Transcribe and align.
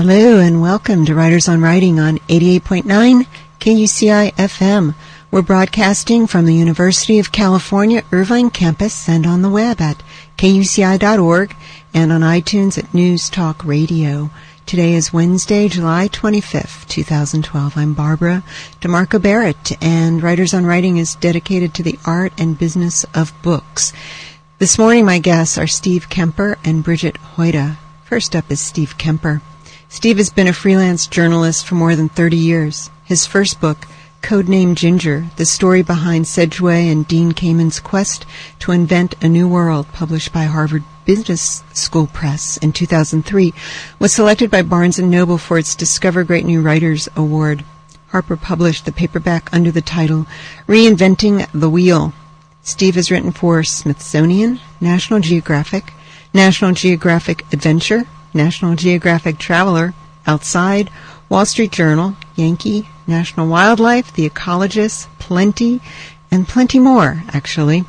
Hello 0.00 0.38
and 0.38 0.62
welcome 0.62 1.04
to 1.06 1.14
Writers 1.16 1.48
on 1.48 1.60
Writing 1.60 1.98
on 1.98 2.18
88.9 2.28 3.26
KUCI 3.58 4.32
FM. 4.34 4.94
We're 5.32 5.42
broadcasting 5.42 6.28
from 6.28 6.46
the 6.46 6.54
University 6.54 7.18
of 7.18 7.32
California 7.32 8.04
Irvine 8.12 8.50
campus 8.50 9.08
and 9.08 9.26
on 9.26 9.42
the 9.42 9.50
web 9.50 9.80
at 9.80 10.00
kuci.org 10.36 11.56
and 11.92 12.12
on 12.12 12.20
iTunes 12.20 12.78
at 12.78 12.94
News 12.94 13.28
Talk 13.28 13.64
Radio. 13.64 14.30
Today 14.66 14.94
is 14.94 15.12
Wednesday, 15.12 15.66
July 15.66 16.06
25th, 16.06 16.86
2012. 16.86 17.76
I'm 17.76 17.92
Barbara 17.92 18.44
DeMarco 18.80 19.20
Barrett 19.20 19.72
and 19.82 20.22
Writers 20.22 20.54
on 20.54 20.64
Writing 20.64 20.98
is 20.98 21.16
dedicated 21.16 21.74
to 21.74 21.82
the 21.82 21.98
art 22.04 22.32
and 22.38 22.56
business 22.56 23.04
of 23.14 23.34
books. 23.42 23.92
This 24.60 24.78
morning 24.78 25.04
my 25.04 25.18
guests 25.18 25.58
are 25.58 25.66
Steve 25.66 26.08
Kemper 26.08 26.56
and 26.62 26.84
Bridget 26.84 27.16
Hoida. 27.34 27.78
First 28.04 28.36
up 28.36 28.48
is 28.52 28.60
Steve 28.60 28.96
Kemper. 28.96 29.42
Steve 29.90 30.18
has 30.18 30.28
been 30.28 30.46
a 30.46 30.52
freelance 30.52 31.06
journalist 31.06 31.66
for 31.66 31.74
more 31.74 31.96
than 31.96 32.10
30 32.10 32.36
years. 32.36 32.90
His 33.04 33.26
first 33.26 33.58
book, 33.58 33.86
Codename 34.20 34.74
Ginger, 34.74 35.26
the 35.36 35.46
story 35.46 35.82
behind 35.82 36.26
Segway 36.26 36.92
and 36.92 37.08
Dean 37.08 37.32
Kamen's 37.32 37.80
quest 37.80 38.26
to 38.58 38.72
invent 38.72 39.14
a 39.22 39.28
new 39.28 39.48
world, 39.48 39.88
published 39.94 40.30
by 40.30 40.44
Harvard 40.44 40.84
Business 41.06 41.62
School 41.72 42.06
Press 42.06 42.58
in 42.58 42.72
2003, 42.72 43.54
was 43.98 44.12
selected 44.12 44.50
by 44.50 44.60
Barnes 44.60 44.98
& 44.98 45.00
Noble 45.00 45.38
for 45.38 45.56
its 45.56 45.74
Discover 45.74 46.24
Great 46.24 46.44
New 46.44 46.60
Writers 46.60 47.08
Award. 47.16 47.64
Harper 48.08 48.36
published 48.36 48.84
the 48.84 48.92
paperback 48.92 49.48
under 49.54 49.70
the 49.70 49.80
title 49.80 50.26
Reinventing 50.66 51.48
the 51.52 51.70
Wheel. 51.70 52.12
Steve 52.62 52.96
has 52.96 53.10
written 53.10 53.32
for 53.32 53.64
Smithsonian, 53.64 54.60
National 54.82 55.20
Geographic, 55.20 55.94
National 56.34 56.72
Geographic 56.72 57.50
Adventure, 57.54 58.04
National 58.34 58.74
Geographic 58.74 59.38
Traveler, 59.38 59.94
Outside, 60.26 60.90
Wall 61.28 61.46
Street 61.46 61.72
Journal, 61.72 62.16
Yankee, 62.36 62.88
National 63.06 63.48
Wildlife, 63.48 64.12
The 64.12 64.28
Ecologist, 64.28 65.06
Plenty, 65.18 65.80
and 66.30 66.46
plenty 66.46 66.78
more, 66.78 67.22
actually. 67.28 67.84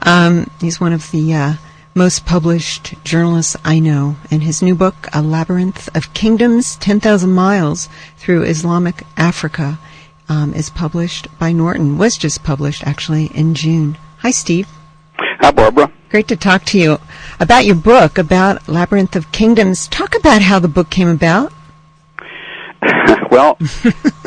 Um, 0.00 0.50
he's 0.60 0.80
one 0.80 0.92
of 0.92 1.10
the 1.10 1.34
uh, 1.34 1.54
most 1.94 2.24
published 2.24 2.94
journalists 3.04 3.56
I 3.64 3.78
know, 3.78 4.16
and 4.30 4.42
his 4.42 4.62
new 4.62 4.74
book, 4.74 5.08
A 5.12 5.22
Labyrinth 5.22 5.94
of 5.94 6.14
Kingdoms 6.14 6.76
10,000 6.76 7.30
Miles 7.30 7.88
Through 8.16 8.44
Islamic 8.44 9.04
Africa, 9.16 9.78
um, 10.28 10.54
is 10.54 10.70
published 10.70 11.28
by 11.38 11.52
Norton, 11.52 11.98
was 11.98 12.16
just 12.16 12.42
published, 12.42 12.86
actually, 12.86 13.26
in 13.26 13.54
June. 13.54 13.98
Hi, 14.18 14.30
Steve. 14.30 14.68
Hi, 15.18 15.50
Barbara. 15.50 15.92
Great 16.12 16.28
to 16.28 16.36
talk 16.36 16.66
to 16.66 16.78
you 16.78 16.98
about 17.40 17.64
your 17.64 17.74
book, 17.74 18.18
about 18.18 18.68
Labyrinth 18.68 19.16
of 19.16 19.32
Kingdoms. 19.32 19.88
Talk 19.88 20.14
about 20.14 20.42
how 20.42 20.58
the 20.58 20.68
book 20.68 20.90
came 20.90 21.08
about. 21.08 21.54
well, 23.30 23.56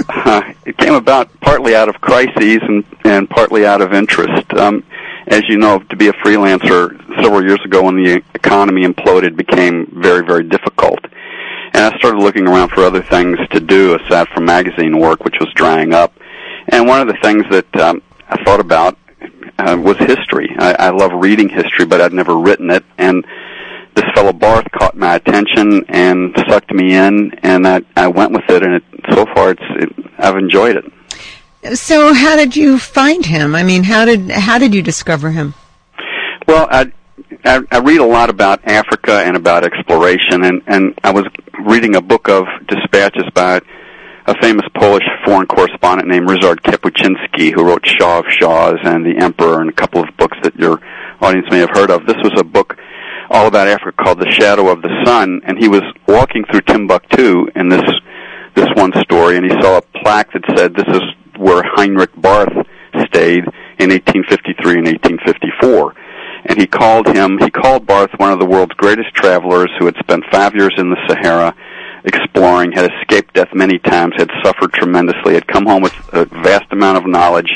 uh, 0.09 0.53
it 0.65 0.75
came 0.77 0.95
about 0.95 1.29
partly 1.41 1.75
out 1.75 1.87
of 1.87 2.01
crises 2.01 2.57
and, 2.63 2.83
and 3.03 3.29
partly 3.29 3.67
out 3.67 3.81
of 3.81 3.93
interest. 3.93 4.51
Um, 4.53 4.83
as 5.27 5.43
you 5.47 5.59
know, 5.59 5.77
to 5.77 5.95
be 5.95 6.07
a 6.07 6.13
freelancer 6.13 6.97
several 7.21 7.45
years 7.45 7.63
ago 7.63 7.83
when 7.83 8.03
the 8.03 8.23
economy 8.33 8.83
imploded 8.83 9.35
became 9.35 9.85
very, 9.93 10.25
very 10.25 10.43
difficult. 10.43 11.05
And 11.73 11.93
I 11.93 11.95
started 11.99 12.17
looking 12.17 12.47
around 12.47 12.69
for 12.69 12.83
other 12.83 13.03
things 13.03 13.37
to 13.51 13.59
do 13.59 13.93
aside 13.93 14.27
from 14.29 14.45
magazine 14.45 14.97
work, 14.97 15.23
which 15.23 15.35
was 15.39 15.53
drying 15.53 15.93
up. 15.93 16.13
And 16.69 16.87
one 16.87 16.99
of 16.99 17.07
the 17.07 17.21
things 17.21 17.45
that 17.51 17.75
um, 17.75 18.01
I 18.27 18.43
thought 18.43 18.59
about 18.59 18.97
uh, 19.57 19.77
was 19.79 19.97
history. 19.97 20.53
I, 20.57 20.73
I 20.73 20.89
love 20.89 21.11
reading 21.13 21.49
history, 21.49 21.85
but 21.85 22.01
I'd 22.01 22.13
never 22.13 22.37
written 22.37 22.69
it. 22.69 22.83
And 22.97 23.25
this 23.95 24.05
fellow 24.13 24.33
Barth 24.33 24.69
caught 24.71 24.95
my 24.95 25.15
attention 25.15 25.85
and 25.87 26.35
sucked 26.47 26.73
me 26.73 26.95
in, 26.95 27.31
and 27.43 27.67
I, 27.67 27.81
I 27.95 28.07
went 28.07 28.31
with 28.31 28.49
it. 28.49 28.63
And 28.63 28.75
it, 28.75 28.83
so 29.11 29.25
far, 29.33 29.51
it's 29.51 29.61
it, 29.69 30.11
I've 30.17 30.37
enjoyed 30.37 30.77
it. 30.77 31.77
So, 31.77 32.13
how 32.13 32.35
did 32.35 32.55
you 32.55 32.77
find 32.77 33.25
him? 33.25 33.55
I 33.55 33.63
mean, 33.63 33.83
how 33.83 34.05
did 34.05 34.29
how 34.29 34.57
did 34.59 34.75
you 34.75 34.83
discover 34.83 35.31
him? 35.31 35.55
Well, 36.47 36.67
I 36.69 36.91
I, 37.43 37.61
I 37.71 37.79
read 37.79 37.99
a 37.99 38.05
lot 38.05 38.29
about 38.29 38.65
Africa 38.65 39.23
and 39.25 39.35
about 39.35 39.63
exploration, 39.63 40.43
and 40.43 40.61
and 40.67 40.99
I 41.03 41.11
was 41.11 41.25
reading 41.65 41.95
a 41.95 42.01
book 42.01 42.29
of 42.29 42.45
dispatches 42.67 43.23
by 43.33 43.61
a 44.27 44.35
famous 44.41 44.65
Polish 44.73 45.03
foreign 45.23 45.45
correspondent 45.45 46.09
named 46.09 46.27
Ryszard 46.27 46.61
Kapuscinski, 46.61 47.53
who 47.53 47.63
wrote 47.63 47.85
Shah 47.85 48.19
of 48.19 48.25
Shahs 48.27 48.79
and 48.83 49.05
The 49.05 49.17
Emperor 49.23 49.61
and 49.61 49.69
a 49.69 49.73
couple 49.73 50.01
of 50.01 50.17
books 50.17 50.37
that 50.41 50.55
your 50.55 50.81
audience 51.21 51.47
may 51.51 51.59
have 51.59 51.69
heard 51.69 51.91
of. 51.91 52.05
This 52.07 52.17
was 52.23 52.33
a 52.37 52.43
book 52.43 52.75
all 53.29 53.47
about 53.47 53.67
Africa 53.67 54.03
called 54.03 54.19
The 54.19 54.31
Shadow 54.31 54.69
of 54.69 54.81
the 54.81 54.89
Sun, 55.05 55.41
and 55.45 55.57
he 55.59 55.67
was 55.67 55.83
walking 56.07 56.43
through 56.49 56.61
Timbuktu 56.61 57.47
in 57.55 57.69
this 57.69 57.83
this 58.55 58.69
one 58.75 58.93
story, 59.01 59.35
and 59.35 59.45
he 59.45 59.51
saw 59.61 59.77
a 59.77 59.81
plaque 60.01 60.31
that 60.31 60.43
said, 60.55 60.73
"This 60.73 60.87
is 60.87 61.01
where 61.37 61.61
Heinrich 61.75 62.11
Barth 62.15 62.53
stayed 63.07 63.43
in 63.79 63.91
1853 63.91 64.77
and 64.77 64.87
1854." 64.87 65.93
And 66.47 66.59
he 66.59 66.67
called 66.67 67.07
him, 67.07 67.39
he 67.39 67.49
called 67.49 67.87
Barth 67.87 68.11
one 68.17 68.31
of 68.31 68.39
the 68.39 68.45
world's 68.45 68.75
greatest 68.75 69.13
travelers 69.13 69.69
who 69.77 69.85
had 69.85 69.95
spent 69.97 70.23
five 70.31 70.55
years 70.55 70.73
in 70.77 70.89
the 70.89 70.97
Sahara 71.07 71.55
exploring, 72.05 72.71
had 72.71 72.91
escaped 72.93 73.33
death 73.33 73.49
many 73.53 73.79
times, 73.79 74.13
had 74.17 74.29
suffered 74.43 74.73
tremendously, 74.73 75.33
had 75.33 75.47
come 75.47 75.65
home 75.65 75.81
with 75.81 75.93
a 76.13 76.25
vast 76.25 76.71
amount 76.71 76.97
of 76.97 77.05
knowledge, 77.05 77.51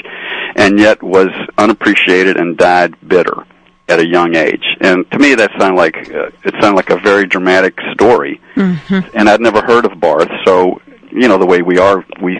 and 0.55 0.79
yet 0.79 1.01
was 1.01 1.29
unappreciated 1.57 2.37
and 2.37 2.57
died 2.57 2.95
bitter 3.07 3.45
at 3.87 3.99
a 3.99 4.07
young 4.07 4.35
age. 4.35 4.63
And 4.79 5.09
to 5.11 5.19
me, 5.19 5.35
that 5.35 5.51
sounded 5.59 5.77
like 5.77 5.97
uh, 6.13 6.29
it 6.43 6.53
sounded 6.61 6.75
like 6.75 6.89
a 6.89 6.99
very 6.99 7.25
dramatic 7.25 7.77
story. 7.93 8.39
Mm-hmm. 8.55 9.17
And 9.17 9.29
I'd 9.29 9.41
never 9.41 9.61
heard 9.61 9.85
of 9.85 9.99
Barth, 9.99 10.29
so 10.45 10.81
you 11.11 11.27
know 11.27 11.37
the 11.37 11.45
way 11.45 11.61
we 11.61 11.77
are, 11.79 12.05
we 12.21 12.39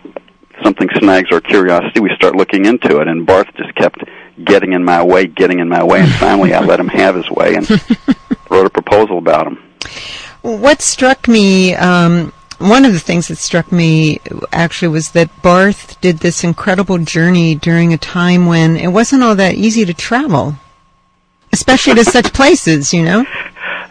something 0.63 0.89
snags 0.97 1.29
our 1.31 1.41
curiosity, 1.41 1.99
we 1.99 2.11
start 2.15 2.35
looking 2.35 2.65
into 2.65 2.99
it. 2.99 3.07
And 3.07 3.25
Barth 3.25 3.47
just 3.55 3.73
kept 3.75 4.03
getting 4.43 4.73
in 4.73 4.83
my 4.83 5.03
way, 5.03 5.25
getting 5.25 5.59
in 5.59 5.69
my 5.69 5.83
way, 5.83 6.01
and 6.01 6.11
finally 6.13 6.53
I 6.53 6.61
let 6.61 6.79
him 6.79 6.87
have 6.89 7.15
his 7.15 7.29
way 7.29 7.55
and 7.55 7.69
wrote 8.49 8.65
a 8.65 8.69
proposal 8.69 9.17
about 9.17 9.47
him. 9.47 9.63
What 10.41 10.81
struck 10.81 11.27
me, 11.27 11.75
um, 11.75 12.31
one 12.59 12.85
of 12.85 12.93
the 12.93 12.99
things 12.99 13.27
that 13.27 13.37
struck 13.37 13.71
me 13.71 14.19
actually 14.51 14.89
was 14.89 15.11
that 15.11 15.41
Barth 15.41 15.99
did 16.01 16.19
this 16.19 16.43
incredible 16.43 16.97
journey 16.99 17.55
during 17.55 17.93
a 17.93 17.97
time 17.97 18.45
when 18.45 18.77
it 18.77 18.89
wasn't 18.89 19.23
all 19.23 19.35
that 19.35 19.55
easy 19.55 19.85
to 19.85 19.93
travel, 19.93 20.55
especially 21.51 21.95
to 21.95 22.05
such 22.05 22.33
places, 22.33 22.93
you 22.93 23.03
know? 23.03 23.25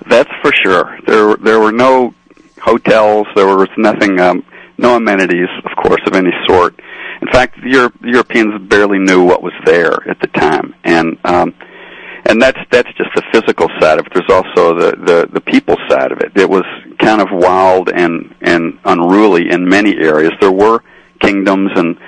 That's 0.08 0.30
for 0.40 0.52
sure. 0.64 0.98
There, 1.06 1.36
there 1.36 1.60
were 1.60 1.72
no 1.72 2.14
hotels. 2.60 3.26
There 3.34 3.46
was 3.46 3.68
nothing, 3.76 4.20
um, 4.20 4.44
no 4.78 4.96
amenities, 4.96 5.48
of 5.64 5.76
course, 5.82 6.00
of 6.06 6.14
any 6.14 6.32
sort. 6.46 6.78
In 7.20 7.28
fact, 7.28 7.60
the, 7.62 7.70
Euro- 7.70 7.92
the 8.00 8.10
Europeans 8.10 8.68
barely 8.68 8.98
knew 8.98 9.24
what 9.24 9.42
was 9.42 9.52
there 9.64 10.08
at 10.08 10.20
the 10.20 10.28
time, 10.28 10.74
and 10.84 11.18
um, 11.24 11.54
and 12.28 12.40
that's 12.40 12.58
that's 12.70 12.92
just 12.92 13.10
the 13.14 13.22
physical 13.32 13.68
side 13.80 13.98
of 13.98 14.06
it. 14.06 14.12
There's 14.14 14.30
also 14.30 14.74
the 14.74 14.96
the 14.96 15.28
the 15.32 15.40
people 15.40 15.76
side 15.88 16.12
of 16.12 16.20
it. 16.20 16.32
It 16.36 16.48
was 16.48 16.64
kind 16.98 17.20
of 17.20 17.28
wild 17.32 17.88
and 17.88 18.34
and 18.42 18.78
unruly 18.84 19.50
in 19.50 19.68
many 19.68 19.96
areas. 19.96 20.32
There 20.40 20.52
were 20.52 20.84
kingdoms 21.20 21.70
and 21.74 21.98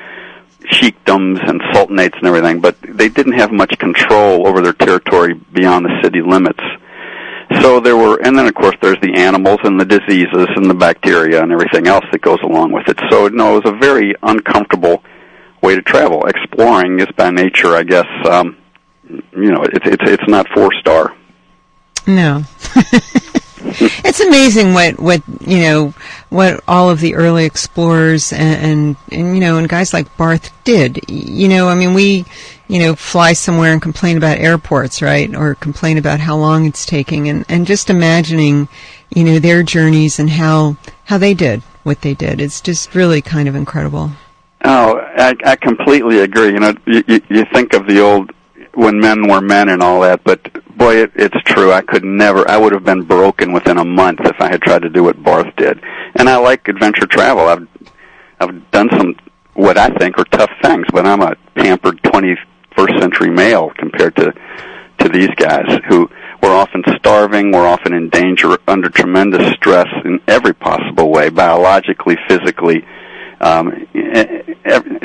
sheikdoms 0.66 1.40
and 1.42 1.60
sultanates 1.72 2.16
and 2.18 2.26
everything, 2.26 2.60
but 2.60 2.76
they 2.82 3.08
didn't 3.08 3.32
have 3.32 3.50
much 3.50 3.76
control 3.78 4.46
over 4.46 4.60
their 4.60 4.74
territory 4.74 5.34
beyond 5.34 5.86
the 5.86 6.00
city 6.02 6.20
limits. 6.20 6.62
So 7.60 7.80
there 7.80 7.96
were, 7.96 8.20
and 8.22 8.38
then 8.38 8.46
of 8.46 8.54
course 8.54 8.76
there's 8.80 9.00
the 9.00 9.14
animals 9.16 9.58
and 9.64 9.80
the 9.80 9.84
diseases 9.84 10.46
and 10.54 10.70
the 10.70 10.74
bacteria 10.74 11.42
and 11.42 11.50
everything 11.50 11.88
else 11.88 12.04
that 12.12 12.20
goes 12.20 12.38
along 12.42 12.72
with 12.72 12.86
it. 12.88 12.98
So 13.10 13.26
no, 13.28 13.56
it 13.56 13.64
was 13.64 13.74
a 13.74 13.76
very 13.76 14.14
uncomfortable 14.22 15.02
way 15.62 15.74
to 15.74 15.82
travel. 15.82 16.26
Exploring 16.26 17.00
is 17.00 17.08
by 17.16 17.30
nature, 17.30 17.74
I 17.74 17.82
guess, 17.82 18.06
um, 18.26 18.56
you 19.32 19.50
know, 19.50 19.62
it's 19.62 19.86
it's 19.86 20.10
it's 20.10 20.28
not 20.28 20.48
four 20.54 20.72
star. 20.74 21.14
No. 22.06 22.44
it's 23.62 24.20
amazing 24.20 24.72
what 24.72 24.98
what 24.98 25.22
you 25.40 25.58
know 25.58 25.94
what 26.30 26.62
all 26.66 26.90
of 26.90 27.00
the 27.00 27.14
early 27.14 27.44
explorers 27.44 28.32
and, 28.32 28.64
and, 28.64 28.96
and 29.12 29.34
you 29.34 29.40
know 29.40 29.58
and 29.58 29.68
guys 29.68 29.92
like 29.92 30.16
Barth 30.16 30.50
did. 30.64 31.00
You 31.08 31.48
know, 31.48 31.68
I 31.68 31.74
mean, 31.74 31.94
we 31.94 32.24
you 32.68 32.78
know 32.78 32.94
fly 32.94 33.32
somewhere 33.32 33.72
and 33.72 33.82
complain 33.82 34.16
about 34.16 34.38
airports, 34.38 35.02
right, 35.02 35.34
or 35.34 35.54
complain 35.54 35.98
about 35.98 36.20
how 36.20 36.36
long 36.36 36.66
it's 36.66 36.86
taking, 36.86 37.28
and 37.28 37.44
and 37.48 37.66
just 37.66 37.90
imagining, 37.90 38.68
you 39.10 39.24
know, 39.24 39.38
their 39.38 39.62
journeys 39.62 40.18
and 40.18 40.30
how 40.30 40.76
how 41.04 41.18
they 41.18 41.34
did 41.34 41.62
what 41.82 42.02
they 42.02 42.14
did. 42.14 42.40
It's 42.40 42.60
just 42.60 42.94
really 42.94 43.22
kind 43.22 43.48
of 43.48 43.54
incredible. 43.54 44.10
Oh, 44.62 44.98
I, 45.16 45.34
I 45.44 45.56
completely 45.56 46.20
agree. 46.20 46.52
You 46.52 46.60
know, 46.60 46.74
you, 46.86 47.02
you 47.30 47.44
think 47.52 47.72
of 47.72 47.86
the 47.86 48.00
old 48.00 48.30
when 48.80 48.98
men 48.98 49.28
were 49.28 49.42
men 49.42 49.68
and 49.68 49.82
all 49.82 50.00
that, 50.00 50.24
but 50.24 50.40
boy, 50.76 50.96
it, 51.02 51.12
it's 51.14 51.42
true. 51.42 51.70
I 51.70 51.82
could 51.82 52.02
never. 52.02 52.48
I 52.48 52.56
would 52.56 52.72
have 52.72 52.84
been 52.84 53.02
broken 53.02 53.52
within 53.52 53.76
a 53.76 53.84
month 53.84 54.20
if 54.24 54.40
I 54.40 54.48
had 54.48 54.62
tried 54.62 54.82
to 54.82 54.88
do 54.88 55.04
what 55.04 55.22
Barth 55.22 55.54
did. 55.56 55.78
And 56.14 56.28
I 56.28 56.36
like 56.38 56.66
adventure 56.66 57.06
travel. 57.06 57.46
I've 57.46 57.68
I've 58.40 58.70
done 58.70 58.88
some 58.96 59.16
what 59.52 59.76
I 59.76 59.90
think 59.90 60.18
are 60.18 60.24
tough 60.24 60.50
things, 60.62 60.86
but 60.92 61.04
I'm 61.04 61.20
a 61.20 61.36
pampered 61.54 62.02
21st 62.02 63.00
century 63.00 63.28
male 63.28 63.70
compared 63.76 64.16
to 64.16 64.32
to 65.00 65.08
these 65.10 65.30
guys 65.36 65.78
who 65.88 66.08
were 66.42 66.50
often 66.50 66.82
starving, 66.96 67.52
were 67.52 67.66
often 67.66 67.92
in 67.92 68.08
danger, 68.08 68.56
under 68.66 68.88
tremendous 68.88 69.52
stress 69.54 69.88
in 70.06 70.20
every 70.26 70.54
possible 70.54 71.10
way, 71.10 71.28
biologically, 71.28 72.16
physically, 72.28 72.86
um, 73.40 73.86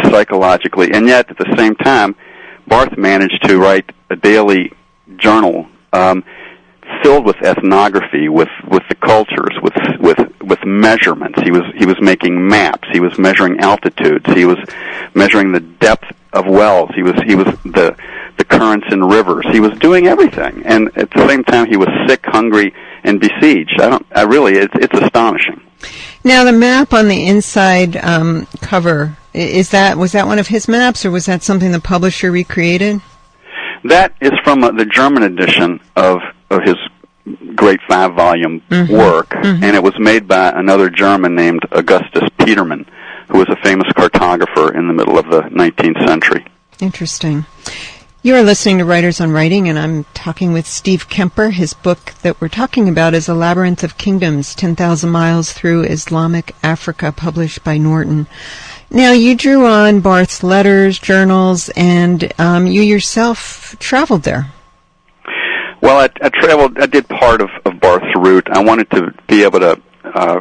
psychologically, 0.03 0.91
and 0.93 1.07
yet 1.07 1.29
at 1.29 1.37
the 1.37 1.55
same 1.57 1.75
time, 1.75 2.15
Barth 2.67 2.97
managed 2.97 3.47
to 3.47 3.57
write 3.57 3.91
a 4.09 4.15
daily 4.15 4.71
journal 5.17 5.67
um, 5.93 6.23
filled 7.03 7.25
with 7.25 7.37
ethnography, 7.41 8.29
with 8.29 8.49
with 8.67 8.83
the 8.89 8.95
cultures, 8.95 9.55
with 9.61 9.73
with 9.99 10.41
with 10.41 10.65
measurements. 10.65 11.39
He 11.41 11.51
was 11.51 11.63
he 11.75 11.85
was 11.85 11.99
making 12.01 12.47
maps. 12.47 12.87
He 12.91 12.99
was 12.99 13.17
measuring 13.17 13.59
altitudes. 13.59 14.25
He 14.33 14.45
was 14.45 14.57
measuring 15.13 15.51
the 15.51 15.59
depth 15.59 16.05
of 16.33 16.45
wells. 16.47 16.89
He 16.95 17.03
was 17.03 17.15
he 17.25 17.35
was 17.35 17.47
the 17.63 17.95
the 18.37 18.43
currents 18.43 18.87
in 18.91 19.03
rivers. 19.03 19.45
He 19.51 19.59
was 19.59 19.77
doing 19.79 20.07
everything, 20.07 20.63
and 20.65 20.89
at 20.97 21.09
the 21.11 21.27
same 21.27 21.43
time, 21.43 21.67
he 21.67 21.77
was 21.77 21.87
sick, 22.07 22.25
hungry, 22.25 22.73
and 23.03 23.19
besieged. 23.19 23.79
I 23.79 23.89
don't. 23.89 24.05
I 24.13 24.23
really. 24.23 24.53
It's 24.53 24.73
it's 24.75 24.99
astonishing. 24.99 25.61
Now, 26.25 26.43
the 26.43 26.51
map 26.51 26.91
on 26.91 27.07
the 27.07 27.27
inside 27.27 27.95
um, 27.97 28.47
cover 28.59 29.15
is 29.31 29.69
that 29.69 29.95
was 29.95 30.13
that 30.13 30.25
one 30.25 30.39
of 30.39 30.47
his 30.47 30.67
maps, 30.67 31.05
or 31.05 31.11
was 31.11 31.27
that 31.27 31.43
something 31.43 31.71
the 31.71 31.79
publisher 31.79 32.31
recreated? 32.31 32.99
That 33.83 34.15
is 34.19 34.31
from 34.43 34.63
uh, 34.63 34.71
the 34.71 34.85
German 34.85 35.21
edition 35.21 35.79
of 35.95 36.17
of 36.49 36.63
his 36.63 36.77
great 37.53 37.79
five 37.87 38.15
volume 38.15 38.61
mm-hmm. 38.71 38.91
work, 38.91 39.29
mm-hmm. 39.29 39.63
and 39.63 39.75
it 39.75 39.83
was 39.83 39.93
made 39.99 40.27
by 40.27 40.49
another 40.49 40.89
German 40.89 41.35
named 41.35 41.61
Augustus 41.71 42.27
Petermann, 42.39 42.87
who 43.29 43.37
was 43.37 43.47
a 43.49 43.57
famous 43.63 43.87
cartographer 43.93 44.73
in 44.75 44.87
the 44.87 44.93
middle 44.93 45.19
of 45.19 45.25
the 45.29 45.41
19th 45.41 46.07
century. 46.07 46.43
Interesting. 46.79 47.45
You 48.25 48.35
are 48.37 48.41
listening 48.41 48.79
to 48.79 48.85
Writers 48.85 49.21
on 49.21 49.29
Writing, 49.29 49.69
and 49.69 49.77
I'm 49.77 50.05
talking 50.15 50.51
with 50.51 50.65
Steve 50.65 51.09
Kemper. 51.09 51.51
His 51.51 51.75
book 51.75 52.15
that 52.23 52.41
we're 52.41 52.47
talking 52.47 52.89
about 52.89 53.13
is 53.13 53.29
A 53.29 53.35
Labyrinth 53.35 53.83
of 53.83 53.99
Kingdoms 53.99 54.55
10,000 54.55 55.11
Miles 55.11 55.53
Through 55.53 55.83
Islamic 55.83 56.55
Africa, 56.63 57.11
published 57.15 57.63
by 57.63 57.77
Norton. 57.77 58.25
Now, 58.89 59.11
you 59.11 59.35
drew 59.35 59.67
on 59.67 59.99
Barth's 59.99 60.41
letters, 60.41 60.97
journals, 60.97 61.69
and 61.75 62.33
um, 62.39 62.65
you 62.65 62.81
yourself 62.81 63.75
traveled 63.77 64.23
there. 64.23 64.51
Well, 65.81 65.99
I, 65.99 66.09
I 66.19 66.29
traveled. 66.29 66.79
I 66.79 66.87
did 66.87 67.07
part 67.07 67.41
of, 67.41 67.51
of 67.63 67.79
Barth's 67.79 68.11
route. 68.15 68.47
I 68.49 68.63
wanted 68.63 68.89
to 68.89 69.13
be 69.27 69.43
able 69.43 69.59
to 69.59 69.79
uh, 70.03 70.39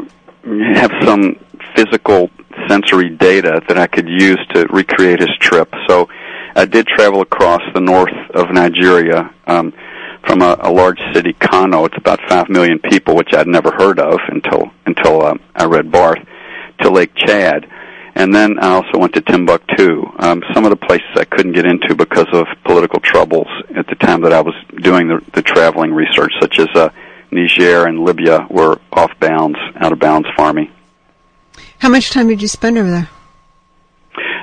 have 0.72 0.90
some 1.02 1.36
physical 1.76 2.30
sensory 2.66 3.10
data 3.10 3.60
that 3.68 3.76
I 3.76 3.88
could 3.88 4.08
use 4.08 4.40
to 4.54 4.66
recreate 4.70 5.20
his 5.20 5.36
trip. 5.38 5.70
So 5.86 6.08
I 6.54 6.64
did 6.64 6.86
travel 6.86 7.20
across 7.20 7.62
the 7.74 7.80
north 7.80 8.14
of 8.34 8.50
Nigeria 8.50 9.32
um, 9.46 9.72
from 10.26 10.42
a, 10.42 10.56
a 10.60 10.70
large 10.70 11.00
city, 11.12 11.32
Kano. 11.32 11.84
It's 11.84 11.96
about 11.96 12.20
five 12.28 12.48
million 12.48 12.78
people, 12.78 13.16
which 13.16 13.34
I'd 13.34 13.48
never 13.48 13.72
heard 13.72 13.98
of 13.98 14.18
until 14.28 14.70
until 14.86 15.22
uh, 15.22 15.34
I 15.54 15.64
read 15.64 15.90
Barth, 15.90 16.24
to 16.80 16.90
Lake 16.90 17.14
Chad. 17.14 17.68
And 18.16 18.32
then 18.32 18.60
I 18.60 18.68
also 18.68 18.98
went 18.98 19.14
to 19.14 19.20
Timbuktu. 19.20 20.04
Um, 20.18 20.44
some 20.54 20.64
of 20.64 20.70
the 20.70 20.76
places 20.76 21.08
I 21.16 21.24
couldn't 21.24 21.52
get 21.52 21.66
into 21.66 21.96
because 21.96 22.28
of 22.32 22.46
political 22.64 23.00
troubles 23.00 23.48
at 23.74 23.88
the 23.88 23.96
time 23.96 24.20
that 24.20 24.32
I 24.32 24.40
was 24.40 24.54
doing 24.82 25.08
the, 25.08 25.20
the 25.32 25.42
traveling 25.42 25.92
research, 25.92 26.32
such 26.40 26.60
as 26.60 26.68
uh, 26.76 26.90
Niger 27.32 27.86
and 27.88 28.04
Libya 28.04 28.46
were 28.48 28.80
off 28.92 29.10
bounds, 29.18 29.58
out 29.76 29.92
of 29.92 29.98
bounds 29.98 30.28
me. 30.54 30.70
How 31.80 31.88
much 31.88 32.10
time 32.10 32.28
did 32.28 32.40
you 32.40 32.46
spend 32.46 32.78
over 32.78 32.90
there? 32.90 33.08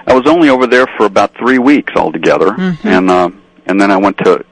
I 0.07 0.13
was 0.13 0.27
only 0.27 0.49
over 0.49 0.67
there 0.67 0.87
for 0.97 1.05
about 1.05 1.35
three 1.37 1.59
weeks 1.59 1.93
altogether, 1.95 2.51
mm-hmm. 2.51 2.87
and 2.87 3.09
uh, 3.09 3.29
and 3.65 3.79
then 3.79 3.91
I 3.91 3.97
went 3.97 4.17
to 4.19 4.43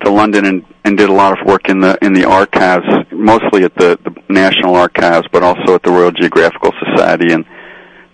to 0.00 0.10
London 0.10 0.44
and, 0.44 0.64
and 0.84 0.96
did 0.96 1.10
a 1.10 1.12
lot 1.12 1.38
of 1.38 1.46
work 1.46 1.68
in 1.68 1.80
the 1.80 1.98
in 2.02 2.12
the 2.12 2.24
archives, 2.24 2.86
mostly 3.12 3.64
at 3.64 3.74
the, 3.74 3.98
the 4.04 4.14
National 4.28 4.76
Archives, 4.76 5.26
but 5.32 5.42
also 5.42 5.74
at 5.74 5.82
the 5.82 5.90
Royal 5.90 6.10
Geographical 6.10 6.72
Society 6.84 7.32
and 7.32 7.44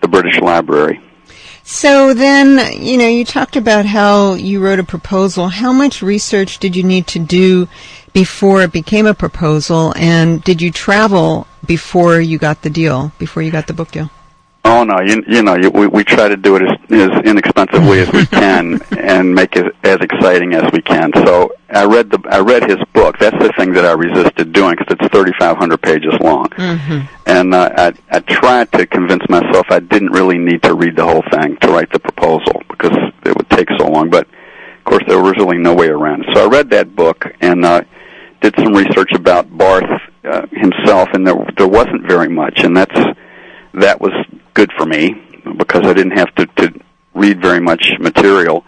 the 0.01 0.07
British 0.07 0.39
Library. 0.39 1.01
So 1.67 2.13
then, 2.13 2.79
you 2.79 2.95
know, 2.95 3.07
you 3.07 3.25
talked 3.25 3.55
about 3.55 3.87
how 3.87 4.33
you 4.35 4.63
wrote 4.63 4.77
a 4.77 4.83
proposal. 4.83 5.47
How 5.47 5.73
much 5.73 6.03
research 6.03 6.59
did 6.59 6.75
you 6.75 6.83
need 6.83 7.07
to 7.07 7.19
do 7.19 7.67
before 8.13 8.61
it 8.61 8.71
became 8.71 9.07
a 9.07 9.15
proposal? 9.15 9.91
And 9.95 10.43
did 10.43 10.61
you 10.61 10.69
travel 10.69 11.47
before 11.65 12.19
you 12.19 12.37
got 12.37 12.61
the 12.61 12.69
deal, 12.69 13.11
before 13.17 13.41
you 13.41 13.49
got 13.49 13.65
the 13.65 13.73
book 13.73 13.89
deal? 13.91 14.11
Oh 14.67 14.83
no, 14.83 14.99
you, 14.99 15.23
you 15.27 15.43
know, 15.43 15.55
you, 15.55 15.69
we, 15.69 15.85
we 15.85 16.03
try 16.03 16.27
to 16.27 16.35
do 16.35 16.55
it 16.55 16.63
as, 16.63 16.71
as 16.89 17.23
inexpensively 17.23 17.99
as 17.99 18.11
we 18.11 18.25
can 18.41 18.81
and 18.97 19.33
make 19.33 19.55
it 19.55 19.75
as 19.83 19.97
exciting 20.01 20.55
as 20.55 20.71
we 20.73 20.81
can. 20.81 21.11
So 21.23 21.53
I 21.69 21.85
read 21.85 22.09
the 22.09 22.19
I 22.31 22.39
read 22.39 22.67
his 22.67 22.79
book. 22.91 23.19
That's 23.19 23.37
the 23.37 23.53
thing 23.59 23.73
that 23.73 23.85
I 23.85 23.91
resisted 23.91 24.53
doing 24.53 24.75
because 24.75 24.97
it's 24.99 25.13
3,500 25.13 25.81
pages 25.83 26.13
long, 26.19 26.47
mm-hmm. 26.47 27.01
and 27.27 27.53
uh, 27.53 27.69
I 27.77 27.93
I 28.09 28.19
tried 28.21 28.71
to 28.71 28.87
convince 28.87 29.21
myself 29.29 29.67
I 29.69 29.79
didn't 29.81 30.09
really 30.09 30.39
need 30.39 30.63
to 30.63 30.73
read 30.73 30.95
the 30.95 31.05
whole 31.05 31.23
thing 31.31 31.57
to 31.57 31.67
write 31.67 31.91
the 31.93 31.99
proposal 31.99 32.63
because 32.67 32.97
it 33.23 33.37
would 33.37 33.49
take 33.51 33.69
so 33.77 33.87
long. 33.87 34.09
But 34.09 34.25
of 34.25 34.83
course, 34.83 35.03
there 35.07 35.21
was 35.21 35.35
really 35.37 35.59
no 35.59 35.75
way 35.75 35.89
around 35.89 36.25
it. 36.25 36.29
So 36.33 36.43
I 36.43 36.47
read 36.47 36.71
that 36.71 36.95
book 36.95 37.23
and 37.39 37.63
uh, 37.63 37.81
did 38.41 38.55
some 38.57 38.73
research 38.73 39.11
about 39.13 39.55
Barth 39.55 40.01
uh, 40.23 40.47
himself, 40.53 41.09
and 41.13 41.27
there 41.27 41.35
there 41.55 41.67
wasn't 41.67 42.07
very 42.07 42.29
much, 42.29 42.61
and 42.63 42.75
that's 42.75 42.99
that 43.75 44.01
was 44.01 44.13
good 44.55 44.71
for 44.75 44.87
me 44.87 45.13
because 45.57 45.85
I 45.85 45.93
didn't 45.93 46.17
have 46.17 46.33
to, 46.35 46.47
to 46.47 46.79
read 47.13 47.39
very 47.39 47.59
much 47.59 47.85
material. 47.99 48.65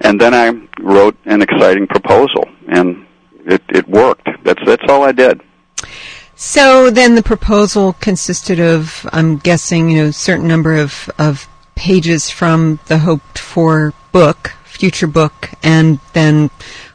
And 0.00 0.18
then 0.18 0.32
I 0.32 0.48
wrote 0.80 1.16
an 1.26 1.42
exciting 1.42 1.86
proposal, 1.86 2.44
and 2.68 3.06
it, 3.44 3.62
it 3.68 3.86
worked. 3.88 4.28
That's 4.44 4.62
that's 4.64 4.84
all 4.88 5.02
I 5.02 5.12
did. 5.12 5.42
So 6.36 6.88
then 6.88 7.16
the 7.16 7.22
proposal 7.22 7.94
consisted 7.94 8.60
of, 8.60 9.08
I'm 9.12 9.38
guessing, 9.38 9.90
you 9.90 9.96
know, 9.96 10.08
a 10.10 10.12
certain 10.12 10.46
number 10.46 10.76
of, 10.76 11.10
of 11.18 11.48
pages 11.74 12.30
from 12.30 12.78
the 12.86 12.98
hoped 12.98 13.40
for 13.40 13.92
book, 14.12 14.52
future 14.64 15.08
book, 15.08 15.50
and 15.64 15.98
then 16.12 16.50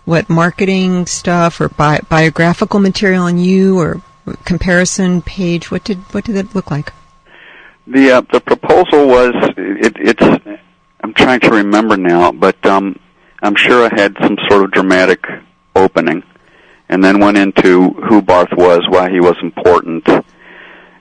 what 0.05 0.29
marketing 0.29 1.05
stuff 1.07 1.59
or 1.59 1.67
bi- 1.67 1.99
biographical 2.07 2.79
material 2.79 3.23
on 3.23 3.37
you 3.37 3.77
or 3.77 4.01
comparison 4.45 5.21
page. 5.21 5.69
What 5.69 5.83
did 5.83 5.97
what 6.13 6.23
did 6.23 6.37
it 6.37 6.55
look 6.55 6.71
like? 6.71 6.93
The 7.85 8.11
uh, 8.11 8.21
the 8.31 8.39
proposal 8.39 9.07
was 9.07 9.33
it, 9.57 9.93
it's 9.97 10.59
I'm 11.01 11.13
trying 11.13 11.41
to 11.41 11.49
remember 11.49 11.97
now, 11.97 12.31
but 12.31 12.65
um, 12.65 12.97
I'm 13.41 13.55
sure 13.55 13.85
I 13.85 13.93
had 13.93 14.15
some 14.21 14.37
sort 14.49 14.63
of 14.63 14.71
dramatic 14.71 15.25
opening, 15.75 16.23
and 16.87 17.03
then 17.03 17.19
went 17.19 17.37
into 17.37 17.89
who 17.89 18.21
Barth 18.21 18.53
was, 18.55 18.81
why 18.87 19.09
he 19.09 19.19
was 19.19 19.35
important, 19.41 20.07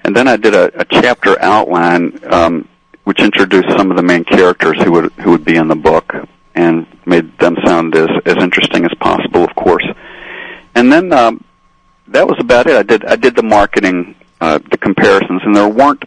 and 0.04 0.16
then 0.16 0.26
I 0.26 0.36
did 0.36 0.54
a, 0.54 0.80
a 0.80 0.84
chapter 0.84 1.40
outline 1.40 2.18
um, 2.24 2.68
which 3.04 3.20
introduced 3.20 3.70
some 3.76 3.92
of 3.92 3.96
the 3.96 4.02
main 4.02 4.24
characters 4.24 4.82
who 4.82 4.90
would 4.92 5.12
who 5.12 5.30
would 5.30 5.44
be 5.44 5.54
in 5.54 5.68
the 5.68 5.76
book 5.76 6.12
and 6.56 6.84
made 7.06 7.38
them 7.38 7.56
sound 7.64 7.94
as 7.94 8.08
as 8.26 8.36
interesting 8.42 8.84
as 8.84 8.92
possible, 8.98 9.44
of 9.44 9.54
course. 9.54 9.86
And 10.74 10.90
then 10.92 11.12
um, 11.12 11.44
that 12.08 12.26
was 12.26 12.38
about 12.40 12.66
it. 12.66 12.74
I 12.74 12.82
did 12.82 13.04
I 13.04 13.14
did 13.14 13.36
the 13.36 13.44
marketing, 13.44 14.16
uh, 14.40 14.58
the 14.58 14.78
comparisons, 14.78 15.42
and 15.44 15.54
there 15.54 15.68
weren't 15.68 16.02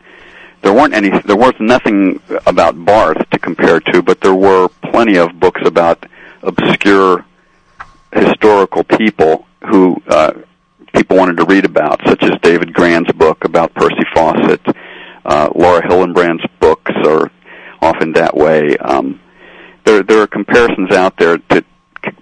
there 0.66 0.74
weren't 0.74 0.96
any 0.96 1.12
there 1.22 1.36
was 1.36 1.54
nothing 1.60 2.20
about 2.48 2.74
Barth 2.84 3.30
to 3.30 3.38
compare 3.38 3.80
to, 3.80 4.02
but 4.02 4.20
there 4.20 4.34
were 4.34 4.68
plenty 4.92 5.16
of 5.16 5.40
books 5.40 5.62
about 5.64 6.04
obscure 6.42 7.24
historical 8.12 8.84
people 8.84 9.46
who 9.68 10.02
uh, 10.08 10.34
people 10.96 11.18
wanted 11.18 11.38
to 11.38 11.46
read 11.46 11.66
about, 11.66 12.02
such 12.08 12.24
as 12.24 12.32
David 12.42 12.74
Grann's 12.74 13.12
book 13.12 13.44
about 13.46 13.76
Percy 13.76 14.06
Fawcett. 14.16 14.62
Uh, 15.24 15.50
Laura 15.54 15.84
Hillenbrand's 15.88 16.46
books 16.60 16.92
are 17.06 17.30
often 17.80 18.14
that 18.14 18.36
way. 18.36 18.76
Um, 18.78 19.20
there 19.86 20.02
there 20.02 20.22
are 20.24 20.28
comparisons 20.28 20.92
out 20.92 21.16
there 21.18 21.38
to 21.38 21.64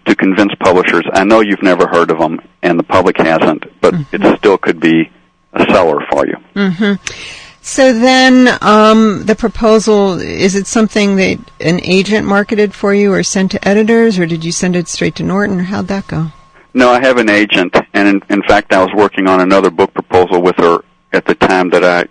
to 0.05 0.15
convince 0.15 0.53
publishers. 0.59 1.05
I 1.13 1.23
know 1.23 1.39
you've 1.39 1.63
never 1.63 1.87
heard 1.87 2.11
of 2.11 2.19
them, 2.19 2.41
and 2.61 2.77
the 2.77 2.83
public 2.83 3.17
hasn't, 3.19 3.63
but 3.79 3.93
mm-hmm. 3.93 4.21
it 4.21 4.37
still 4.37 4.57
could 4.57 4.81
be 4.81 5.09
a 5.53 5.63
seller 5.71 6.05
for 6.11 6.27
you. 6.27 6.35
Mm-hmm. 6.55 7.42
So 7.65 7.93
then, 7.93 8.57
um, 8.59 9.23
the 9.23 9.35
proposal 9.35 10.19
is 10.19 10.53
it 10.53 10.67
something 10.67 11.15
that 11.15 11.39
an 11.61 11.79
agent 11.85 12.27
marketed 12.27 12.73
for 12.73 12.93
you, 12.93 13.13
or 13.13 13.23
sent 13.23 13.51
to 13.51 13.67
editors, 13.67 14.19
or 14.19 14.25
did 14.25 14.43
you 14.43 14.51
send 14.51 14.75
it 14.75 14.89
straight 14.89 15.15
to 15.15 15.23
Norton? 15.23 15.61
Or 15.61 15.63
how'd 15.63 15.87
that 15.87 16.05
go? 16.07 16.33
No, 16.73 16.89
I 16.89 16.99
have 16.99 17.17
an 17.17 17.29
agent, 17.29 17.73
and 17.93 18.07
in, 18.09 18.21
in 18.29 18.43
fact, 18.43 18.73
I 18.73 18.83
was 18.83 18.91
working 18.93 19.27
on 19.27 19.39
another 19.39 19.69
book 19.69 19.93
proposal 19.93 20.41
with 20.41 20.57
her 20.57 20.83
at 21.13 21.25
the 21.25 21.35
time 21.35 21.69
that 21.69 21.85
I 21.85 22.07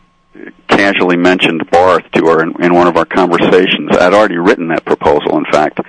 casually 0.69 1.19
mentioned 1.19 1.71
Barth 1.71 2.11
to 2.13 2.25
her 2.29 2.43
in, 2.43 2.55
in 2.65 2.73
one 2.73 2.87
of 2.87 2.97
our 2.97 3.05
conversations. 3.05 3.91
I'd 3.93 4.15
already 4.15 4.39
written 4.39 4.69
that 4.69 4.87
proposal, 4.87 5.37
in 5.37 5.45
fact, 5.53 5.81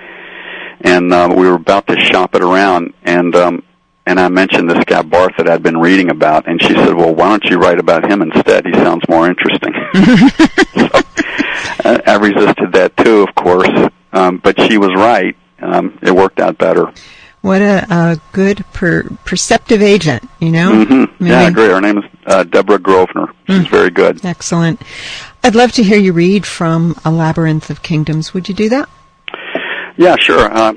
and 0.82 1.14
uh, 1.14 1.34
we 1.34 1.48
were 1.48 1.56
about 1.56 1.88
to 1.88 1.98
shop 2.02 2.36
it 2.36 2.44
around, 2.44 2.94
and 3.04 3.34
um, 3.34 3.64
and 4.06 4.20
I 4.20 4.28
mentioned 4.30 4.70
this 4.70 4.84
guy 4.86 5.02
Barth 5.02 5.34
that 5.38 5.50
I'd 5.50 5.64
been 5.64 5.78
reading 5.78 6.10
about, 6.10 6.48
and 6.48 6.62
she 6.62 6.74
said, 6.74 6.94
"Well, 6.94 7.14
why 7.14 7.30
don't 7.30 7.46
you 7.46 7.58
write 7.58 7.80
about 7.80 8.10
him 8.10 8.22
instead? 8.22 8.66
He 8.66 8.74
sounds 8.74 9.04
more 9.08 9.28
interesting." 9.28 9.74
so, 10.76 11.02
I, 11.86 12.02
I 12.06 12.16
resisted 12.18 12.74
that 12.74 12.94
too, 12.98 13.24
of 13.24 13.36
course, 13.36 13.70
um, 14.12 14.38
but 14.38 14.60
she 14.62 14.78
was 14.78 14.94
right. 14.96 15.36
Um, 15.62 15.98
it 16.02 16.12
worked 16.12 16.40
out 16.40 16.58
better. 16.58 16.92
What 17.42 17.62
a, 17.62 17.86
a 17.90 18.22
good 18.32 18.64
per, 18.72 19.04
perceptive 19.26 19.82
agent, 19.82 20.30
you 20.40 20.50
know? 20.50 20.72
Mm-hmm. 20.72 21.26
Yeah, 21.26 21.40
I 21.40 21.50
agree. 21.50 21.68
Her 21.68 21.82
name 21.82 21.98
is 21.98 22.06
uh, 22.26 22.44
Deborah 22.44 22.80
Grosvenor. 22.80 23.34
She's 23.48 23.66
mm. 23.66 23.70
very 23.70 23.90
good. 23.90 24.24
Excellent. 24.24 24.82
I'd 25.44 25.54
love 25.54 25.74
to 25.74 25.84
hear 25.84 25.98
you 25.98 26.14
read 26.14 26.46
from 26.46 26.96
A 27.04 27.12
Labyrinth 27.12 27.70
of 27.70 27.84
Kingdoms. 27.84 28.34
Would 28.34 28.48
you 28.48 28.56
do 28.56 28.70
that? 28.70 28.88
Yeah, 29.98 30.16
sure. 30.18 30.40
Uh, 30.40 30.76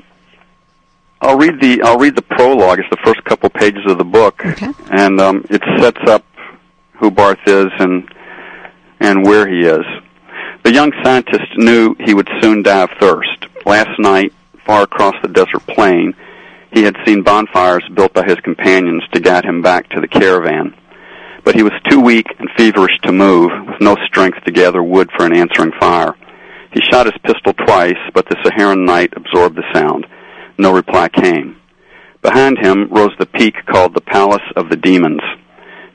I'll 1.21 1.37
read 1.37 1.59
the 1.59 1.81
I'll 1.81 1.97
read 1.97 2.15
the 2.15 2.21
prologue. 2.21 2.79
It's 2.79 2.89
the 2.89 2.97
first 3.03 3.23
couple 3.23 3.49
pages 3.49 3.83
of 3.87 3.97
the 3.97 4.05
book, 4.05 4.45
okay. 4.45 4.71
and 4.91 5.19
um, 5.19 5.45
it 5.49 5.61
sets 5.79 6.01
up 6.07 6.23
who 6.99 7.11
Barth 7.11 7.39
is 7.47 7.67
and 7.79 8.07
and 8.99 9.25
where 9.25 9.47
he 9.47 9.61
is. 9.61 9.85
The 10.63 10.73
young 10.73 10.91
scientist 11.03 11.57
knew 11.57 11.95
he 11.99 12.13
would 12.13 12.29
soon 12.41 12.63
die 12.63 12.83
of 12.83 12.89
thirst. 12.99 13.47
Last 13.65 13.99
night, 13.99 14.33
far 14.65 14.83
across 14.83 15.15
the 15.21 15.27
desert 15.27 15.65
plain, 15.67 16.13
he 16.71 16.83
had 16.83 16.95
seen 17.05 17.23
bonfires 17.23 17.87
built 17.93 18.13
by 18.13 18.23
his 18.25 18.39
companions 18.41 19.03
to 19.13 19.19
guide 19.19 19.45
him 19.45 19.61
back 19.61 19.89
to 19.89 20.01
the 20.01 20.07
caravan. 20.07 20.75
But 21.43 21.55
he 21.55 21.63
was 21.63 21.73
too 21.89 22.01
weak 22.01 22.27
and 22.39 22.49
feverish 22.57 22.97
to 23.03 23.11
move, 23.11 23.51
with 23.65 23.79
no 23.79 23.95
strength 24.05 24.43
to 24.43 24.51
gather 24.51 24.83
wood 24.83 25.09
for 25.15 25.25
an 25.25 25.35
answering 25.35 25.71
fire. 25.79 26.15
He 26.73 26.81
shot 26.81 27.05
his 27.05 27.17
pistol 27.23 27.53
twice, 27.53 27.97
but 28.13 28.27
the 28.27 28.35
Saharan 28.43 28.85
night 28.85 29.13
absorbed 29.15 29.55
the 29.55 29.63
sound. 29.73 30.05
No 30.57 30.73
reply 30.73 31.09
came. 31.09 31.57
Behind 32.21 32.57
him 32.57 32.89
rose 32.89 33.13
the 33.19 33.25
peak 33.27 33.55
called 33.67 33.93
the 33.93 34.01
Palace 34.01 34.41
of 34.55 34.69
the 34.69 34.75
Demons. 34.75 35.21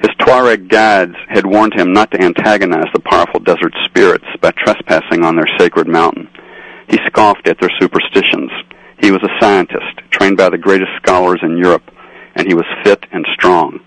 His 0.00 0.10
Tuareg 0.18 0.68
guides 0.68 1.16
had 1.28 1.46
warned 1.46 1.74
him 1.74 1.92
not 1.92 2.10
to 2.12 2.22
antagonize 2.22 2.90
the 2.92 3.00
powerful 3.00 3.40
desert 3.40 3.74
spirits 3.84 4.24
by 4.40 4.52
trespassing 4.52 5.24
on 5.24 5.36
their 5.36 5.48
sacred 5.58 5.88
mountain. 5.88 6.28
He 6.88 6.98
scoffed 7.06 7.48
at 7.48 7.58
their 7.60 7.70
superstitions. 7.80 8.50
He 9.00 9.10
was 9.10 9.22
a 9.22 9.40
scientist, 9.40 10.00
trained 10.10 10.36
by 10.36 10.48
the 10.48 10.58
greatest 10.58 10.90
scholars 10.96 11.40
in 11.42 11.56
Europe, 11.56 11.90
and 12.34 12.46
he 12.46 12.54
was 12.54 12.66
fit 12.84 13.04
and 13.12 13.26
strong. 13.34 13.80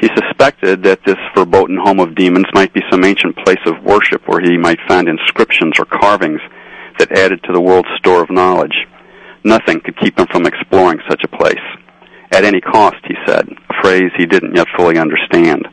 He 0.00 0.08
suspected 0.14 0.82
that 0.84 1.04
this 1.04 1.18
verboten 1.34 1.76
home 1.76 2.00
of 2.00 2.14
demons 2.14 2.46
might 2.54 2.72
be 2.72 2.82
some 2.90 3.04
ancient 3.04 3.36
place 3.36 3.60
of 3.66 3.84
worship 3.84 4.26
where 4.26 4.40
he 4.40 4.56
might 4.56 4.78
find 4.88 5.08
inscriptions 5.08 5.74
or 5.78 5.84
carvings 5.84 6.40
that 6.98 7.12
added 7.12 7.42
to 7.44 7.52
the 7.52 7.60
world's 7.60 7.88
store 7.98 8.22
of 8.22 8.30
knowledge. 8.30 8.79
Nothing 9.44 9.80
could 9.80 9.98
keep 9.98 10.18
him 10.18 10.26
from 10.26 10.46
exploring 10.46 11.00
such 11.08 11.22
a 11.24 11.36
place. 11.36 11.56
At 12.32 12.44
any 12.44 12.60
cost, 12.60 12.98
he 13.06 13.14
said, 13.26 13.48
a 13.48 13.82
phrase 13.82 14.10
he 14.16 14.26
didn't 14.26 14.54
yet 14.54 14.68
fully 14.76 14.98
understand. 14.98 15.66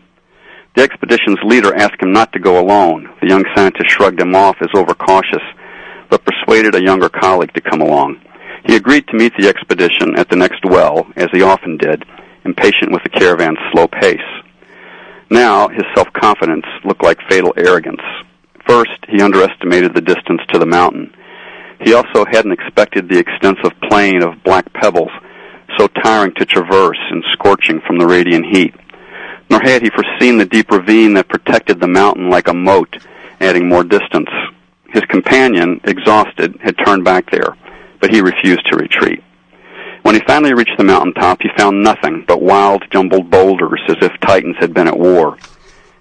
The 0.76 0.84
expedition's 0.84 1.40
leader 1.44 1.76
asked 1.76 2.02
him 2.02 2.12
not 2.12 2.32
to 2.34 2.40
go 2.40 2.60
alone. 2.60 3.10
The 3.22 3.30
young 3.30 3.44
scientist 3.56 3.90
shrugged 3.90 4.22
him 4.22 4.36
off 4.36 4.58
as 4.62 4.70
overcautious, 4.76 5.44
but 6.10 6.24
persuaded 6.26 6.76
a 6.76 6.84
younger 6.84 7.10
colleague 7.10 7.54
to 7.54 7.62
come 7.62 7.82
along. 7.82 8.22
He 8.66 8.76
agreed 8.76 9.08
to 9.08 9.18
meet 9.18 9.34
the 9.38 9.48
expedition 9.48 10.18
at 10.18 10.30
the 10.30 10.36
next 10.36 10.64
well, 10.66 11.08
as 11.16 11.28
he 11.32 11.42
often 11.42 11.78
did, 11.78 12.06
impatient 12.46 12.92
with 12.92 13.04
the 13.04 13.10
caravan's 13.10 13.60
slow 13.72 13.88
pace. 13.88 14.20
Now, 15.30 15.68
his 15.68 15.84
self-confidence 15.96 16.66
looked 16.86 17.04
like 17.04 17.20
fatal 17.30 17.54
arrogance. 17.58 18.02
First, 18.68 19.00
he 19.10 19.22
underestimated 19.22 19.94
the 19.94 20.02
distance 20.02 20.42
to 20.52 20.60
the 20.60 20.66
mountain. 20.66 21.14
He 21.82 21.94
also 21.94 22.26
hadn't 22.26 22.52
expected 22.52 23.08
the 23.08 23.20
extensive 23.20 23.72
plain 23.90 24.24
of 24.24 24.44
black 24.44 24.72
pebbles 24.74 25.12
so 25.78 25.88
tiring 25.88 26.34
to 26.36 26.46
traverse 26.46 27.00
and 27.12 27.24
scorching 27.34 27.82
from 27.86 27.98
the 27.98 28.08
radiant 28.08 28.46
heat. 28.46 28.74
Nor 29.50 29.62
had 29.62 29.82
he 29.82 29.90
foreseen 29.90 30.38
the 30.38 30.46
deep 30.46 30.72
ravine 30.72 31.14
that 31.14 31.30
protected 31.30 31.80
the 31.80 31.88
mountain 31.88 32.30
like 32.30 32.48
a 32.48 32.54
moat, 32.54 32.98
adding 33.40 33.68
more 33.68 33.84
distance. 33.84 34.30
His 34.90 35.04
companion, 35.04 35.80
exhausted, 35.84 36.58
had 36.62 36.78
turned 36.86 37.04
back 37.04 37.30
there, 37.32 37.56
but 38.00 38.12
he 38.12 38.22
refused 38.22 38.66
to 38.68 38.78
retreat. 38.78 39.24
When 40.02 40.16
he 40.16 40.22
finally 40.26 40.54
reached 40.54 40.78
the 40.78 40.84
mountain 40.84 41.14
top, 41.14 41.42
he 41.42 41.50
found 41.58 41.84
nothing 41.84 42.24
but 42.28 42.42
wild, 42.42 42.84
jumbled 42.92 43.30
boulders 43.30 43.82
as 43.90 43.98
if 44.02 44.20
titans 44.22 44.56
had 44.60 44.74
been 44.74 44.88
at 44.88 44.98
war. 44.98 45.38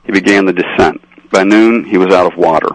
He 0.04 0.12
began 0.12 0.47
the 0.47 0.52
descent. 0.52 1.02
By 1.30 1.42
noon, 1.42 1.85
he 1.85 1.99
was 1.99 2.14
out 2.14 2.33
of 2.33 2.38
water. 2.38 2.68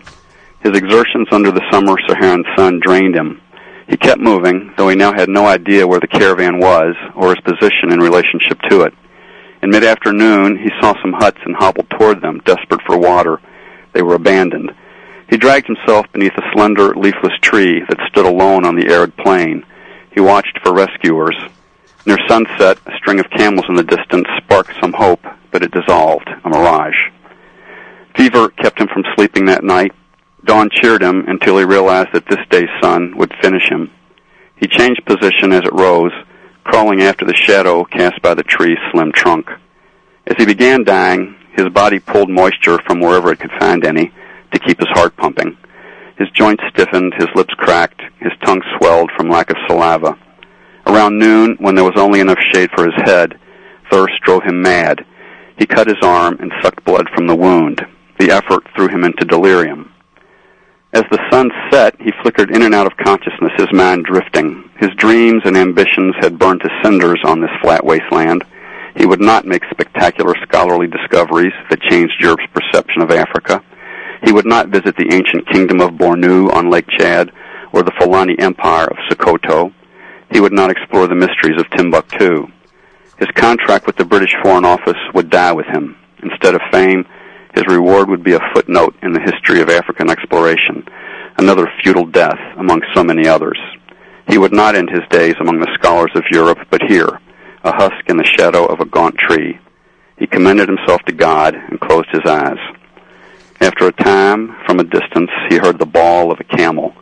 His 0.63 0.77
exertions 0.77 1.27
under 1.31 1.51
the 1.51 1.65
summer 1.71 1.95
Saharan 2.07 2.43
sun 2.55 2.79
drained 2.79 3.15
him. 3.15 3.41
He 3.87 3.97
kept 3.97 4.21
moving, 4.21 4.73
though 4.77 4.89
he 4.89 4.95
now 4.95 5.11
had 5.11 5.27
no 5.27 5.45
idea 5.45 5.87
where 5.87 5.99
the 5.99 6.07
caravan 6.07 6.59
was 6.59 6.95
or 7.15 7.29
his 7.35 7.43
position 7.43 7.91
in 7.91 7.99
relationship 7.99 8.59
to 8.69 8.81
it. 8.81 8.93
In 9.63 9.69
mid-afternoon, 9.69 10.57
he 10.57 10.69
saw 10.79 10.93
some 11.01 11.13
huts 11.13 11.39
and 11.45 11.55
hobbled 11.55 11.89
toward 11.89 12.21
them, 12.21 12.41
desperate 12.45 12.81
for 12.85 12.97
water. 12.97 13.41
They 13.93 14.01
were 14.01 14.15
abandoned. 14.15 14.71
He 15.29 15.37
dragged 15.37 15.67
himself 15.67 16.05
beneath 16.13 16.37
a 16.37 16.51
slender, 16.53 16.95
leafless 16.95 17.37
tree 17.41 17.81
that 17.87 18.07
stood 18.09 18.25
alone 18.25 18.65
on 18.65 18.75
the 18.75 18.87
arid 18.87 19.15
plain. 19.17 19.65
He 20.13 20.21
watched 20.21 20.59
for 20.63 20.73
rescuers. 20.73 21.37
Near 22.05 22.17
sunset, 22.27 22.79
a 22.85 22.95
string 22.97 23.19
of 23.19 23.29
camels 23.29 23.65
in 23.69 23.75
the 23.75 23.83
distance 23.83 24.27
sparked 24.37 24.73
some 24.81 24.93
hope, 24.93 25.25
but 25.51 25.63
it 25.63 25.71
dissolved, 25.71 26.29
a 26.43 26.49
mirage. 26.49 27.09
Fever 28.15 28.49
kept 28.49 28.79
him 28.79 28.87
from 28.87 29.05
sleeping 29.15 29.45
that 29.45 29.63
night, 29.63 29.93
Dawn 30.43 30.69
cheered 30.71 31.03
him 31.03 31.25
until 31.27 31.57
he 31.57 31.63
realized 31.63 32.09
that 32.13 32.27
this 32.27 32.45
day's 32.49 32.69
sun 32.81 33.15
would 33.17 33.33
finish 33.41 33.69
him. 33.69 33.91
He 34.55 34.67
changed 34.67 35.05
position 35.05 35.51
as 35.51 35.63
it 35.63 35.73
rose, 35.73 36.13
crawling 36.63 37.01
after 37.01 37.25
the 37.25 37.35
shadow 37.35 37.83
cast 37.83 38.21
by 38.21 38.33
the 38.33 38.43
tree's 38.43 38.77
slim 38.91 39.11
trunk. 39.11 39.49
As 40.27 40.37
he 40.37 40.45
began 40.45 40.83
dying, 40.83 41.35
his 41.55 41.69
body 41.69 41.99
pulled 41.99 42.29
moisture 42.29 42.79
from 42.85 42.99
wherever 42.99 43.31
it 43.31 43.39
could 43.39 43.51
find 43.59 43.85
any 43.85 44.11
to 44.51 44.59
keep 44.59 44.79
his 44.79 44.89
heart 44.89 45.15
pumping. 45.17 45.57
His 46.17 46.29
joints 46.31 46.63
stiffened, 46.69 47.13
his 47.15 47.29
lips 47.35 47.53
cracked, 47.55 48.01
his 48.19 48.31
tongue 48.43 48.61
swelled 48.77 49.11
from 49.15 49.29
lack 49.29 49.49
of 49.49 49.57
saliva. 49.67 50.17
Around 50.85 51.19
noon, 51.19 51.57
when 51.59 51.75
there 51.75 51.83
was 51.83 51.97
only 51.97 52.19
enough 52.19 52.39
shade 52.51 52.69
for 52.75 52.85
his 52.85 52.95
head, 53.03 53.39
thirst 53.91 54.13
drove 54.23 54.43
him 54.43 54.61
mad. 54.61 55.05
He 55.57 55.65
cut 55.65 55.87
his 55.87 56.01
arm 56.01 56.37
and 56.39 56.51
sucked 56.61 56.83
blood 56.85 57.07
from 57.13 57.27
the 57.27 57.35
wound. 57.35 57.85
The 58.19 58.31
effort 58.31 58.63
threw 58.75 58.87
him 58.87 59.03
into 59.03 59.25
delirium. 59.25 59.90
As 60.93 61.03
the 61.09 61.25
sun 61.31 61.49
set, 61.71 61.95
he 62.01 62.11
flickered 62.21 62.53
in 62.53 62.63
and 62.63 62.75
out 62.75 62.85
of 62.85 62.97
consciousness, 62.97 63.53
his 63.55 63.71
mind 63.71 64.03
drifting. 64.03 64.69
His 64.77 64.89
dreams 64.97 65.41
and 65.45 65.55
ambitions 65.55 66.15
had 66.19 66.37
burned 66.37 66.61
to 66.61 66.79
cinders 66.83 67.21
on 67.23 67.39
this 67.39 67.51
flat 67.61 67.85
wasteland. 67.85 68.43
He 68.97 69.05
would 69.05 69.21
not 69.21 69.45
make 69.45 69.63
spectacular 69.71 70.33
scholarly 70.43 70.87
discoveries 70.87 71.53
that 71.69 71.81
changed 71.81 72.19
Europe's 72.19 72.47
perception 72.53 73.01
of 73.01 73.11
Africa. 73.11 73.63
He 74.25 74.33
would 74.33 74.45
not 74.45 74.67
visit 74.67 74.97
the 74.97 75.13
ancient 75.13 75.47
kingdom 75.47 75.79
of 75.79 75.91
Bornu 75.91 76.53
on 76.53 76.69
Lake 76.69 76.87
Chad 76.97 77.31
or 77.71 77.83
the 77.83 77.93
Fulani 77.97 78.35
Empire 78.39 78.85
of 78.85 78.97
Sokoto. 79.09 79.73
He 80.29 80.41
would 80.41 80.53
not 80.53 80.71
explore 80.71 81.07
the 81.07 81.15
mysteries 81.15 81.59
of 81.59 81.69
Timbuktu. 81.69 82.47
His 83.17 83.29
contract 83.35 83.87
with 83.87 83.95
the 83.95 84.05
British 84.05 84.35
Foreign 84.43 84.65
Office 84.65 84.99
would 85.13 85.29
die 85.29 85.53
with 85.53 85.67
him. 85.67 85.95
Instead 86.21 86.53
of 86.53 86.61
fame, 86.69 87.05
his 87.53 87.65
reward 87.67 88.09
would 88.09 88.23
be 88.23 88.33
a 88.33 88.51
footnote 88.53 88.95
in 89.01 89.13
the 89.13 89.19
history 89.19 89.61
of 89.61 89.69
African 89.69 90.09
exploration, 90.09 90.85
another 91.37 91.71
futile 91.83 92.05
death 92.05 92.39
among 92.57 92.81
so 92.93 93.03
many 93.03 93.27
others. 93.27 93.59
He 94.29 94.37
would 94.37 94.53
not 94.53 94.75
end 94.75 94.89
his 94.89 95.07
days 95.09 95.35
among 95.39 95.59
the 95.59 95.73
scholars 95.73 96.11
of 96.15 96.23
Europe, 96.31 96.59
but 96.69 96.81
here, 96.87 97.19
a 97.63 97.71
husk 97.71 98.07
in 98.07 98.17
the 98.17 98.23
shadow 98.23 98.65
of 98.65 98.79
a 98.79 98.85
gaunt 98.85 99.15
tree. 99.17 99.59
He 100.17 100.27
commended 100.27 100.69
himself 100.69 101.01
to 101.07 101.13
God 101.13 101.55
and 101.55 101.79
closed 101.79 102.09
his 102.11 102.25
eyes. 102.25 102.59
After 103.59 103.87
a 103.87 103.91
time, 103.91 104.55
from 104.65 104.79
a 104.79 104.83
distance, 104.83 105.29
he 105.49 105.57
heard 105.57 105.77
the 105.77 105.85
bawl 105.85 106.31
of 106.31 106.39
a 106.39 106.55
camel. 106.57 106.93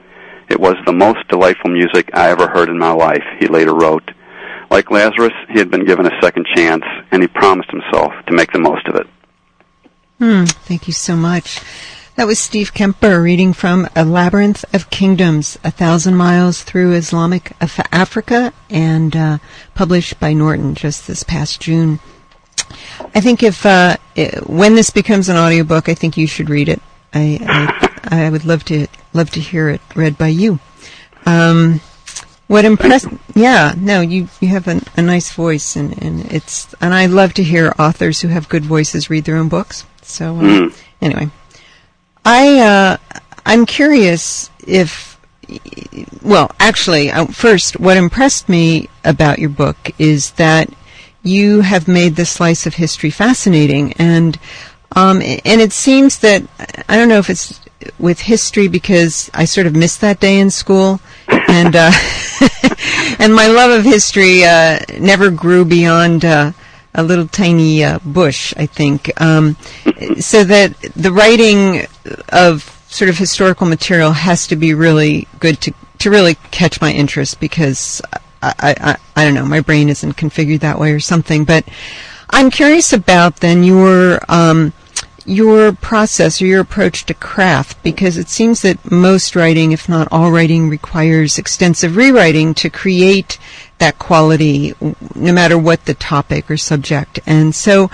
It 0.50 0.60
was 0.60 0.76
the 0.86 0.94
most 0.94 1.28
delightful 1.28 1.70
music 1.70 2.10
I 2.14 2.30
ever 2.32 2.48
heard 2.48 2.70
in 2.70 2.80
my 2.80 2.92
life, 2.92 3.24
he 3.40 3.48
later 3.48 3.76
wrote. 3.76 4.10
Like 4.72 4.90
Lazarus, 4.90 5.34
he 5.50 5.60
had 5.60 5.70
been 5.70 5.86
given 5.86 6.06
a 6.06 6.22
second 6.22 6.48
chance, 6.56 6.84
and 7.12 7.22
he 7.22 7.28
promised 7.28 7.70
himself 7.72 8.14
to 8.28 8.34
make 8.34 8.52
the 8.52 8.60
most 8.60 8.88
of 8.88 8.96
it. 8.96 9.08
Hmm, 10.20 10.44
thank 10.44 10.86
you 10.86 10.94
so 10.94 11.16
much. 11.16 11.62
That 12.18 12.28
was 12.28 12.40
Steve 12.40 12.74
Kemper 12.74 13.22
reading 13.22 13.54
from 13.54 13.88
A 13.96 14.04
Labyrinth 14.04 14.66
of 14.76 14.90
Kingdoms, 14.90 15.58
A 15.64 15.72
Thousand 15.72 16.16
Miles 16.18 16.62
Through 16.62 16.92
Islamic 16.92 17.54
Africa, 17.94 18.52
and 18.70 19.16
uh, 19.16 19.38
published 19.76 20.20
by 20.20 20.34
Norton 20.34 20.76
just 20.76 21.08
this 21.08 21.24
past 21.24 21.62
June. 21.62 22.02
I 23.16 23.22
think 23.22 23.42
if 23.42 23.66
uh, 23.66 23.96
when 24.46 24.76
this 24.76 24.90
becomes 24.90 25.30
an 25.30 25.38
audiobook, 25.38 25.88
I 25.88 25.94
think 25.94 26.18
you 26.18 26.28
should 26.28 26.50
read 26.50 26.68
it. 26.68 26.82
I, 27.14 27.40
I, 28.12 28.26
I 28.26 28.30
would 28.30 28.44
love 28.44 28.66
to 28.66 28.88
love 29.14 29.30
to 29.32 29.40
hear 29.40 29.70
it 29.70 29.82
read 29.96 30.18
by 30.18 30.28
you. 30.28 30.60
Um, 31.26 31.80
what 32.48 32.66
impressed? 32.66 33.08
Yeah, 33.36 33.74
no, 33.78 34.02
you 34.02 34.28
you 34.42 34.50
have 34.50 34.68
a, 34.68 34.82
a 34.98 35.02
nice 35.02 35.32
voice, 35.32 35.78
and, 35.78 35.98
and 36.04 36.30
it's 36.30 36.76
and 36.82 36.94
I 36.94 37.06
love 37.06 37.34
to 37.36 37.44
hear 37.44 37.74
authors 37.80 38.20
who 38.20 38.28
have 38.28 38.50
good 38.50 38.66
voices 38.66 39.10
read 39.10 39.24
their 39.24 39.38
own 39.38 39.48
books. 39.48 39.86
So 40.10 40.36
uh, 40.36 40.42
mm. 40.42 40.84
anyway, 41.02 41.30
I 42.26 42.60
uh, 42.60 42.98
I'm 43.46 43.66
curious 43.66 44.50
if 44.66 45.10
well, 46.22 46.52
actually, 46.60 47.12
uh, 47.12 47.26
first, 47.26 47.80
what 47.80 47.98
impressed 47.98 48.50
me 48.50 48.90
about 49.04 49.40
your 49.40 49.50
book 49.50 49.78
is 49.98 50.32
that 50.32 50.70
you 51.24 51.62
have 51.62 51.88
made 51.88 52.16
the 52.16 52.26
slice 52.26 52.66
of 52.66 52.76
history 52.76 53.10
fascinating, 53.10 53.94
and 53.94 54.38
um, 54.96 55.22
and 55.22 55.62
it 55.62 55.74
seems 55.74 56.20
that 56.20 56.44
I 56.88 56.98
don't 56.98 57.10
know 57.10 57.20
if 57.20 57.30
it's 57.30 57.60
with 57.98 58.20
history 58.20 58.68
because 58.68 59.30
I 59.34 59.46
sort 59.46 59.68
of 59.68 59.76
missed 59.76 60.02
that 60.02 60.20
day 60.20 60.40
in 60.40 60.50
school, 60.50 61.00
and 61.28 61.76
uh, 61.76 61.92
and 63.20 63.34
my 63.34 63.48
love 63.48 63.72
of 63.72 63.86
history 63.86 64.44
uh, 64.44 64.80
never 65.00 65.30
grew 65.30 65.66
beyond 65.66 66.26
uh, 66.26 66.52
a 66.94 67.04
little 67.04 67.28
tiny 67.28 67.84
uh, 67.84 68.00
bush, 68.04 68.54
I 68.58 68.66
think. 68.66 69.10
Um, 69.22 69.56
so 70.20 70.44
that 70.44 70.76
the 70.96 71.12
writing 71.12 71.86
of 72.30 72.76
sort 72.88 73.10
of 73.10 73.18
historical 73.18 73.68
material 73.68 74.12
has 74.12 74.48
to 74.48 74.56
be 74.56 74.74
really 74.74 75.28
good 75.40 75.62
to 75.62 75.74
to 76.00 76.10
really 76.10 76.36
catch 76.52 76.80
my 76.80 76.92
interest 76.92 77.40
because 77.40 78.02
I, 78.42 78.76
I, 78.80 78.98
I 79.18 79.26
don't 79.26 79.34
know, 79.34 79.46
my 79.46 79.60
brain 79.60 79.90
isn't 79.90 80.16
configured 80.16 80.62
that 80.62 80.80
way 80.80 80.94
or 80.94 81.00
something. 81.02 81.44
But 81.44 81.68
I'm 82.30 82.50
curious 82.50 82.94
about 82.94 83.38
then 83.38 83.64
your 83.64 84.20
um, 84.30 84.74
your 85.26 85.74
process 85.74 86.42
or 86.42 86.46
your 86.46 86.62
approach 86.62 87.06
to 87.06 87.14
craft 87.14 87.82
because 87.84 88.18
it 88.18 88.30
seems 88.30 88.62
that 88.62 88.90
most 88.90 89.36
writing, 89.36 89.72
if 89.72 89.88
not 89.88 90.08
all 90.12 90.32
writing, 90.32 90.70
requires 90.70 91.38
extensive 91.38 91.96
rewriting 91.96 92.54
to 92.56 92.70
create 92.70 93.38
that 93.80 94.00
quality, 94.00 94.74
no 95.16 95.34
matter 95.34 95.58
what 95.58 95.86
the 95.86 95.94
topic 95.94 96.50
or 96.50 96.58
subject. 96.58 97.20
And 97.26 97.54
so, 97.56 97.90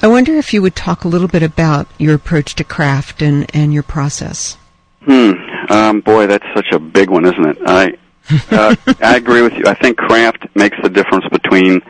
I 0.00 0.06
wonder 0.06 0.34
if 0.34 0.54
you 0.54 0.62
would 0.62 0.76
talk 0.76 1.04
a 1.04 1.08
little 1.08 1.26
bit 1.26 1.42
about 1.42 1.88
your 1.98 2.14
approach 2.14 2.54
to 2.56 2.64
craft 2.64 3.20
and, 3.20 3.52
and 3.54 3.74
your 3.74 3.82
process. 3.82 4.56
Hmm. 5.04 5.32
Um, 5.70 6.00
boy, 6.00 6.26
that's 6.26 6.46
such 6.54 6.68
a 6.72 6.78
big 6.78 7.10
one, 7.10 7.24
isn't 7.24 7.46
it? 7.46 7.58
I 7.66 7.96
uh, 8.50 8.76
I 9.00 9.16
agree 9.16 9.42
with 9.42 9.54
you. 9.54 9.64
I 9.66 9.74
think 9.74 9.96
craft 9.96 10.46
makes 10.54 10.76
the 10.82 10.88
difference 10.88 11.24
between 11.30 11.80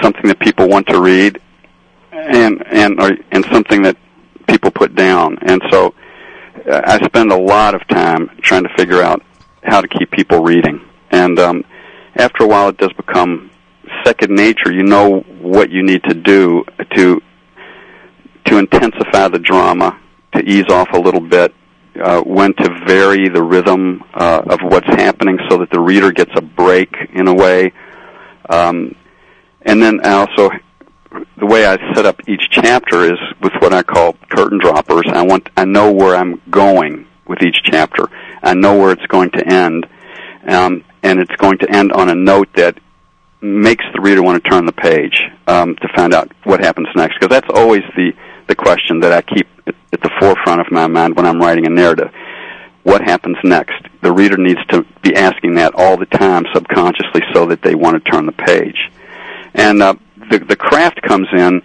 something 0.00 0.28
that 0.28 0.38
people 0.38 0.68
want 0.68 0.86
to 0.88 1.00
read 1.00 1.40
and 2.12 2.64
and 2.66 3.00
or, 3.00 3.16
and 3.32 3.44
something 3.46 3.82
that 3.82 3.96
people 4.48 4.70
put 4.70 4.94
down. 4.94 5.38
And 5.42 5.62
so 5.70 5.94
uh, 6.70 6.82
I 6.84 7.04
spend 7.04 7.32
a 7.32 7.36
lot 7.36 7.74
of 7.74 7.86
time 7.88 8.30
trying 8.42 8.62
to 8.62 8.74
figure 8.76 9.02
out 9.02 9.22
how 9.62 9.80
to 9.80 9.88
keep 9.88 10.10
people 10.10 10.42
reading. 10.42 10.80
And 11.10 11.38
um, 11.38 11.64
after 12.16 12.44
a 12.44 12.46
while, 12.46 12.68
it 12.68 12.78
does 12.78 12.92
become 12.94 13.50
second 14.04 14.34
nature. 14.34 14.72
You 14.72 14.82
know 14.82 15.20
what 15.40 15.70
you 15.70 15.82
need 15.82 16.02
to 16.04 16.14
do 16.14 16.64
to 16.94 17.22
to 18.46 18.58
intensify 18.58 19.28
the 19.28 19.40
drama, 19.40 20.00
to 20.32 20.40
ease 20.42 20.68
off 20.70 20.88
a 20.92 20.98
little 20.98 21.20
bit, 21.20 21.52
uh, 22.00 22.20
when 22.22 22.54
to 22.54 22.84
vary 22.86 23.28
the 23.28 23.42
rhythm 23.42 24.04
uh, 24.14 24.42
of 24.46 24.60
what's 24.62 24.86
happening 24.86 25.38
so 25.48 25.58
that 25.58 25.70
the 25.70 25.80
reader 25.80 26.12
gets 26.12 26.30
a 26.36 26.40
break 26.40 26.94
in 27.12 27.26
a 27.26 27.34
way. 27.34 27.72
Um, 28.48 28.94
and 29.62 29.82
then 29.82 30.00
I 30.04 30.12
also, 30.12 30.50
the 31.36 31.46
way 31.46 31.66
I 31.66 31.76
set 31.94 32.06
up 32.06 32.20
each 32.28 32.48
chapter 32.50 33.02
is 33.02 33.18
with 33.42 33.52
what 33.58 33.72
I 33.72 33.82
call 33.82 34.12
curtain 34.28 34.58
droppers. 34.58 35.06
I 35.08 35.22
want, 35.22 35.48
I 35.56 35.64
know 35.64 35.90
where 35.90 36.14
I'm 36.14 36.40
going 36.50 37.06
with 37.26 37.42
each 37.42 37.62
chapter. 37.64 38.08
I 38.42 38.54
know 38.54 38.78
where 38.78 38.92
it's 38.92 39.06
going 39.06 39.30
to 39.30 39.44
end, 39.44 39.88
um, 40.46 40.84
and 41.06 41.20
it's 41.20 41.34
going 41.36 41.58
to 41.58 41.70
end 41.70 41.92
on 41.92 42.08
a 42.08 42.14
note 42.14 42.48
that 42.54 42.76
makes 43.40 43.84
the 43.94 44.00
reader 44.00 44.22
want 44.22 44.42
to 44.42 44.50
turn 44.50 44.66
the 44.66 44.72
page 44.72 45.16
um, 45.46 45.76
to 45.76 45.88
find 45.94 46.12
out 46.12 46.32
what 46.42 46.60
happens 46.60 46.88
next. 46.96 47.14
Because 47.14 47.28
that's 47.28 47.48
always 47.54 47.82
the 47.96 48.12
the 48.48 48.54
question 48.54 49.00
that 49.00 49.12
I 49.12 49.22
keep 49.22 49.46
at, 49.66 49.74
at 49.92 50.00
the 50.00 50.10
forefront 50.20 50.60
of 50.60 50.70
my 50.70 50.86
mind 50.86 51.16
when 51.16 51.26
I'm 51.26 51.40
writing 51.40 51.66
a 51.66 51.70
narrative. 51.70 52.10
What 52.82 53.02
happens 53.02 53.36
next? 53.42 53.74
The 54.02 54.12
reader 54.12 54.36
needs 54.36 54.64
to 54.66 54.84
be 55.02 55.16
asking 55.16 55.54
that 55.54 55.74
all 55.74 55.96
the 55.96 56.06
time 56.06 56.44
subconsciously 56.54 57.22
so 57.34 57.46
that 57.46 57.62
they 57.62 57.74
want 57.74 58.02
to 58.02 58.10
turn 58.10 58.26
the 58.26 58.32
page. 58.32 58.90
And 59.54 59.82
uh, 59.82 59.94
the 60.30 60.40
the 60.40 60.56
craft 60.56 61.02
comes 61.02 61.28
in 61.32 61.62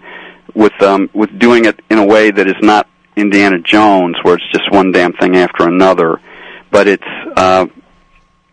with 0.54 0.80
um, 0.82 1.10
with 1.12 1.36
doing 1.38 1.64
it 1.64 1.80
in 1.90 1.98
a 1.98 2.06
way 2.06 2.30
that 2.30 2.46
is 2.46 2.60
not 2.60 2.88
Indiana 3.16 3.58
Jones, 3.58 4.16
where 4.22 4.34
it's 4.34 4.52
just 4.52 4.70
one 4.70 4.92
damn 4.92 5.12
thing 5.14 5.36
after 5.36 5.68
another, 5.68 6.20
but 6.70 6.86
it's 6.86 7.12
uh, 7.36 7.66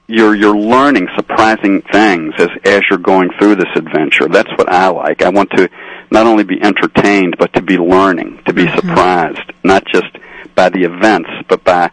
you're 0.10 0.36
you're 0.36 0.58
learning 0.58 1.08
surprising 1.16 1.82
things 1.84 2.34
as 2.40 2.50
as 2.66 2.82
you're 2.90 3.00
going 3.00 3.30
through 3.38 3.56
this 3.56 3.70
adventure. 3.76 4.28
That's 4.28 4.50
what 4.58 4.68
I 4.68 4.88
like. 4.88 5.22
I 5.22 5.30
want 5.30 5.52
to 5.52 5.70
not 6.12 6.26
only 6.26 6.44
be 6.44 6.60
entertained, 6.62 7.36
but 7.38 7.54
to 7.54 7.62
be 7.62 7.78
learning, 7.78 8.42
to 8.46 8.54
be 8.54 8.66
mm-hmm. 8.66 8.76
surprised, 8.76 9.52
not 9.64 9.86
just 9.86 10.10
by 10.56 10.70
the 10.70 10.84
events, 10.84 11.30
but 11.48 11.64
by 11.64 11.92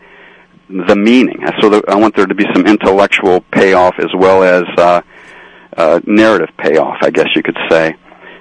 the 0.68 0.96
meaning. 0.96 1.44
So 1.60 1.68
that 1.68 1.84
I 1.88 1.96
want 1.96 2.16
there 2.16 2.26
to 2.26 2.34
be 2.34 2.46
some 2.54 2.66
intellectual 2.66 3.42
payoff 3.52 3.98
as 3.98 4.10
well 4.16 4.42
as 4.42 4.64
uh, 4.78 5.02
uh, 5.76 6.00
narrative 6.06 6.48
payoff, 6.56 6.96
I 7.02 7.10
guess 7.10 7.28
you 7.36 7.42
could 7.42 7.58
say. 7.68 7.94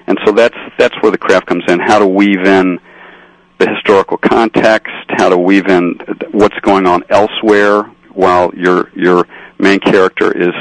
And 0.06 0.18
so 0.24 0.32
that's 0.32 0.56
that's 0.78 0.94
where 1.02 1.12
the 1.12 1.18
craft 1.18 1.46
comes 1.46 1.64
in. 1.68 1.80
How 1.80 1.98
to 1.98 2.06
weave 2.06 2.44
in 2.44 2.80
the 3.58 3.68
historical 3.74 4.16
context, 4.16 4.92
how 5.08 5.28
to 5.28 5.36
weave 5.36 5.66
in 5.66 5.98
what's 6.30 6.58
going 6.60 6.86
on 6.86 7.04
elsewhere 7.10 7.82
while 8.14 8.50
your 8.54 8.90
your 8.94 9.26
main 9.58 9.80
character 9.80 10.32
is 10.36 10.54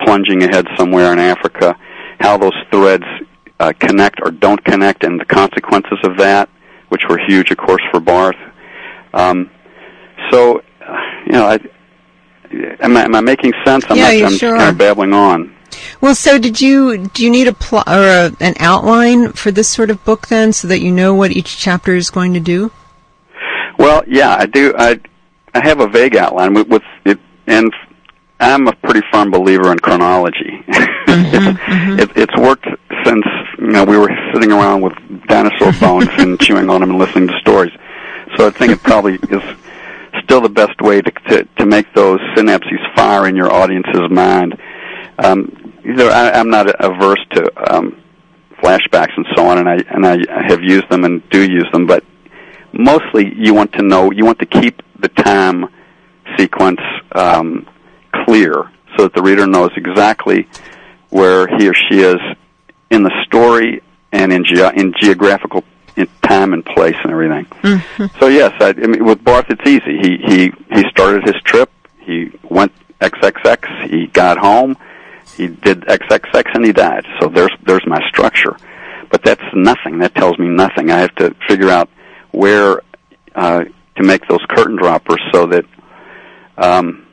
plunging 0.00 0.42
ahead 0.42 0.66
somewhere 0.76 1.12
in 1.12 1.18
Africa, 1.18 1.76
how 2.20 2.36
those 2.36 2.56
threads 2.70 3.04
uh, 3.58 3.72
connect 3.78 4.20
or 4.22 4.30
don't 4.30 4.62
connect, 4.64 5.04
and 5.04 5.20
the 5.20 5.24
consequences 5.24 5.98
of 6.04 6.16
that, 6.18 6.48
which 6.88 7.02
were 7.08 7.18
huge, 7.26 7.50
of 7.50 7.58
course, 7.58 7.82
for 7.90 8.00
Barth. 8.00 8.36
Um, 9.12 9.50
so, 10.30 10.62
you 11.26 11.32
know, 11.32 11.46
I, 11.46 11.58
am, 12.80 12.96
I, 12.96 13.04
am 13.04 13.14
I 13.14 13.20
making 13.20 13.52
sense? 13.64 13.84
I'm, 13.88 13.96
yeah, 13.96 14.20
not, 14.20 14.32
I'm 14.32 14.38
sure 14.38 14.56
kind 14.56 14.70
of 14.70 14.78
babbling 14.78 15.12
on. 15.12 15.54
Well, 16.00 16.14
so 16.14 16.38
did 16.38 16.60
you? 16.60 17.06
Do 17.08 17.22
you 17.22 17.30
need 17.30 17.46
a 17.46 17.52
plot 17.52 17.86
or 17.88 18.08
a, 18.08 18.32
an 18.40 18.54
outline 18.58 19.32
for 19.32 19.50
this 19.50 19.68
sort 19.68 19.90
of 19.90 20.04
book 20.04 20.28
then, 20.28 20.52
so 20.52 20.66
that 20.68 20.80
you 20.80 20.90
know 20.90 21.14
what 21.14 21.30
each 21.30 21.56
chapter 21.58 21.94
is 21.94 22.10
going 22.10 22.34
to 22.34 22.40
do? 22.40 22.72
Well, 23.78 24.02
yeah, 24.06 24.36
I 24.36 24.46
do. 24.46 24.74
I 24.76 25.00
I 25.54 25.66
have 25.66 25.80
a 25.80 25.86
vague 25.86 26.16
outline 26.16 26.54
with, 26.54 26.68
with 26.68 26.82
it, 27.04 27.18
and 27.46 27.72
I'm 28.40 28.66
a 28.66 28.72
pretty 28.72 29.02
firm 29.12 29.30
believer 29.30 29.70
in 29.72 29.78
chronology. 29.78 30.64
Mm-hmm, 31.10 31.72
mm-hmm. 31.72 31.98
It, 31.98 32.10
it's 32.14 32.36
worked 32.36 32.68
since 33.04 33.24
you 33.58 33.66
know 33.66 33.84
we 33.84 33.98
were 33.98 34.10
sitting 34.32 34.52
around 34.52 34.80
with 34.80 34.92
dinosaur 35.26 35.72
bones 35.80 36.08
and 36.18 36.38
chewing 36.44 36.70
on 36.70 36.82
them 36.82 36.90
and 36.90 36.98
listening 37.00 37.26
to 37.26 37.36
stories. 37.40 37.72
So 38.36 38.46
I 38.46 38.50
think 38.50 38.70
it 38.70 38.80
probably 38.80 39.14
is 39.14 39.42
still 40.22 40.40
the 40.40 40.48
best 40.48 40.80
way 40.80 41.00
to 41.00 41.10
to, 41.10 41.44
to 41.58 41.66
make 41.66 41.92
those 41.94 42.20
synapses 42.36 42.78
fire 42.94 43.26
in 43.26 43.34
your 43.34 43.52
audience's 43.52 44.08
mind. 44.08 44.56
Um, 45.18 45.74
either 45.84 46.08
I, 46.08 46.30
I'm 46.30 46.48
not 46.48 46.68
averse 46.78 47.24
to 47.32 47.74
um, 47.74 48.00
flashbacks 48.62 49.16
and 49.16 49.26
so 49.34 49.48
on, 49.48 49.58
and 49.58 49.68
I 49.68 49.78
and 49.90 50.06
I 50.06 50.46
have 50.46 50.62
used 50.62 50.88
them 50.90 51.04
and 51.04 51.28
do 51.30 51.42
use 51.42 51.66
them, 51.72 51.88
but 51.88 52.04
mostly 52.72 53.34
you 53.36 53.52
want 53.52 53.72
to 53.72 53.82
know 53.82 54.12
you 54.12 54.24
want 54.24 54.38
to 54.38 54.46
keep 54.46 54.80
the 55.00 55.08
time 55.08 55.66
sequence 56.36 56.80
um, 57.12 57.66
clear 58.24 58.70
so 58.96 59.04
that 59.04 59.14
the 59.14 59.22
reader 59.22 59.46
knows 59.46 59.70
exactly 59.76 60.48
where 61.10 61.46
he 61.58 61.68
or 61.68 61.74
she 61.74 62.00
is 62.00 62.20
in 62.90 63.02
the 63.02 63.12
story 63.24 63.82
and 64.12 64.32
in, 64.32 64.44
ge- 64.44 64.74
in 64.76 64.92
geographical 65.00 65.64
in 65.96 66.08
time 66.22 66.52
and 66.52 66.64
place 66.64 66.96
and 67.02 67.12
everything. 67.12 67.44
Mm-hmm. 67.62 68.18
So 68.18 68.28
yes, 68.28 68.52
I, 68.60 68.68
I 68.68 68.86
mean, 68.86 69.04
with 69.04 69.22
Barth 69.22 69.46
it's 69.48 69.66
easy. 69.66 69.98
He 70.00 70.16
he 70.18 70.52
he 70.72 70.88
started 70.90 71.24
his 71.24 71.40
trip. 71.42 71.70
He 72.00 72.30
went 72.48 72.72
XXX. 73.00 73.90
He 73.90 74.06
got 74.06 74.38
home. 74.38 74.76
He 75.36 75.48
did 75.48 75.82
XXX 75.82 76.54
and 76.54 76.64
he 76.64 76.72
died. 76.72 77.06
So 77.20 77.28
there's 77.28 77.52
there's 77.62 77.86
my 77.86 78.00
structure. 78.08 78.56
But 79.10 79.24
that's 79.24 79.42
nothing. 79.52 79.98
That 79.98 80.14
tells 80.14 80.38
me 80.38 80.46
nothing. 80.46 80.90
I 80.90 80.98
have 81.00 81.14
to 81.16 81.34
figure 81.48 81.68
out 81.68 81.88
where 82.30 82.82
uh, 83.34 83.64
to 83.96 84.02
make 84.02 84.26
those 84.28 84.44
curtain 84.48 84.76
droppers 84.76 85.20
so 85.32 85.46
that 85.46 85.64
um, 86.56 87.06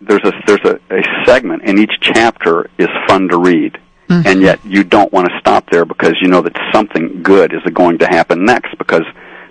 there's 0.00 0.22
a 0.24 0.32
there's 0.46 0.64
a, 0.64 0.80
a 0.90 1.02
segment 1.26 1.62
and 1.64 1.78
each 1.78 1.92
chapter 2.00 2.70
is 2.78 2.88
fun 3.06 3.28
to 3.28 3.38
read. 3.38 3.78
Mm-hmm. 4.08 4.26
And 4.26 4.42
yet 4.42 4.64
you 4.64 4.82
don't 4.82 5.12
want 5.12 5.28
to 5.28 5.38
stop 5.38 5.70
there 5.70 5.84
because 5.84 6.14
you 6.20 6.28
know 6.28 6.40
that 6.42 6.56
something 6.72 7.22
good 7.22 7.52
is 7.52 7.62
going 7.72 7.98
to 7.98 8.06
happen 8.06 8.44
next 8.44 8.76
because 8.76 9.04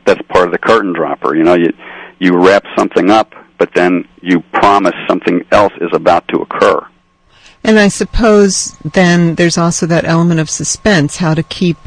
that's 0.06 0.22
part 0.24 0.48
of 0.48 0.52
the 0.52 0.58
curtain 0.58 0.92
dropper. 0.92 1.36
You 1.36 1.44
know, 1.44 1.54
you 1.54 1.72
you 2.20 2.38
wrap 2.38 2.66
something 2.78 3.10
up, 3.10 3.34
but 3.58 3.74
then 3.74 4.08
you 4.22 4.42
promise 4.52 4.96
something 5.08 5.46
else 5.52 5.74
is 5.80 5.92
about 5.94 6.28
to 6.30 6.40
occur. 6.40 6.86
And 7.64 7.80
I 7.80 7.88
suppose 7.88 8.76
then 8.94 9.36
there's 9.36 9.58
also 9.58 9.86
that 9.86 10.06
element 10.06 10.40
of 10.40 10.50
suspense, 10.50 11.18
how 11.18 11.34
to 11.34 11.44
keep, 11.44 11.78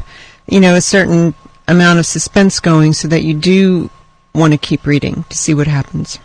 you 0.47 0.59
know, 0.59 0.75
a 0.75 0.81
certain 0.81 1.33
amount 1.67 1.99
of 1.99 2.05
suspense 2.05 2.59
going 2.59 2.93
so 2.93 3.07
that 3.07 3.23
you 3.23 3.33
do 3.33 3.89
want 4.33 4.53
to 4.53 4.57
keep 4.57 4.85
reading 4.85 5.25
to 5.29 5.37
see 5.37 5.53
what 5.53 5.67
happens. 5.67 6.19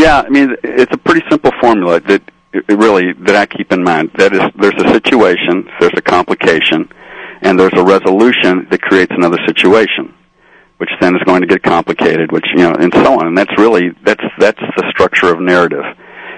Yeah, 0.00 0.22
I 0.24 0.30
mean, 0.30 0.56
it's 0.64 0.94
a 0.94 0.96
pretty 0.96 1.20
simple 1.28 1.50
formula 1.60 2.00
that 2.00 2.22
really 2.70 3.12
that 3.12 3.36
I 3.36 3.44
keep 3.44 3.70
in 3.70 3.84
mind. 3.84 4.10
That 4.16 4.32
is, 4.32 4.40
there's 4.56 4.80
a 4.82 4.94
situation, 4.94 5.68
there's 5.78 5.92
a 5.94 6.00
complication, 6.00 6.88
and 7.42 7.60
there's 7.60 7.74
a 7.76 7.84
resolution 7.84 8.66
that 8.70 8.80
creates 8.80 9.12
another 9.14 9.36
situation, 9.46 10.14
which 10.78 10.88
then 11.02 11.16
is 11.16 11.22
going 11.24 11.42
to 11.42 11.46
get 11.46 11.62
complicated, 11.62 12.32
which 12.32 12.46
you 12.54 12.62
know, 12.62 12.72
and 12.72 12.90
so 12.94 13.20
on. 13.20 13.26
And 13.26 13.36
that's 13.36 13.52
really 13.58 13.90
that's 14.02 14.24
that's 14.38 14.62
the 14.78 14.88
structure 14.88 15.26
of 15.34 15.38
narrative 15.38 15.84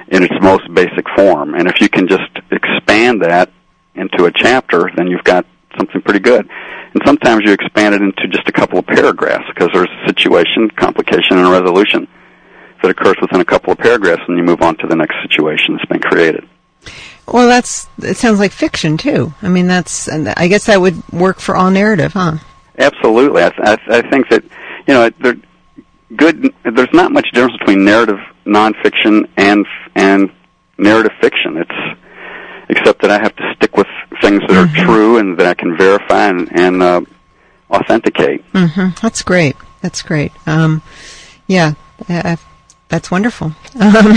in 0.09 0.25
its 0.25 0.35
most 0.43 0.67
basic 0.75 1.07
form. 1.15 1.55
And 1.55 1.69
if 1.69 1.81
you 1.81 1.89
can 1.89 2.09
just 2.09 2.33
expand 2.51 3.23
that 3.23 3.49
into 3.95 4.25
a 4.25 4.33
chapter, 4.33 4.91
then 4.97 5.07
you've 5.07 5.23
got 5.23 5.47
something 5.79 6.03
pretty 6.03 6.19
good. 6.19 6.51
And 6.95 7.03
sometimes 7.07 7.43
you 7.45 7.53
expand 7.53 7.95
it 7.95 8.03
into 8.03 8.27
just 8.27 8.49
a 8.49 8.53
couple 8.53 8.81
of 8.81 8.89
paragraphs 8.89 9.45
because 9.55 9.71
there's 9.73 9.89
a 10.03 10.09
situation, 10.09 10.69
complication, 10.71 11.39
and 11.39 11.47
a 11.47 11.51
resolution 11.53 12.09
that 12.83 12.91
occurs 12.91 13.17
within 13.21 13.41
a 13.41 13.45
couple 13.45 13.73
of 13.73 13.79
paragraphs, 13.79 14.23
and 14.29 14.37
you 14.37 14.45
move 14.45 14.63
on 14.63 14.77
to 14.79 14.87
the 14.87 14.97
next 14.97 15.15
situation 15.23 15.77
that's 15.77 15.89
been 15.89 16.01
created. 16.01 16.49
Well, 17.27 17.47
that's 17.49 17.87
it 18.03 18.17
sounds 18.17 18.41
like 18.41 18.53
fiction 18.53 18.97
too. 18.97 19.33
I 19.43 19.49
mean, 19.49 19.67
that's 19.67 20.09
I 20.09 20.49
guess 20.49 20.67
that 20.67 20.81
would 20.81 21.09
work 21.11 21.39
for 21.39 21.57
all 21.57 21.71
narrative, 21.71 22.13
huh? 22.13 22.39
Absolutely. 22.79 23.43
I, 23.43 23.53
I, 23.59 23.79
I 23.89 24.11
think 24.11 24.29
that 24.31 24.43
you 24.87 24.95
know 24.95 25.11
there 25.21 25.37
good. 26.17 26.53
There's 26.65 26.93
not 26.93 27.13
much 27.13 27.31
difference 27.33 27.57
between 27.59 27.85
narrative 27.85 28.19
nonfiction 28.45 29.29
and 29.37 29.67
and 29.95 30.31
narrative 30.79 31.13
fiction. 31.21 31.59
It's 31.59 31.99
except 32.69 33.03
that 33.03 33.11
I 33.11 33.19
have 33.19 33.35
to 33.37 33.55
stick 33.57 33.77
with 33.77 33.87
things 34.21 34.41
that 34.49 34.57
are 34.57 34.67
mm-hmm. 34.67 34.85
true 34.87 35.19
and 35.19 35.39
that 35.39 35.47
I 35.47 35.55
can 35.55 35.77
verify 35.77 36.29
and, 36.29 36.49
and 36.53 36.83
uh, 36.83 37.03
authenticate. 37.71 38.51
Mm-hmm. 38.53 38.99
That's 39.03 39.23
great. 39.23 39.57
That's 39.83 40.01
great. 40.01 40.33
Um, 40.47 40.83
yeah, 41.47 41.75
uh, 42.09 42.37
that's 42.93 43.11
wonderful. 43.11 43.53
Um, 43.81 44.17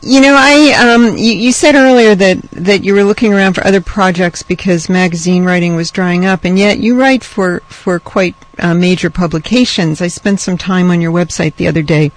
you 0.00 0.20
know, 0.20 0.36
I 0.38 0.94
um, 0.94 1.16
you, 1.16 1.32
you, 1.32 1.50
said 1.50 1.74
earlier 1.74 2.14
that 2.14 2.40
that 2.52 2.84
you 2.84 2.94
were 2.94 3.02
looking 3.02 3.34
around 3.34 3.54
for 3.54 3.66
other 3.66 3.80
projects 3.80 4.44
because 4.44 4.88
magazine 4.88 5.44
writing 5.44 5.74
was 5.74 5.90
drying 5.90 6.24
up, 6.24 6.44
and 6.44 6.56
yet 6.56 6.78
you 6.78 6.96
write 6.96 7.24
for 7.24 7.60
for 7.66 7.98
quite 7.98 8.36
uh, 8.60 8.74
major 8.74 9.10
publications. 9.10 10.00
I 10.00 10.06
spent 10.06 10.38
some 10.38 10.56
time 10.56 10.88
on 10.92 11.00
your 11.00 11.10
website 11.10 11.56
the 11.56 11.66
other 11.66 11.82
day, 11.82 12.12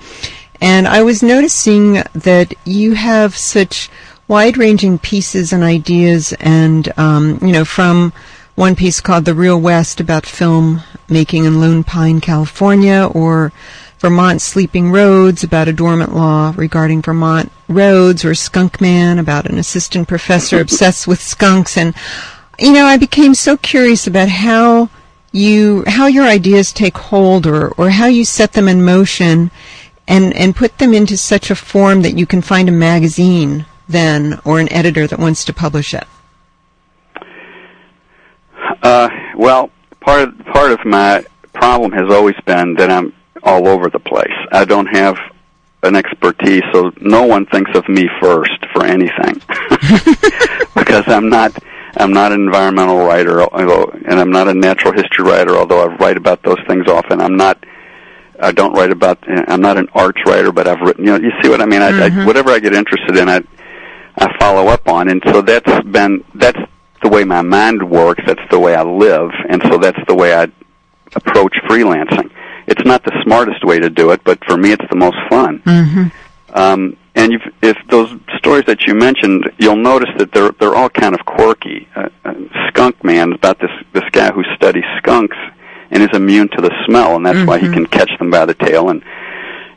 and 0.62 0.88
I 0.88 1.02
was 1.02 1.24
noticing 1.24 2.04
that 2.14 2.54
you 2.66 2.94
have 2.94 3.36
such 3.36 3.90
wide-ranging 4.28 5.00
pieces 5.00 5.52
and 5.52 5.64
ideas, 5.64 6.34
and 6.40 6.94
um, 7.00 7.40
you 7.42 7.52
know, 7.52 7.66
from 7.66 8.14
one 8.54 8.76
piece 8.76 9.02
called 9.02 9.26
"The 9.26 9.34
Real 9.34 9.60
West" 9.60 10.00
about 10.00 10.28
film 10.28 10.84
making 11.10 11.46
in 11.46 11.60
Lone 11.60 11.84
Pine, 11.84 12.22
California, 12.22 13.10
or 13.12 13.52
Vermont 14.00 14.42
Sleeping 14.42 14.92
Roads 14.92 15.44
about 15.44 15.68
a 15.68 15.74
dormant 15.74 16.16
law 16.16 16.54
regarding 16.56 17.02
Vermont 17.02 17.52
roads, 17.68 18.24
or 18.24 18.34
Skunk 18.34 18.80
Man 18.80 19.20
about 19.20 19.46
an 19.46 19.58
assistant 19.58 20.08
professor 20.08 20.60
obsessed 20.62 21.06
with 21.06 21.22
skunks. 21.22 21.78
And, 21.78 21.94
you 22.58 22.72
know, 22.72 22.86
I 22.86 22.96
became 22.96 23.36
so 23.36 23.58
curious 23.58 24.08
about 24.08 24.30
how 24.30 24.90
you, 25.34 25.84
how 25.86 26.08
your 26.08 26.26
ideas 26.26 26.72
take 26.72 26.98
hold 26.98 27.46
or, 27.46 27.70
or 27.74 27.90
how 27.90 28.08
you 28.08 28.24
set 28.24 28.54
them 28.54 28.70
in 28.70 28.86
motion 28.86 29.52
and, 30.08 30.34
and 30.34 30.56
put 30.56 30.78
them 30.78 30.94
into 30.94 31.18
such 31.18 31.52
a 31.52 31.56
form 31.56 32.02
that 32.02 32.18
you 32.18 32.26
can 32.26 32.42
find 32.42 32.70
a 32.70 32.72
magazine 32.74 33.66
then 33.90 34.40
or 34.46 34.60
an 34.60 34.72
editor 34.72 35.08
that 35.08 35.20
wants 35.20 35.44
to 35.46 35.54
publish 35.54 35.94
it. 35.94 36.06
Uh, 38.82 39.10
well, 39.36 39.70
part 40.00 40.30
of, 40.30 40.38
part 40.54 40.72
of 40.72 40.86
my 40.86 41.26
problem 41.54 41.92
has 41.92 42.10
always 42.10 42.36
been 42.46 42.76
that 42.76 42.90
I'm 42.90 43.14
all 43.44 43.68
over 43.68 43.90
the 43.90 44.00
place. 44.00 44.34
I 44.52 44.66
don't 44.66 44.88
have 44.88 45.18
an 45.84 45.96
expertise, 45.96 46.64
so 46.74 46.92
no 47.00 47.24
one 47.24 47.46
thinks 47.46 47.72
of 47.76 47.88
me 47.88 48.10
first 48.22 48.66
for 48.74 48.86
anything 48.86 49.36
because 50.76 51.08
I'm 51.08 51.30
not 51.30 51.58
I'm 51.98 52.14
not 52.14 52.32
an 52.32 52.42
environmental 52.42 52.98
writer, 52.98 53.42
and 53.42 54.20
I'm 54.20 54.32
not 54.32 54.48
a 54.48 54.54
natural 54.54 54.94
history 54.94 55.26
writer. 55.26 55.56
Although 55.56 55.82
I 55.82 55.96
write 55.96 56.18
about 56.18 56.44
those 56.44 56.60
things 56.68 56.88
often, 56.88 57.22
I'm 57.22 57.36
not. 57.36 57.64
I 58.40 58.52
don't 58.52 58.74
write 58.74 58.92
about. 58.92 59.20
I'm 59.28 59.62
not 59.62 59.78
an 59.78 59.90
arts 59.94 60.22
writer, 60.26 60.52
but 60.52 60.68
I've 60.68 60.82
written. 60.82 61.06
You 61.06 61.18
know, 61.18 61.28
you 61.28 61.32
see 61.42 61.50
what 61.50 61.62
I 61.62 61.66
mean. 61.66 61.82
I, 61.82 61.92
mm-hmm. 61.92 62.20
I, 62.20 62.26
whatever 62.26 62.52
I 62.52 62.60
get 62.60 62.74
interested 62.74 63.18
in, 63.18 63.28
I 63.28 63.42
I 64.18 64.38
follow 64.38 64.68
up 64.68 64.88
on, 64.88 65.10
and 65.10 65.22
so 65.28 65.42
that's 65.42 65.84
been 65.88 66.24
that's 66.36 66.60
the 67.02 67.10
way 67.10 67.24
my 67.24 67.42
mind 67.42 67.90
works. 67.90 68.22
That's 68.26 68.50
the 68.52 68.60
way 68.60 68.76
I 68.76 68.84
live, 68.84 69.32
and 69.50 69.62
so 69.64 69.78
that's 69.78 70.00
the 70.08 70.16
way 70.16 70.36
I 70.36 70.48
approach 71.16 71.56
freelancing 71.68 72.32
it's 72.70 72.86
not 72.86 73.04
the 73.04 73.12
smartest 73.24 73.66
way 73.66 73.80
to 73.80 73.90
do 73.90 74.12
it, 74.12 74.24
but 74.24 74.44
for 74.46 74.56
me, 74.56 74.72
it's 74.72 74.86
the 74.90 74.96
most 74.96 75.18
fun. 75.28 75.60
Mm-hmm. 75.60 76.08
Um, 76.54 76.98
and 77.16 77.32
you've, 77.32 77.54
if 77.64 77.78
those 77.90 78.16
stories 78.38 78.66
that 78.66 78.82
you 78.82 78.94
mentioned, 78.94 79.52
you'll 79.58 79.76
notice 79.76 80.10
that 80.18 80.32
they're 80.32 80.52
they're 80.60 80.76
all 80.76 80.90
kind 80.90 81.16
of 81.16 81.26
quirky. 81.26 81.88
Uh, 81.96 82.10
uh, 82.24 82.34
Skunk 82.68 83.04
Man 83.04 83.34
about 83.34 83.60
this 83.60 83.72
this 83.94 84.08
guy 84.12 84.32
who 84.32 84.44
studies 84.56 84.86
skunks 84.98 85.36
and 85.90 86.04
is 86.04 86.10
immune 86.14 86.48
to 86.50 86.62
the 86.62 86.72
smell, 86.86 87.16
and 87.16 87.26
that's 87.26 87.40
mm-hmm. 87.40 87.48
why 87.48 87.58
he 87.58 87.66
mm-hmm. 87.66 87.74
can 87.74 87.86
catch 87.88 88.12
them 88.20 88.30
by 88.30 88.46
the 88.46 88.54
tail 88.54 88.90
and 88.90 89.04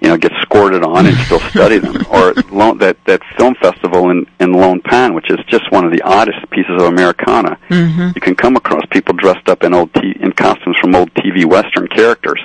you 0.03 0.09
know 0.09 0.19
get 0.19 0.33
squirted 0.43 0.85
on 0.85 1.07
and 1.07 1.17
still 1.17 1.41
study 1.41 1.79
them. 1.79 2.05
Or 2.13 2.35
Lone, 2.51 2.77
that 2.79 2.99
that 3.07 3.23
film 3.39 3.55
festival 3.55 4.11
in 4.11 4.27
in 4.39 4.53
Lone 4.53 4.83
Pine, 4.83 5.15
which 5.15 5.31
is 5.31 5.39
just 5.47 5.73
one 5.73 5.87
of 5.87 5.93
the 5.93 6.03
oddest 6.03 6.49
pieces 6.51 6.75
of 6.79 6.83
Americana. 6.83 7.59
Mm-hmm. 7.71 8.11
You 8.15 8.21
can 8.21 8.37
come 8.37 8.57
across 8.57 8.85
people 8.91 9.15
dressed 9.15 9.49
up 9.49 9.65
in 9.65 9.73
old 9.73 9.95
t- 9.95 10.15
in 10.21 10.33
costumes 10.33 10.77
from 10.79 10.95
old 10.95 11.13
TV 11.15 11.47
western 11.47 11.89
characters 11.89 12.41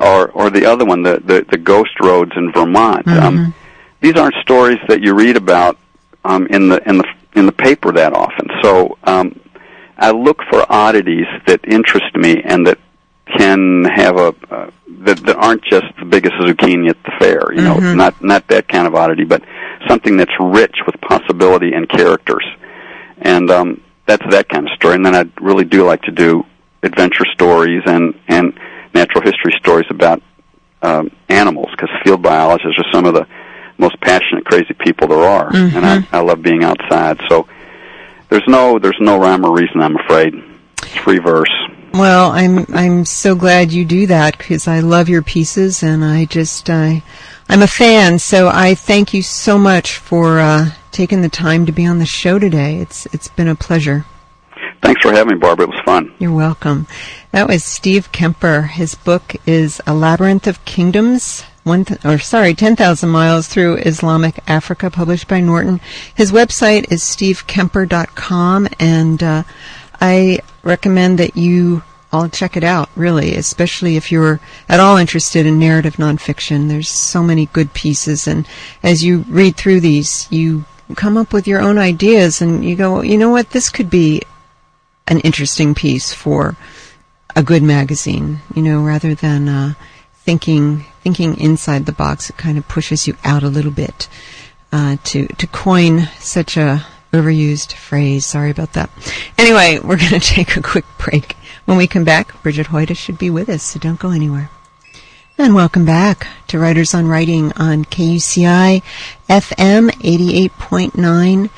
or 0.00 0.30
or 0.30 0.50
the 0.50 0.64
other 0.66 0.84
one, 0.84 1.02
the 1.02 1.20
the, 1.24 1.46
the 1.50 1.58
ghost 1.58 1.98
roads 2.00 2.32
in 2.36 2.52
Vermont. 2.52 3.06
Mm-hmm. 3.06 3.26
Um, 3.26 3.54
these 4.00 4.16
aren't 4.16 4.36
stories 4.36 4.78
that 4.88 5.02
you 5.02 5.14
read 5.14 5.36
about 5.36 5.78
um, 6.24 6.46
in 6.48 6.68
the 6.68 6.86
in 6.88 6.98
the 6.98 7.04
in 7.34 7.46
the 7.46 7.52
paper 7.52 7.92
that 7.92 8.12
often. 8.12 8.48
So 8.62 8.98
um, 9.04 9.38
I 9.96 10.10
look 10.10 10.40
for 10.50 10.64
oddities 10.70 11.26
that 11.46 11.60
interest 11.66 12.14
me 12.14 12.42
and 12.42 12.66
that 12.66 12.78
can 13.36 13.84
have 13.84 14.16
a 14.16 14.34
uh, 14.50 14.70
that, 15.00 15.18
that 15.26 15.36
aren't 15.36 15.62
just 15.64 15.86
the 15.98 16.04
biggest 16.04 16.34
zucchini 16.36 16.88
at 16.88 17.02
the 17.04 17.12
fair. 17.18 17.52
You 17.52 17.62
know, 17.62 17.76
mm-hmm. 17.76 17.96
not 17.96 18.22
not 18.22 18.46
that 18.48 18.68
kind 18.68 18.86
of 18.86 18.94
oddity, 18.94 19.24
but 19.24 19.42
something 19.88 20.16
that's 20.16 20.32
rich 20.40 20.76
with 20.86 21.00
possibility 21.00 21.72
and 21.72 21.88
characters. 21.88 22.44
And 23.20 23.50
um, 23.50 23.82
that's 24.06 24.24
that 24.30 24.48
kind 24.48 24.68
of 24.68 24.74
story. 24.74 24.94
And 24.94 25.04
then 25.04 25.14
I 25.14 25.24
really 25.40 25.64
do 25.64 25.84
like 25.84 26.02
to 26.02 26.12
do 26.12 26.44
adventure 26.82 27.26
stories 27.32 27.82
and 27.86 28.14
and 28.28 28.58
natural 28.94 29.22
history 29.22 29.52
stories 29.58 29.86
about 29.90 30.22
um, 30.82 31.10
animals 31.28 31.68
because 31.72 31.90
field 32.04 32.22
biologists 32.22 32.78
are 32.78 32.92
some 32.92 33.04
of 33.04 33.14
the 33.14 33.26
most 33.78 34.00
passionate, 34.00 34.44
crazy 34.44 34.74
people 34.74 35.08
there 35.08 35.18
are, 35.18 35.50
mm-hmm. 35.50 35.76
and 35.76 35.86
I, 35.86 36.06
I 36.12 36.20
love 36.20 36.42
being 36.42 36.64
outside. 36.64 37.20
So 37.28 37.48
there's 38.28 38.46
no 38.46 38.78
there's 38.78 38.98
no 39.00 39.18
rhyme 39.18 39.44
or 39.44 39.54
reason. 39.54 39.80
I'm 39.80 39.96
afraid 39.96 40.34
it's 40.82 40.96
free 40.96 41.18
verse. 41.18 41.52
Well, 41.94 42.30
I'm 42.30 42.66
I'm 42.74 43.04
so 43.04 43.34
glad 43.34 43.72
you 43.72 43.84
do 43.84 44.06
that 44.08 44.36
because 44.36 44.68
I 44.68 44.80
love 44.80 45.08
your 45.08 45.22
pieces 45.22 45.82
and 45.82 46.04
I 46.04 46.26
just 46.26 46.68
I 46.68 47.02
I'm 47.48 47.62
a 47.62 47.66
fan. 47.66 48.18
So 48.18 48.48
I 48.48 48.74
thank 48.74 49.14
you 49.14 49.22
so 49.22 49.58
much 49.58 49.96
for 49.96 50.38
uh, 50.38 50.70
taking 50.92 51.22
the 51.22 51.28
time 51.28 51.66
to 51.66 51.72
be 51.72 51.86
on 51.86 51.98
the 51.98 52.06
show 52.06 52.38
today. 52.38 52.76
It's 52.76 53.06
it's 53.06 53.28
been 53.28 53.48
a 53.48 53.54
pleasure. 53.54 54.04
Thanks 54.82 55.02
for 55.02 55.12
having 55.12 55.34
me, 55.34 55.40
Barbara. 55.40 55.66
It 55.66 55.70
was 55.70 55.80
fun. 55.84 56.14
You're 56.18 56.32
welcome. 56.32 56.86
That 57.32 57.48
was 57.48 57.64
Steve 57.64 58.10
Kemper. 58.12 58.62
His 58.62 58.94
book 58.94 59.36
is 59.46 59.80
A 59.86 59.94
Labyrinth 59.94 60.46
of 60.46 60.64
Kingdoms, 60.64 61.42
one 61.64 61.84
th- 61.84 62.04
or 62.04 62.18
sorry, 62.18 62.54
10,000 62.54 63.08
miles 63.08 63.48
through 63.48 63.76
Islamic 63.76 64.38
Africa, 64.48 64.90
published 64.90 65.28
by 65.28 65.40
Norton. 65.40 65.80
His 66.14 66.32
website 66.32 66.90
is 66.92 67.02
stevekemper.com, 67.02 68.68
and 68.78 69.22
uh, 69.22 69.42
I 70.00 70.40
recommend 70.62 71.18
that 71.18 71.36
you 71.36 71.82
all 72.12 72.28
check 72.28 72.56
it 72.56 72.64
out, 72.64 72.88
really, 72.96 73.34
especially 73.34 73.96
if 73.96 74.10
you're 74.10 74.40
at 74.68 74.80
all 74.80 74.96
interested 74.96 75.44
in 75.44 75.58
narrative 75.58 75.96
nonfiction. 75.96 76.68
There's 76.68 76.88
so 76.88 77.22
many 77.22 77.46
good 77.46 77.74
pieces, 77.74 78.26
and 78.26 78.48
as 78.82 79.04
you 79.04 79.24
read 79.28 79.56
through 79.56 79.80
these, 79.80 80.26
you 80.30 80.64
come 80.94 81.18
up 81.18 81.32
with 81.32 81.46
your 81.46 81.60
own 81.60 81.76
ideas, 81.76 82.40
and 82.40 82.64
you 82.64 82.76
go, 82.76 83.02
you 83.02 83.18
know 83.18 83.30
what, 83.30 83.50
this 83.50 83.68
could 83.68 83.90
be 83.90 84.22
an 85.08 85.20
interesting 85.20 85.74
piece 85.74 86.12
for 86.12 86.56
a 87.34 87.42
good 87.42 87.62
magazine, 87.62 88.40
you 88.54 88.62
know, 88.62 88.82
rather 88.82 89.14
than 89.14 89.48
uh, 89.48 89.74
thinking 90.14 90.84
thinking 91.02 91.38
inside 91.40 91.86
the 91.86 91.92
box. 91.92 92.30
It 92.30 92.36
kind 92.36 92.58
of 92.58 92.68
pushes 92.68 93.06
you 93.06 93.16
out 93.24 93.42
a 93.42 93.48
little 93.48 93.70
bit. 93.70 94.08
Uh, 94.70 94.98
to 95.02 95.26
to 95.26 95.46
coin 95.46 96.08
such 96.18 96.56
a 96.56 96.86
overused 97.12 97.72
phrase. 97.72 98.26
Sorry 98.26 98.50
about 98.50 98.74
that. 98.74 98.90
Anyway, 99.38 99.78
we're 99.78 99.96
going 99.96 100.10
to 100.20 100.20
take 100.20 100.56
a 100.56 100.62
quick 100.62 100.84
break. 100.98 101.36
When 101.64 101.78
we 101.78 101.86
come 101.86 102.04
back, 102.04 102.42
Bridget 102.42 102.68
Hoida 102.68 102.96
should 102.96 103.18
be 103.18 103.30
with 103.30 103.48
us, 103.48 103.62
so 103.62 103.78
don't 103.78 103.98
go 103.98 104.10
anywhere. 104.10 104.50
And 105.38 105.54
welcome 105.54 105.84
back 105.84 106.26
to 106.48 106.58
Writers 106.58 106.94
on 106.94 107.06
Writing 107.06 107.52
on 107.52 107.84
KUCI 107.84 108.82
FM 109.28 109.90
88.9 109.90 111.50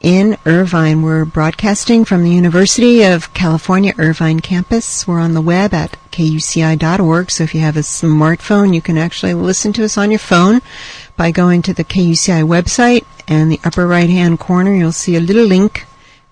in 0.00 0.36
Irvine. 0.46 1.02
We're 1.02 1.24
broadcasting 1.24 2.04
from 2.04 2.22
the 2.22 2.30
University 2.30 3.02
of 3.02 3.32
California 3.34 3.92
Irvine 3.98 4.40
campus. 4.40 5.06
We're 5.06 5.18
on 5.18 5.34
the 5.34 5.40
web 5.40 5.74
at 5.74 5.96
kuci.org, 6.12 7.30
so 7.30 7.44
if 7.44 7.54
you 7.54 7.60
have 7.60 7.76
a 7.76 7.80
smartphone, 7.80 8.74
you 8.74 8.80
can 8.80 8.96
actually 8.96 9.34
listen 9.34 9.72
to 9.74 9.84
us 9.84 9.98
on 9.98 10.10
your 10.10 10.18
phone 10.18 10.60
by 11.16 11.30
going 11.30 11.62
to 11.62 11.74
the 11.74 11.84
KUCI 11.84 12.44
website. 12.44 13.04
And 13.26 13.52
the 13.52 13.60
upper 13.64 13.86
right 13.86 14.08
hand 14.08 14.38
corner, 14.38 14.74
you'll 14.74 14.92
see 14.92 15.16
a 15.16 15.20
little 15.20 15.44
link 15.44 15.84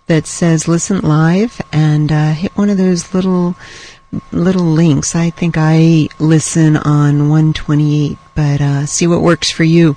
that 0.07 0.27
says 0.27 0.69
listen 0.69 1.01
live 1.01 1.61
and 1.73 2.11
uh, 2.11 2.33
hit 2.33 2.57
one 2.57 2.71
of 2.71 2.79
those 2.79 3.13
little 3.13 3.57
little 4.33 4.65
links. 4.65 5.15
I 5.15 5.31
think 5.31 5.57
I 5.59 6.09
listen 6.19 6.77
on 6.77 7.29
128, 7.29 8.17
but 8.35 8.61
uh, 8.61 8.87
see 8.87 9.07
what 9.07 9.21
works 9.21 9.51
for 9.51 9.65
you 9.65 9.97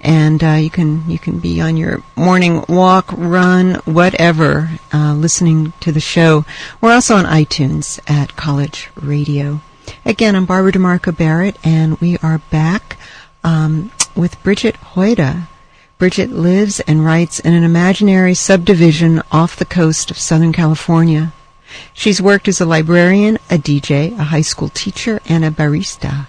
and 0.00 0.42
uh, 0.42 0.52
you 0.52 0.70
can 0.70 1.08
you 1.08 1.18
can 1.18 1.38
be 1.38 1.60
on 1.60 1.76
your 1.76 2.02
morning 2.16 2.64
walk, 2.68 3.12
run, 3.16 3.74
whatever, 3.84 4.70
uh, 4.92 5.14
listening 5.14 5.72
to 5.80 5.92
the 5.92 6.00
show. 6.00 6.44
We're 6.80 6.92
also 6.92 7.16
on 7.16 7.24
iTunes 7.24 8.00
at 8.08 8.36
College 8.36 8.88
Radio. 8.96 9.60
Again, 10.04 10.36
I'm 10.36 10.46
Barbara 10.46 10.72
DeMarco 10.72 11.16
Barrett, 11.16 11.56
and 11.64 12.00
we 12.00 12.16
are 12.18 12.38
back 12.50 12.96
um, 13.44 13.92
with 14.16 14.42
Bridget 14.42 14.76
Hoida. 14.76 15.48
Bridget 15.98 16.30
lives 16.30 16.80
and 16.80 17.04
writes 17.04 17.40
in 17.40 17.52
an 17.52 17.62
imaginary 17.62 18.34
subdivision 18.34 19.22
off 19.30 19.56
the 19.56 19.66
coast 19.66 20.10
of 20.10 20.18
Southern 20.18 20.52
California. 20.52 21.32
She's 21.92 22.22
worked 22.22 22.48
as 22.48 22.60
a 22.60 22.66
librarian, 22.66 23.36
a 23.50 23.58
DJ, 23.58 24.18
a 24.18 24.24
high 24.24 24.40
school 24.40 24.70
teacher, 24.70 25.20
and 25.26 25.44
a 25.44 25.50
barista. 25.50 26.26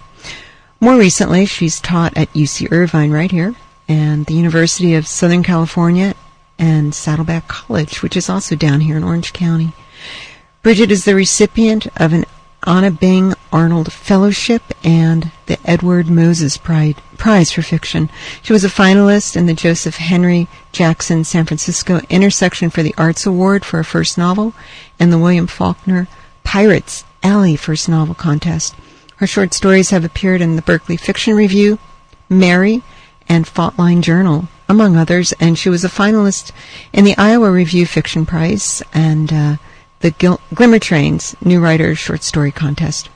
More 0.82 0.96
recently, 0.96 1.46
she's 1.46 1.78
taught 1.80 2.16
at 2.16 2.32
UC 2.32 2.72
Irvine 2.72 3.12
right 3.12 3.30
here 3.30 3.54
and 3.86 4.26
the 4.26 4.34
University 4.34 4.96
of 4.96 5.06
Southern 5.06 5.44
California 5.44 6.16
and 6.58 6.92
Saddleback 6.92 7.46
College, 7.46 8.02
which 8.02 8.16
is 8.16 8.28
also 8.28 8.56
down 8.56 8.80
here 8.80 8.96
in 8.96 9.04
Orange 9.04 9.32
County. 9.32 9.74
Bridget 10.60 10.90
is 10.90 11.04
the 11.04 11.14
recipient 11.14 11.86
of 12.00 12.12
an 12.12 12.24
Anna 12.66 12.90
Bing 12.90 13.34
Arnold 13.52 13.92
Fellowship 13.92 14.62
and 14.82 15.30
the 15.46 15.56
Edward 15.64 16.08
Moses 16.08 16.56
Prize 16.56 17.52
for 17.52 17.62
Fiction. 17.62 18.10
She 18.42 18.52
was 18.52 18.64
a 18.64 18.68
finalist 18.68 19.36
in 19.36 19.46
the 19.46 19.54
Joseph 19.54 19.98
Henry 19.98 20.48
Jackson 20.72 21.22
San 21.22 21.44
Francisco 21.44 22.00
Intersection 22.10 22.70
for 22.70 22.82
the 22.82 22.94
Arts 22.98 23.24
Award 23.24 23.64
for 23.64 23.76
her 23.76 23.84
first 23.84 24.18
novel 24.18 24.52
and 24.98 25.12
the 25.12 25.18
William 25.18 25.46
Faulkner 25.46 26.08
Pirates 26.42 27.04
Alley 27.22 27.54
First 27.54 27.88
Novel 27.88 28.16
Contest. 28.16 28.74
Her 29.22 29.28
short 29.28 29.54
stories 29.54 29.90
have 29.90 30.04
appeared 30.04 30.40
in 30.40 30.56
the 30.56 30.62
Berkeley 30.62 30.96
Fiction 30.96 31.36
Review, 31.36 31.78
Mary, 32.28 32.82
and 33.28 33.46
Faultline 33.46 34.00
Journal, 34.00 34.48
among 34.68 34.96
others, 34.96 35.32
and 35.38 35.56
she 35.56 35.68
was 35.68 35.84
a 35.84 35.88
finalist 35.88 36.50
in 36.92 37.04
the 37.04 37.16
Iowa 37.16 37.48
Review 37.52 37.86
Fiction 37.86 38.26
Prize 38.26 38.82
and 38.92 39.32
uh, 39.32 39.56
the 40.00 40.10
Gil- 40.10 40.40
Glimmer 40.52 40.80
Trains 40.80 41.36
New 41.40 41.60
Writers 41.60 42.00
Short 42.00 42.24
Story 42.24 42.50
Contest. 42.50 43.10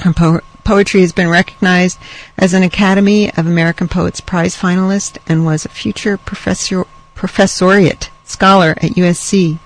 Her 0.00 0.12
po- 0.12 0.40
poetry 0.62 1.00
has 1.00 1.12
been 1.12 1.30
recognized 1.30 1.98
as 2.36 2.52
an 2.52 2.62
Academy 2.62 3.30
of 3.30 3.46
American 3.46 3.88
Poets 3.88 4.20
Prize 4.20 4.54
finalist 4.54 5.16
and 5.26 5.46
was 5.46 5.64
a 5.64 5.70
future 5.70 6.18
professor 6.18 6.84
professoriate 7.16 8.10
scholar 8.24 8.72
at 8.72 8.92
USC. 8.92 9.58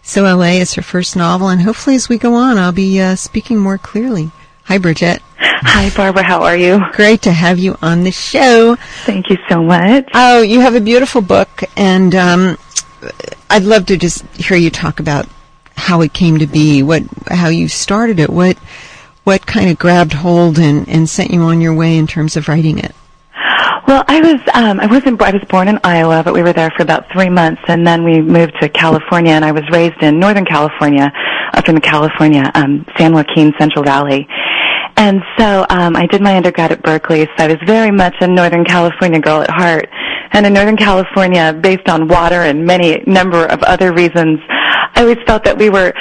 So 0.00 0.22
LA 0.22 0.52
is 0.52 0.72
her 0.72 0.80
first 0.80 1.16
novel, 1.16 1.48
and 1.48 1.60
hopefully 1.60 1.96
as 1.96 2.08
we 2.08 2.16
go 2.16 2.32
on, 2.34 2.56
I'll 2.56 2.72
be 2.72 2.98
uh, 2.98 3.14
speaking 3.16 3.58
more 3.58 3.76
clearly. 3.76 4.30
Hi, 4.64 4.78
Bridget. 4.78 5.20
Hi, 5.38 5.90
Barbara. 5.96 6.22
How 6.22 6.42
are 6.42 6.56
you? 6.56 6.80
Great 6.92 7.22
to 7.22 7.32
have 7.32 7.58
you 7.58 7.76
on 7.82 8.04
the 8.04 8.10
show. 8.10 8.76
Thank 9.04 9.28
you 9.30 9.36
so 9.48 9.62
much. 9.62 10.08
Oh, 10.14 10.42
you 10.42 10.60
have 10.60 10.74
a 10.74 10.80
beautiful 10.80 11.20
book, 11.20 11.62
and 11.76 12.14
um, 12.14 12.58
I'd 13.50 13.64
love 13.64 13.86
to 13.86 13.96
just 13.96 14.24
hear 14.36 14.56
you 14.56 14.70
talk 14.70 15.00
about 15.00 15.26
how 15.76 16.00
it 16.00 16.12
came 16.12 16.38
to 16.38 16.46
be, 16.46 16.82
what 16.82 17.02
how 17.28 17.48
you 17.48 17.68
started 17.68 18.18
it, 18.18 18.30
what 18.30 18.56
what 19.24 19.46
kind 19.46 19.70
of 19.70 19.78
grabbed 19.78 20.12
hold 20.12 20.58
and, 20.58 20.88
and 20.88 21.08
sent 21.08 21.30
you 21.30 21.40
on 21.42 21.60
your 21.60 21.74
way 21.74 21.96
in 21.96 22.06
terms 22.06 22.36
of 22.36 22.48
writing 22.48 22.78
it. 22.78 22.94
Well, 23.86 24.04
I 24.06 24.20
was 24.20 24.40
um, 24.54 24.80
I 24.80 24.86
wasn't 24.86 25.20
I 25.20 25.30
was 25.32 25.42
born 25.48 25.68
in 25.68 25.78
Iowa, 25.84 26.22
but 26.24 26.34
we 26.34 26.42
were 26.42 26.52
there 26.52 26.70
for 26.76 26.82
about 26.82 27.10
three 27.12 27.28
months, 27.28 27.62
and 27.68 27.86
then 27.86 28.04
we 28.04 28.20
moved 28.22 28.54
to 28.60 28.68
California, 28.68 29.32
and 29.32 29.44
I 29.44 29.52
was 29.52 29.64
raised 29.70 30.02
in 30.02 30.18
Northern 30.18 30.44
California, 30.44 31.12
up 31.52 31.68
in 31.68 31.74
the 31.74 31.80
California, 31.80 32.50
um, 32.54 32.86
San 32.96 33.12
Joaquin 33.12 33.52
Central 33.58 33.84
Valley. 33.84 34.26
And 35.02 35.20
so 35.36 35.66
um, 35.68 35.96
I 35.96 36.06
did 36.06 36.22
my 36.22 36.36
undergrad 36.36 36.70
at 36.70 36.80
Berkeley, 36.80 37.24
so 37.36 37.44
I 37.44 37.48
was 37.48 37.56
very 37.66 37.90
much 37.90 38.14
a 38.20 38.28
Northern 38.28 38.64
California 38.64 39.18
girl 39.18 39.42
at 39.42 39.50
heart. 39.50 39.88
And 40.30 40.46
in 40.46 40.52
Northern 40.54 40.76
California, 40.76 41.52
based 41.60 41.88
on 41.88 42.06
water 42.06 42.42
and 42.42 42.64
many 42.64 43.02
number 43.04 43.44
of 43.46 43.60
other 43.64 43.92
reasons, 43.92 44.38
I 44.48 45.00
always 45.00 45.18
felt 45.26 45.42
that 45.42 45.58
we 45.58 45.70
were 45.70 45.92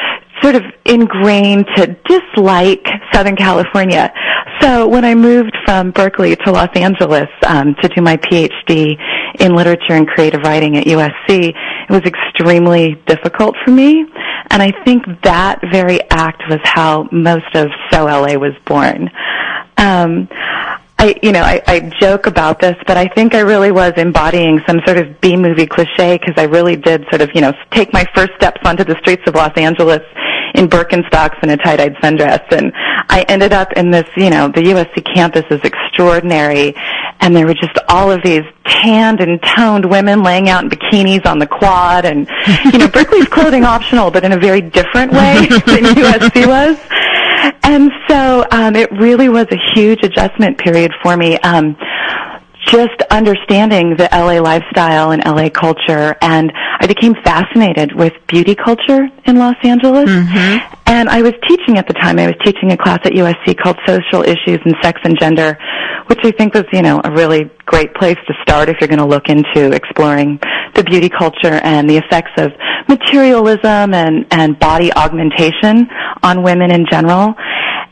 sort 0.43 0.53
of 0.53 0.61
ingrained 0.85 1.65
to 1.77 1.97
dislike 2.07 2.85
Southern 3.11 3.35
California. 3.35 4.13
So 4.59 4.87
when 4.87 5.03
I 5.03 5.15
moved 5.15 5.57
from 5.65 5.89
Berkeley 5.89 6.35
to 6.35 6.51
Los 6.51 6.69
Angeles 6.75 7.27
um, 7.47 7.73
to 7.81 7.89
do 7.89 8.03
my 8.03 8.17
PhD 8.17 8.97
in 9.39 9.55
literature 9.55 9.93
and 9.93 10.07
creative 10.07 10.41
writing 10.41 10.77
at 10.77 10.85
USC, 10.85 11.49
it 11.49 11.89
was 11.89 12.03
extremely 12.03 13.01
difficult 13.07 13.55
for 13.65 13.71
me. 13.71 14.05
And 14.49 14.61
I 14.61 14.71
think 14.83 15.05
that 15.23 15.61
very 15.71 16.01
act 16.09 16.43
was 16.49 16.59
how 16.63 17.07
most 17.11 17.55
of 17.55 17.69
So 17.91 18.05
LA 18.05 18.35
was 18.35 18.53
born. 18.65 19.09
Um, 19.77 20.27
I, 21.01 21.19
you 21.23 21.31
know, 21.31 21.41
I, 21.41 21.61
I 21.65 21.79
joke 21.99 22.27
about 22.27 22.59
this, 22.59 22.75
but 22.85 22.95
I 22.95 23.07
think 23.07 23.33
I 23.33 23.39
really 23.39 23.71
was 23.71 23.93
embodying 23.97 24.61
some 24.67 24.81
sort 24.85 24.99
of 24.99 25.19
B 25.19 25.35
movie 25.35 25.65
cliche 25.65 26.19
because 26.19 26.35
I 26.37 26.43
really 26.43 26.75
did 26.75 27.05
sort 27.09 27.21
of, 27.21 27.31
you 27.33 27.41
know, 27.41 27.53
take 27.71 27.91
my 27.91 28.05
first 28.13 28.33
steps 28.35 28.61
onto 28.65 28.83
the 28.83 28.95
streets 28.99 29.23
of 29.25 29.33
Los 29.33 29.51
Angeles 29.57 30.03
in 30.53 30.67
Birkenstocks 30.67 31.39
and 31.41 31.49
a 31.49 31.57
tie-dyed 31.57 31.95
sundress. 31.95 32.43
And 32.51 32.71
I 33.09 33.25
ended 33.27 33.51
up 33.51 33.73
in 33.73 33.89
this, 33.89 34.07
you 34.15 34.29
know, 34.29 34.49
the 34.49 34.61
USC 34.61 35.03
campus 35.15 35.45
is 35.49 35.61
extraordinary. 35.63 36.75
And 37.21 37.35
there 37.35 37.45
were 37.45 37.53
just 37.53 37.77
all 37.87 38.11
of 38.11 38.21
these 38.23 38.43
tanned 38.65 39.21
and 39.21 39.41
toned 39.41 39.85
women 39.85 40.23
laying 40.23 40.49
out 40.49 40.63
in 40.63 40.69
bikinis 40.69 41.25
on 41.25 41.39
the 41.39 41.47
quad. 41.47 42.03
And, 42.05 42.27
you 42.73 42.79
know, 42.79 42.87
Berkeley's 42.87 43.27
clothing 43.27 43.63
optional, 43.63 44.11
but 44.11 44.23
in 44.23 44.31
a 44.31 44.39
very 44.39 44.61
different 44.61 45.11
way 45.11 45.45
than 45.49 45.83
USC 45.95 46.47
was. 46.47 46.77
And 47.63 47.91
so 48.07 48.45
um, 48.51 48.75
it 48.75 48.91
really 48.91 49.29
was 49.29 49.47
a 49.51 49.57
huge 49.73 50.03
adjustment 50.03 50.57
period 50.57 50.91
for 51.03 51.15
me. 51.15 51.37
Um, 51.39 51.77
just 52.67 53.01
understanding 53.09 53.95
the 53.97 54.07
LA 54.11 54.39
lifestyle 54.39 55.11
and 55.11 55.23
LA 55.25 55.49
culture 55.49 56.15
and 56.21 56.51
I 56.79 56.87
became 56.87 57.15
fascinated 57.23 57.93
with 57.93 58.13
beauty 58.27 58.55
culture 58.55 59.07
in 59.25 59.37
Los 59.37 59.55
Angeles. 59.63 60.09
Mm-hmm. 60.09 60.75
And 60.87 61.09
I 61.09 61.21
was 61.21 61.33
teaching 61.47 61.77
at 61.77 61.87
the 61.87 61.93
time. 61.93 62.19
I 62.19 62.27
was 62.27 62.35
teaching 62.43 62.71
a 62.71 62.77
class 62.77 62.99
at 63.05 63.13
USC 63.13 63.57
called 63.57 63.77
Social 63.85 64.23
Issues 64.23 64.59
and 64.65 64.75
Sex 64.81 64.99
and 65.03 65.17
Gender, 65.19 65.57
which 66.11 66.19
I 66.25 66.31
think 66.31 66.53
was, 66.53 66.65
you 66.73 66.81
know, 66.81 66.99
a 67.05 67.09
really 67.09 67.49
great 67.65 67.93
place 67.93 68.17
to 68.27 68.33
start 68.41 68.67
if 68.67 68.75
you're 68.81 68.89
going 68.89 68.99
to 68.99 69.05
look 69.05 69.29
into 69.29 69.71
exploring 69.71 70.41
the 70.75 70.83
beauty 70.83 71.07
culture 71.07 71.61
and 71.63 71.89
the 71.89 71.95
effects 71.95 72.31
of 72.35 72.51
materialism 72.89 73.93
and, 73.93 74.25
and 74.29 74.59
body 74.59 74.91
augmentation 74.91 75.87
on 76.21 76.43
women 76.43 76.69
in 76.69 76.85
general. 76.91 77.33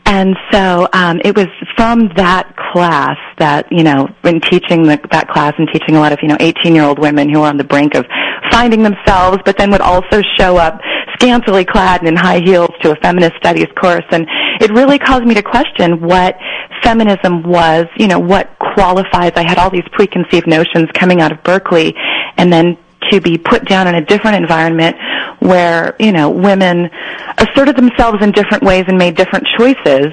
And 0.04 0.36
so 0.52 0.86
um, 0.92 1.22
it 1.24 1.34
was 1.34 1.46
from 1.76 2.10
that 2.16 2.54
class 2.72 3.16
that 3.38 3.66
you 3.70 3.84
know, 3.84 4.08
in 4.24 4.40
teaching 4.42 4.82
the, 4.82 5.00
that 5.12 5.28
class 5.28 5.54
and 5.56 5.68
teaching 5.72 5.96
a 5.96 6.00
lot 6.00 6.12
of 6.12 6.18
you 6.20 6.28
know 6.28 6.36
18-year-old 6.36 6.98
women 6.98 7.32
who 7.32 7.40
were 7.40 7.46
on 7.46 7.56
the 7.56 7.64
brink 7.64 7.94
of 7.94 8.04
finding 8.50 8.82
themselves, 8.82 9.38
but 9.44 9.56
then 9.56 9.70
would 9.70 9.80
also 9.80 10.20
show 10.36 10.56
up 10.56 10.80
scantily 11.14 11.64
clad 11.64 12.00
and 12.00 12.08
in 12.08 12.16
high 12.16 12.40
heels 12.40 12.70
to 12.82 12.90
a 12.92 12.96
feminist 12.96 13.36
studies 13.36 13.68
course, 13.80 14.04
and 14.10 14.26
it 14.60 14.70
really 14.72 14.98
caused 14.98 15.24
me 15.24 15.34
to 15.34 15.42
question 15.42 16.00
what 16.02 16.36
feminism 16.82 17.42
was. 17.42 17.86
You 17.96 18.08
know, 18.08 18.18
what 18.18 18.58
qualifies. 18.58 19.32
I 19.36 19.42
had 19.46 19.58
all 19.58 19.70
these 19.70 19.88
preconceived 19.92 20.46
notions 20.46 20.88
coming 20.94 21.20
out 21.20 21.32
of 21.32 21.42
Berkeley, 21.42 21.94
and 22.36 22.52
then 22.52 22.76
to 23.10 23.20
be 23.20 23.38
put 23.38 23.64
down 23.64 23.88
in 23.88 23.94
a 23.94 24.04
different 24.04 24.36
environment 24.36 24.96
where 25.40 25.96
you 25.98 26.12
know 26.12 26.30
women 26.30 26.90
asserted 27.38 27.76
themselves 27.76 28.22
in 28.22 28.32
different 28.32 28.62
ways 28.62 28.84
and 28.88 28.98
made 28.98 29.16
different 29.16 29.46
choices 29.58 30.12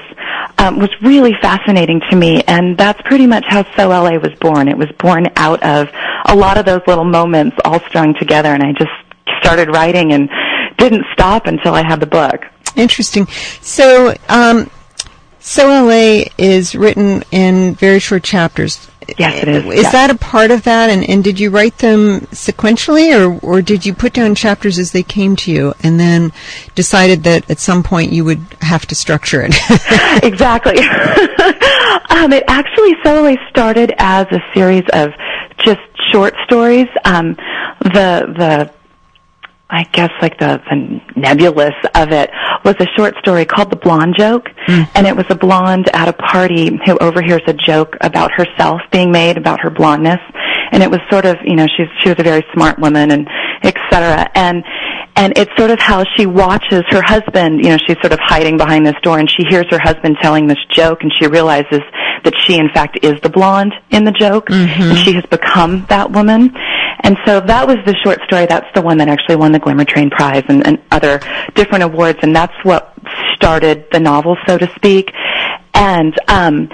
um, 0.58 0.80
was 0.80 0.90
really 1.02 1.34
fascinating 1.42 2.02
to 2.10 2.16
me, 2.16 2.44
and 2.48 2.78
that's 2.78 3.02
pretty 3.04 3.28
much 3.28 3.46
how 3.48 3.64
So 3.76 3.90
LA 3.90 4.18
was 4.18 4.34
born. 4.40 4.68
It 4.68 4.78
was 4.78 4.90
born 4.98 5.28
out 5.36 5.62
of 5.64 5.90
a 6.26 6.36
lot 6.36 6.58
of 6.58 6.66
those 6.66 6.82
little 6.88 7.06
moments 7.06 7.58
all 7.64 7.80
strung 7.82 8.14
together, 8.16 8.50
and 8.50 8.64
I 8.64 8.74
just 8.74 8.92
started 9.40 9.70
writing 9.70 10.14
and 10.14 10.30
didn't 10.78 11.06
stop 11.14 11.48
until 11.48 11.74
I 11.74 11.86
had 11.86 12.00
the 12.00 12.08
book. 12.08 12.46
Interesting. 12.76 13.28
So, 13.62 14.16
um, 14.30 14.70
So 15.48 15.70
LA 15.70 16.26
is 16.38 16.76
written 16.76 17.24
in 17.32 17.74
very 17.76 18.00
short 18.00 18.24
chapters. 18.24 18.86
Yes, 19.18 19.42
it 19.42 19.48
is. 19.48 19.64
Is 19.64 19.84
yes. 19.84 19.92
that 19.94 20.10
a 20.10 20.16
part 20.16 20.52
of 20.52 20.64
that? 20.64 20.90
And, 20.90 21.10
and 21.10 21.24
did 21.24 21.40
you 21.40 21.52
write 21.52 21.78
them 21.78 22.20
sequentially, 22.32 23.18
or, 23.18 23.40
or 23.40 23.62
did 23.62 23.86
you 23.86 23.94
put 23.94 24.12
down 24.12 24.36
chapters 24.36 24.78
as 24.78 24.92
they 24.92 25.04
came 25.04 25.38
to 25.38 25.52
you 25.52 25.74
and 25.84 25.98
then 25.98 26.34
decided 26.76 27.24
that 27.24 27.50
at 27.50 27.60
some 27.60 27.82
point 27.82 28.12
you 28.12 28.26
would 28.26 28.46
have 28.60 28.86
to 28.88 28.94
structure 28.96 29.42
it? 29.42 29.56
exactly. 30.22 30.78
um, 32.10 32.34
it 32.34 32.44
actually 32.50 32.96
solely 33.02 33.40
started 33.50 33.94
as 34.00 34.28
a 34.32 34.42
series 34.54 34.84
of 34.92 35.12
just 35.64 35.80
short 36.12 36.36
stories. 36.44 36.90
Um, 37.06 37.36
the 37.84 38.28
the 38.38 38.74
I 39.70 39.84
guess 39.84 40.12
like 40.22 40.40
the, 40.40 40.62
the 40.70 41.02
nebulous 41.20 41.76
of 41.94 42.12
it 42.12 42.30
was 42.64 42.76
a 42.80 42.88
short 42.96 43.16
story 43.18 43.46
called 43.46 43.70
The 43.70 43.76
Blonde 43.76 44.16
Joke. 44.18 44.50
Mm. 44.68 44.90
And 44.96 45.08
it 45.08 45.16
was 45.16 45.26
a 45.30 45.36
blonde 45.36 45.90
at 45.94 46.08
a 46.08 46.14
party 46.14 46.80
who 46.86 46.98
overhears 47.00 47.42
a 47.48 47.54
joke 47.54 47.98
about 48.00 48.32
herself 48.32 48.82
being 48.92 49.12
made 49.12 49.38
about 49.38 49.60
her 49.62 49.70
blondness. 49.70 50.20
And 50.72 50.84
it 50.84 50.90
was 50.90 51.00
sort 51.10 51.26
of, 51.26 51.38
you 51.44 51.56
know, 51.56 51.68
she's, 51.68 51.88
she 52.02 52.10
was 52.10 52.20
a 52.20 52.24
very 52.24 52.46
smart 52.54 52.80
woman 52.80 53.12
and 53.12 53.28
et 53.64 53.76
cetera. 53.90 54.30
And, 54.36 54.64
and 55.18 55.38
it's 55.38 55.52
sort 55.58 55.72
of 55.72 55.80
how 55.80 56.06
she 56.16 56.26
watches 56.26 56.84
her 56.90 57.02
husband, 57.02 57.64
you 57.64 57.70
know, 57.70 57.78
she's 57.78 57.98
sort 58.00 58.14
of 58.14 58.20
hiding 58.22 58.56
behind 58.58 58.86
this 58.86 58.96
door 59.02 59.20
and 59.20 59.30
she 59.30 59.44
hears 59.50 59.66
her 59.70 59.80
husband 59.80 60.18
telling 60.22 60.48
this 60.48 60.64
joke 60.70 61.00
and 61.02 61.12
she 61.20 61.28
realizes 61.28 61.82
that 62.24 62.34
she 62.46 62.58
in 62.58 62.70
fact 62.70 63.00
is 63.04 63.20
the 63.22 63.30
blonde 63.30 63.74
in 63.90 64.04
the 64.04 64.12
joke 64.12 64.48
mm-hmm. 64.48 64.82
and 64.82 64.98
she 64.98 65.14
has 65.14 65.26
become 65.26 65.86
that 65.90 66.12
woman. 66.12 66.54
And 67.02 67.18
so 67.26 67.40
that 67.42 67.68
was 67.68 67.78
the 67.86 67.96
short 68.04 68.20
story. 68.24 68.46
That's 68.46 68.68
the 68.74 68.82
one 68.82 68.98
that 68.98 69.08
actually 69.08 69.36
won 69.36 69.52
the 69.52 69.60
Glimmer 69.60 69.86
Train 69.86 70.10
Prize 70.10 70.44
and, 70.48 70.66
and 70.66 70.82
other 70.92 71.20
different 71.54 71.84
awards. 71.84 72.20
And 72.22 72.36
that's 72.36 72.54
what 72.64 72.98
started 73.36 73.86
the 73.92 74.00
novel, 74.00 74.38
so 74.48 74.58
to 74.58 74.68
speak. 74.76 75.12
And 75.74 76.18
um, 76.28 76.70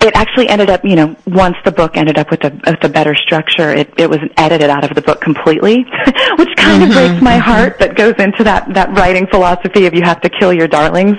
it 0.00 0.14
actually 0.16 0.48
ended 0.48 0.70
up, 0.70 0.82
you 0.84 0.96
know, 0.96 1.14
once 1.26 1.56
the 1.66 1.72
book 1.72 1.98
ended 1.98 2.16
up 2.16 2.30
with 2.30 2.42
a 2.44 2.50
with 2.66 2.82
a 2.82 2.88
better 2.88 3.14
structure, 3.14 3.74
it 3.74 3.92
it 3.98 4.08
was 4.08 4.20
edited 4.38 4.70
out 4.70 4.84
of 4.84 4.94
the 4.94 5.02
book 5.02 5.20
completely, 5.20 5.84
which 6.38 6.56
kind 6.56 6.82
of 6.82 6.90
breaks 6.90 7.22
my 7.22 7.36
heart. 7.36 7.78
That 7.78 7.94
goes 7.94 8.14
into 8.18 8.44
that 8.44 8.72
that 8.72 8.90
writing 8.96 9.26
philosophy 9.26 9.84
of 9.84 9.92
you 9.92 10.02
have 10.02 10.22
to 10.22 10.30
kill 10.30 10.54
your 10.54 10.66
darlings. 10.66 11.18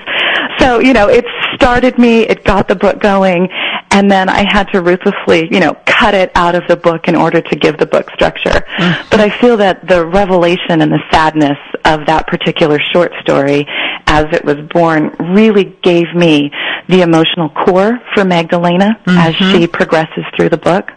So 0.58 0.80
you 0.80 0.94
know, 0.94 1.08
it 1.08 1.26
started 1.54 2.00
me, 2.00 2.22
it 2.22 2.44
got 2.46 2.68
the 2.68 2.76
book 2.76 3.00
going, 3.00 3.48
and 3.92 4.10
then 4.10 4.30
I 4.30 4.46
had 4.52 4.66
to 4.74 4.82
ruthlessly, 4.82 5.48
you 5.52 5.60
know, 5.60 5.76
cut 5.86 6.14
it 6.14 6.32
out 6.36 6.56
of 6.56 6.64
the 6.68 6.76
book 6.76 7.08
in 7.08 7.16
order 7.16 7.42
to 7.42 7.56
give 7.56 7.78
the 7.78 7.86
book 7.86 8.10
structure. 8.12 8.50
Mm-hmm. 8.50 9.10
But 9.10 9.20
I 9.20 9.30
feel 9.40 9.58
that 9.58 9.88
the 9.88 10.06
revelation 10.06 10.82
and 10.82 10.92
the 10.92 11.02
sadness 11.12 11.58
of 11.86 12.06
that 12.06 12.28
particular 12.28 12.80
short 12.94 13.12
story 13.22 13.66
as 14.06 14.26
it 14.32 14.44
was 14.46 14.58
born 14.74 15.16
really 15.36 15.76
gave 15.84 16.06
me 16.16 16.52
the 16.88 17.02
emotional 17.02 17.50
core 17.50 18.00
for 18.14 18.24
Magdalena 18.26 19.00
as 19.08 19.34
Mm-hmm. 19.36 19.52
she 19.58 19.68
progresses 19.68 20.24
through 20.36 20.50
the 20.50 20.58
book. 20.58 20.92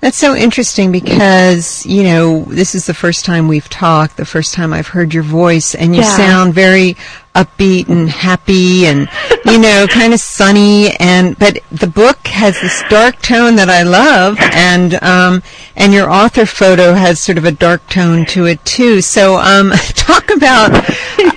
That's 0.00 0.18
so 0.18 0.34
interesting 0.36 0.92
because, 0.92 1.84
you 1.86 2.02
know, 2.04 2.42
this 2.44 2.74
is 2.74 2.86
the 2.86 2.94
first 2.94 3.24
time 3.24 3.48
we've 3.48 3.68
talked, 3.68 4.16
the 4.18 4.26
first 4.26 4.54
time 4.54 4.72
I've 4.72 4.88
heard 4.88 5.14
your 5.14 5.22
voice, 5.22 5.74
and 5.74 5.94
you 5.96 6.02
Yeah. 6.02 6.16
sound 6.16 6.54
very 6.54 6.96
upbeat 7.34 7.88
and 7.88 8.08
happy 8.08 8.86
and, 8.86 9.08
you 9.46 9.58
know, 9.58 9.86
kind 9.90 10.12
of 10.14 10.20
sunny 10.20 10.90
and, 11.00 11.38
but 11.38 11.58
the 11.70 11.86
book 11.86 12.26
has 12.28 12.60
this 12.60 12.82
dark 12.88 13.20
tone 13.20 13.56
that 13.56 13.68
I 13.68 13.82
love 13.82 14.38
and, 14.40 14.94
um, 15.02 15.42
and 15.76 15.92
your 15.92 16.10
author 16.10 16.46
photo 16.46 16.94
has 16.94 17.20
sort 17.20 17.36
of 17.38 17.44
a 17.44 17.52
dark 17.52 17.86
tone 17.88 18.24
to 18.26 18.46
it 18.46 18.64
too. 18.64 19.00
So, 19.02 19.36
um, 19.36 19.70
talk 19.88 20.30
about, 20.30 20.70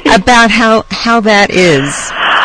about 0.05 0.51
how, 0.51 0.85
how 0.89 1.19
that 1.21 1.49
is. 1.49 1.93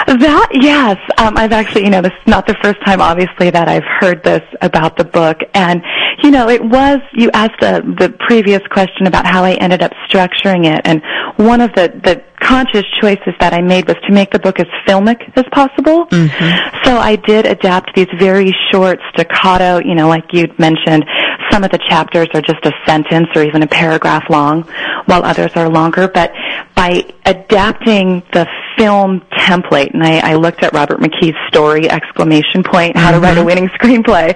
That 0.06 0.48
yes, 0.52 0.98
um, 1.16 1.32
I've 1.38 1.52
actually 1.52 1.84
you 1.84 1.90
know 1.90 2.02
this 2.02 2.12
is 2.12 2.26
not 2.26 2.46
the 2.46 2.54
first 2.62 2.78
time 2.84 3.00
obviously 3.00 3.48
that 3.48 3.68
I've 3.68 3.84
heard 4.00 4.22
this 4.22 4.42
about 4.60 4.98
the 4.98 5.04
book, 5.04 5.38
and 5.54 5.82
you 6.24 6.30
know 6.30 6.48
it 6.48 6.64
was 6.64 6.98
you 7.12 7.30
asked 7.32 7.60
the 7.60 7.82
the 7.98 8.08
previous 8.26 8.62
question 8.70 9.06
about 9.06 9.26
how 9.26 9.44
I 9.44 9.52
ended 9.54 9.82
up 9.82 9.92
structuring 10.08 10.64
it, 10.66 10.80
and 10.84 11.02
one 11.36 11.60
of 11.60 11.70
the 11.74 11.88
the 12.02 12.24
conscious 12.40 12.84
choices 13.00 13.34
that 13.40 13.52
I 13.52 13.60
made 13.60 13.86
was 13.86 13.96
to 14.06 14.12
make 14.12 14.30
the 14.30 14.38
book 14.38 14.58
as 14.60 14.66
filmic 14.86 15.20
as 15.36 15.44
possible. 15.52 16.06
Mm-hmm. 16.06 16.84
So 16.84 16.96
I 16.96 17.16
did 17.16 17.46
adapt 17.46 17.94
these 17.94 18.08
very 18.18 18.54
short 18.70 19.00
staccato, 19.12 19.78
you 19.78 19.94
know, 19.94 20.08
like 20.08 20.32
you 20.32 20.52
mentioned. 20.58 21.04
Some 21.50 21.64
of 21.64 21.70
the 21.70 21.78
chapters 21.88 22.28
are 22.34 22.42
just 22.42 22.64
a 22.64 22.72
sentence 22.86 23.28
or 23.34 23.42
even 23.44 23.62
a 23.62 23.66
paragraph 23.66 24.24
long, 24.28 24.62
while 25.06 25.24
others 25.24 25.52
are 25.54 25.68
longer. 25.68 26.08
But 26.08 26.32
by 26.74 27.04
adapting 27.24 28.22
the 28.32 28.46
film 28.76 29.20
template, 29.32 29.92
and 29.92 30.02
I, 30.02 30.32
I 30.32 30.34
looked 30.34 30.62
at 30.62 30.72
Robert 30.72 31.00
McKee's 31.00 31.36
story, 31.48 31.88
exclamation 31.88 32.62
point, 32.62 32.96
how 32.96 33.10
to 33.10 33.20
write 33.20 33.38
a 33.38 33.44
winning 33.44 33.68
screenplay, 33.80 34.34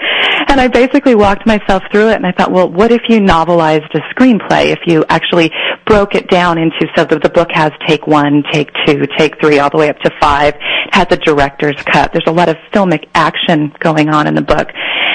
and 0.48 0.60
I 0.60 0.68
basically 0.68 1.14
walked 1.14 1.46
myself 1.46 1.82
through 1.90 2.10
it, 2.10 2.16
and 2.16 2.26
I 2.26 2.32
thought, 2.32 2.52
well, 2.52 2.68
what 2.70 2.92
if 2.92 3.02
you 3.08 3.20
novelized 3.20 3.94
a 3.94 4.00
screenplay? 4.14 4.72
If 4.72 4.80
you 4.86 5.04
actually 5.08 5.50
broke 5.86 6.14
it 6.14 6.28
down 6.28 6.58
into 6.58 6.86
so 6.96 7.04
that 7.04 7.22
the 7.22 7.30
book 7.30 7.48
has 7.52 7.72
take 7.86 8.06
one, 8.06 8.42
take 8.52 8.70
two, 8.86 9.06
take 9.16 9.40
three, 9.40 9.58
all 9.58 9.70
the 9.70 9.78
way 9.78 9.88
up 9.88 9.98
to 10.00 10.10
five, 10.20 10.54
it 10.54 10.94
has 10.94 11.06
a 11.10 11.16
director's 11.16 11.80
cut. 11.82 12.12
There's 12.12 12.26
a 12.26 12.32
lot 12.32 12.48
of 12.48 12.56
filmic 12.72 13.08
action 13.14 13.72
going 13.80 14.08
on 14.08 14.26
in 14.26 14.34
the 14.34 14.42
book, 14.42 14.68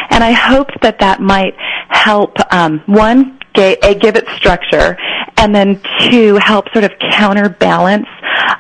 and 0.10 0.24
I 0.24 0.32
hoped 0.32 0.82
that 0.82 1.00
that 1.00 1.22
might 1.22 1.56
help 1.90 2.38
um, 2.54 2.82
one 2.86 3.40
give 3.54 4.16
it 4.16 4.28
structure, 4.36 4.98
and 5.38 5.54
then 5.54 5.80
two 6.10 6.36
help 6.36 6.66
sort 6.74 6.84
of 6.84 6.92
counterbalance 7.12 8.08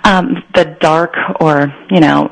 um, 0.04 0.43
the 0.54 0.65
dark 0.80 1.15
or 1.39 1.74
you 1.89 2.00
know 2.00 2.32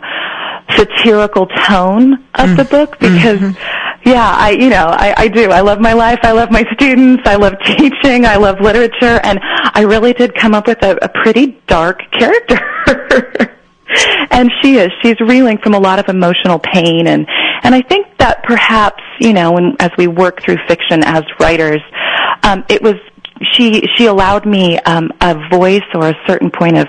satirical 0.75 1.47
tone 1.47 2.13
of 2.35 2.55
the 2.55 2.63
book 2.63 2.97
because 2.99 3.41
yeah 4.05 4.35
i 4.37 4.51
you 4.51 4.69
know 4.69 4.87
I, 4.87 5.13
I 5.17 5.27
do. 5.27 5.51
I 5.51 5.61
love 5.61 5.79
my 5.79 5.93
life. 5.93 6.19
I 6.23 6.31
love 6.31 6.49
my 6.51 6.63
students. 6.73 7.23
I 7.25 7.35
love 7.35 7.53
teaching. 7.65 8.25
I 8.25 8.37
love 8.37 8.59
literature. 8.61 9.19
And 9.23 9.39
i 9.41 9.81
really 9.81 10.13
did 10.13 10.35
come 10.35 10.53
up 10.53 10.67
with 10.67 10.81
a, 10.83 10.97
a 11.03 11.09
pretty 11.09 11.61
dark 11.67 12.01
character. 12.11 12.59
And 14.31 14.49
she 14.61 14.77
is. 14.77 14.89
She's 15.01 15.19
reeling 15.19 15.57
from 15.57 15.73
a 15.73 15.79
lot 15.79 15.99
of 15.99 16.07
emotional 16.07 16.59
pain. 16.59 17.07
And 17.07 17.27
and 17.63 17.73
i 17.73 17.81
think 17.81 18.07
that 18.17 18.43
perhaps 18.43 19.01
you 19.19 19.33
know 19.33 19.51
when, 19.51 19.75
as 19.79 19.91
we 19.97 20.07
work 20.07 20.41
through 20.43 20.57
fiction 20.67 21.03
as 21.03 21.23
writers 21.39 21.81
um 22.43 22.63
it 22.69 22.81
was 22.81 22.95
she 23.53 23.83
she 23.95 24.05
allowed 24.05 24.45
me 24.45 24.77
um 24.79 25.11
a 25.21 25.35
voice 25.49 25.87
or 25.93 26.09
a 26.09 26.15
certain 26.27 26.51
point 26.51 26.77
of 26.77 26.87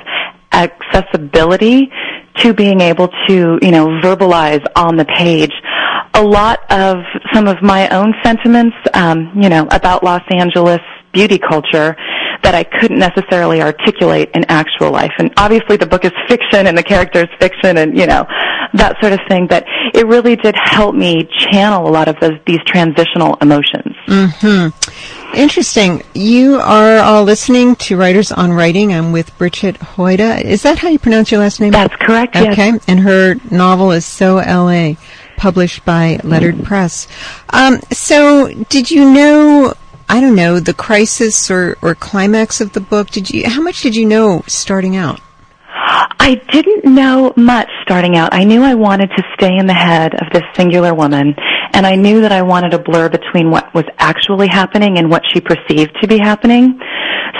accessibility 0.52 1.90
to 2.36 2.54
being 2.54 2.80
able 2.80 3.08
to 3.28 3.58
you 3.60 3.70
know 3.70 3.86
verbalize 4.02 4.64
on 4.76 4.96
the 4.96 5.04
page 5.04 5.52
a 6.14 6.22
lot 6.22 6.60
of 6.70 6.96
some 7.32 7.46
of 7.46 7.62
my 7.62 7.88
own 7.88 8.14
sentiments 8.22 8.76
um 8.94 9.30
you 9.34 9.48
know 9.48 9.66
about 9.70 10.02
Los 10.02 10.22
Angeles 10.30 10.80
beauty 11.12 11.38
culture 11.38 11.96
that 12.42 12.54
I 12.54 12.64
couldn't 12.64 12.98
necessarily 12.98 13.62
articulate 13.62 14.30
in 14.34 14.44
actual 14.48 14.90
life. 14.90 15.12
And 15.18 15.32
obviously 15.36 15.76
the 15.76 15.86
book 15.86 16.04
is 16.04 16.12
fiction 16.28 16.66
and 16.66 16.76
the 16.76 16.82
character 16.82 17.20
is 17.20 17.28
fiction 17.38 17.78
and, 17.78 17.96
you 17.96 18.06
know, 18.06 18.26
that 18.74 18.96
sort 19.00 19.12
of 19.12 19.20
thing. 19.28 19.46
But 19.46 19.64
it 19.94 20.06
really 20.06 20.36
did 20.36 20.54
help 20.56 20.94
me 20.94 21.28
channel 21.50 21.88
a 21.88 21.90
lot 21.90 22.08
of 22.08 22.16
those, 22.20 22.38
these 22.46 22.60
transitional 22.64 23.36
emotions. 23.40 23.96
Hmm. 24.06 24.68
Interesting. 25.34 26.02
You 26.14 26.56
are 26.56 26.98
all 26.98 27.24
listening 27.24 27.76
to 27.76 27.96
Writers 27.96 28.30
on 28.30 28.52
Writing. 28.52 28.92
I'm 28.92 29.12
with 29.12 29.36
Bridget 29.38 29.76
Hoida. 29.76 30.42
Is 30.42 30.62
that 30.62 30.78
how 30.78 30.88
you 30.88 30.98
pronounce 30.98 31.30
your 31.30 31.40
last 31.40 31.58
name? 31.58 31.72
That's 31.72 31.96
correct, 31.96 32.34
yes. 32.34 32.52
Okay. 32.52 32.78
And 32.86 33.00
her 33.00 33.36
novel 33.50 33.92
is 33.92 34.04
So 34.04 34.38
L.A., 34.38 34.98
published 35.38 35.84
by 35.84 36.20
Lettered 36.22 36.62
Press. 36.64 37.08
Um, 37.50 37.80
so, 37.90 38.52
did 38.68 38.90
you 38.90 39.10
know, 39.10 39.74
I 40.08 40.20
don't 40.20 40.36
know, 40.36 40.60
the 40.60 40.74
crisis 40.74 41.50
or, 41.50 41.78
or 41.80 41.94
climax 41.94 42.60
of 42.60 42.74
the 42.74 42.80
book? 42.80 43.08
Did 43.10 43.30
you, 43.30 43.48
how 43.48 43.62
much 43.62 43.82
did 43.82 43.96
you 43.96 44.06
know 44.06 44.44
starting 44.46 44.96
out? 44.96 45.20
I 45.74 46.40
didn't 46.50 46.84
know 46.84 47.32
much 47.36 47.68
starting 47.82 48.16
out. 48.16 48.34
I 48.34 48.44
knew 48.44 48.62
I 48.62 48.74
wanted 48.74 49.10
to 49.16 49.22
stay 49.34 49.56
in 49.56 49.66
the 49.66 49.74
head 49.74 50.14
of 50.14 50.30
this 50.32 50.42
singular 50.54 50.94
woman, 50.94 51.34
and 51.72 51.86
I 51.86 51.96
knew 51.96 52.20
that 52.20 52.32
I 52.32 52.42
wanted 52.42 52.74
a 52.74 52.78
blur 52.78 53.08
between 53.08 53.50
what 53.50 53.72
was 53.74 53.84
actually 53.98 54.48
happening 54.48 54.98
and 54.98 55.10
what 55.10 55.22
she 55.32 55.40
perceived 55.40 55.96
to 56.00 56.06
be 56.06 56.18
happening. 56.18 56.78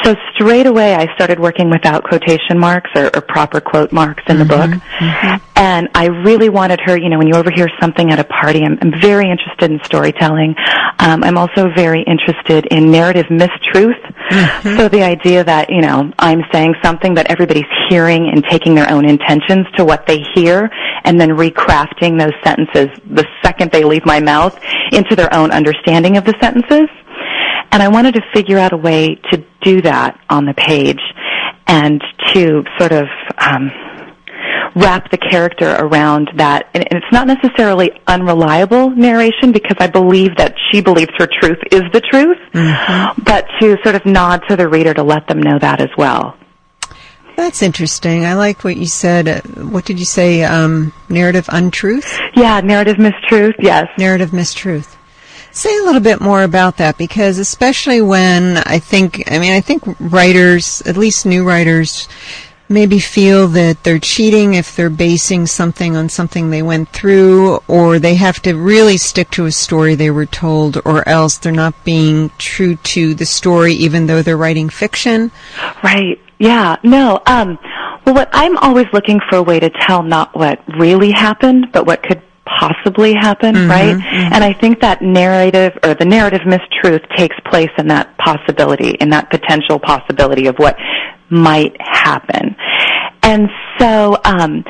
So 0.02 0.16
straight 0.34 0.66
away, 0.66 0.94
I 0.94 1.12
started 1.14 1.38
working 1.38 1.70
without 1.70 2.04
quotation 2.04 2.58
marks 2.58 2.90
or, 2.96 3.06
or 3.14 3.20
proper 3.20 3.60
quote 3.60 3.92
marks 3.92 4.22
in 4.28 4.38
the 4.38 4.44
mm-hmm. 4.44 4.72
book. 4.72 4.82
Mm-hmm. 4.98 5.48
And 5.56 5.88
I 5.94 6.06
really 6.06 6.48
wanted 6.48 6.80
her, 6.80 6.96
you 6.96 7.08
know, 7.08 7.18
when 7.18 7.28
you 7.28 7.34
overhear 7.34 7.68
something 7.80 8.10
at 8.10 8.18
a 8.18 8.24
party, 8.24 8.64
I'm, 8.64 8.78
I'm 8.82 9.00
very 9.00 9.30
interested 9.30 9.70
in 9.70 9.78
storytelling. 9.84 10.56
Um, 10.98 11.22
I'm 11.22 11.38
also 11.38 11.70
very 11.74 12.02
interested 12.02 12.66
in 12.66 12.90
narrative 12.90 13.26
mistruth. 13.26 14.00
Mm-hmm. 14.02 14.76
So 14.76 14.88
the 14.88 15.02
idea 15.02 15.44
that, 15.44 15.70
you 15.70 15.82
know, 15.82 16.12
I'm 16.18 16.42
saying 16.52 16.74
something 16.82 17.14
but 17.14 17.30
everybody's 17.30 17.70
hearing 17.88 18.28
and 18.28 18.44
taking 18.44 18.74
their 18.74 18.90
own 18.90 19.04
intentions 19.04 19.66
to 19.76 19.84
what 19.84 20.06
they 20.06 20.18
hear 20.34 20.70
and 21.04 21.20
then 21.20 21.30
recrafting 21.30 22.18
those 22.18 22.34
sentences 22.42 22.88
the 23.06 23.26
second 23.42 23.70
they 23.70 23.84
leave 23.84 24.04
my 24.06 24.20
mouth 24.20 24.58
into 24.92 25.14
their 25.14 25.32
own 25.34 25.50
understanding 25.50 26.16
of 26.16 26.24
the 26.24 26.34
sentences. 26.40 26.88
And 27.72 27.82
I 27.82 27.88
wanted 27.88 28.14
to 28.14 28.20
figure 28.34 28.58
out 28.58 28.72
a 28.72 28.76
way 28.76 29.16
to 29.32 29.44
do 29.62 29.80
that 29.82 30.20
on 30.28 30.44
the 30.44 30.54
page 30.54 31.00
and 31.66 32.02
to 32.34 32.62
sort 32.78 32.92
of 32.92 33.06
um, 33.38 33.70
wrap 34.76 35.10
the 35.10 35.16
character 35.18 35.74
around 35.78 36.30
that. 36.36 36.68
And, 36.74 36.86
and 36.92 37.02
it's 37.02 37.12
not 37.12 37.26
necessarily 37.26 37.90
unreliable 38.06 38.90
narration 38.90 39.52
because 39.52 39.76
I 39.80 39.86
believe 39.86 40.36
that 40.36 40.54
she 40.70 40.80
believes 40.82 41.12
her 41.18 41.26
truth 41.26 41.58
is 41.70 41.82
the 41.92 42.00
truth, 42.00 42.38
but 43.24 43.46
to 43.60 43.76
sort 43.82 43.94
of 43.94 44.04
nod 44.04 44.42
to 44.48 44.56
the 44.56 44.68
reader 44.68 44.92
to 44.94 45.02
let 45.02 45.26
them 45.26 45.40
know 45.42 45.58
that 45.58 45.80
as 45.80 45.90
well. 45.96 46.36
That's 47.36 47.62
interesting. 47.62 48.26
I 48.26 48.34
like 48.34 48.62
what 48.62 48.76
you 48.76 48.86
said. 48.86 49.46
What 49.56 49.86
did 49.86 49.98
you 49.98 50.04
say? 50.04 50.44
Um, 50.44 50.92
narrative 51.08 51.46
untruth? 51.48 52.20
Yeah, 52.34 52.60
narrative 52.60 52.96
mistruth, 52.96 53.54
yes. 53.58 53.88
narrative 53.96 54.30
mistruth. 54.30 54.94
Say 55.52 55.76
a 55.76 55.82
little 55.82 56.00
bit 56.00 56.20
more 56.20 56.42
about 56.42 56.78
that 56.78 56.96
because 56.96 57.38
especially 57.38 58.00
when 58.00 58.56
I 58.56 58.78
think, 58.78 59.30
I 59.30 59.38
mean, 59.38 59.52
I 59.52 59.60
think 59.60 59.82
writers, 60.00 60.82
at 60.86 60.96
least 60.96 61.26
new 61.26 61.44
writers, 61.46 62.08
maybe 62.70 62.98
feel 62.98 63.48
that 63.48 63.84
they're 63.84 63.98
cheating 63.98 64.54
if 64.54 64.74
they're 64.74 64.88
basing 64.88 65.46
something 65.46 65.94
on 65.94 66.08
something 66.08 66.48
they 66.48 66.62
went 66.62 66.88
through 66.88 67.56
or 67.68 67.98
they 67.98 68.14
have 68.14 68.40
to 68.40 68.54
really 68.54 68.96
stick 68.96 69.30
to 69.30 69.44
a 69.44 69.52
story 69.52 69.94
they 69.94 70.10
were 70.10 70.26
told 70.26 70.80
or 70.86 71.06
else 71.06 71.36
they're 71.36 71.52
not 71.52 71.84
being 71.84 72.30
true 72.38 72.76
to 72.76 73.14
the 73.14 73.26
story 73.26 73.74
even 73.74 74.06
though 74.06 74.22
they're 74.22 74.36
writing 74.36 74.70
fiction. 74.70 75.30
Right. 75.84 76.18
Yeah. 76.38 76.76
No. 76.82 77.20
Um, 77.26 77.58
well, 78.06 78.14
what 78.14 78.30
I'm 78.32 78.56
always 78.58 78.86
looking 78.92 79.20
for 79.28 79.36
a 79.36 79.42
way 79.42 79.60
to 79.60 79.70
tell 79.70 80.02
not 80.02 80.34
what 80.34 80.60
really 80.78 81.12
happened, 81.12 81.68
but 81.72 81.86
what 81.86 82.02
could 82.02 82.22
possibly 82.44 83.14
happen, 83.14 83.68
right? 83.68 83.96
And 84.32 84.42
I 84.44 84.52
think 84.52 84.80
that 84.80 85.02
narrative 85.02 85.72
or 85.84 85.94
the 85.94 86.04
narrative 86.04 86.40
mistruth 86.42 87.04
takes 87.16 87.36
place 87.50 87.70
in 87.78 87.88
that 87.88 88.16
possibility, 88.18 88.90
in 88.90 89.10
that 89.10 89.30
potential 89.30 89.78
possibility 89.78 90.46
of 90.46 90.56
what 90.56 90.76
might 91.30 91.76
happen. 91.80 92.56
And 93.22 93.48
so, 93.78 94.16
um, 94.24 94.64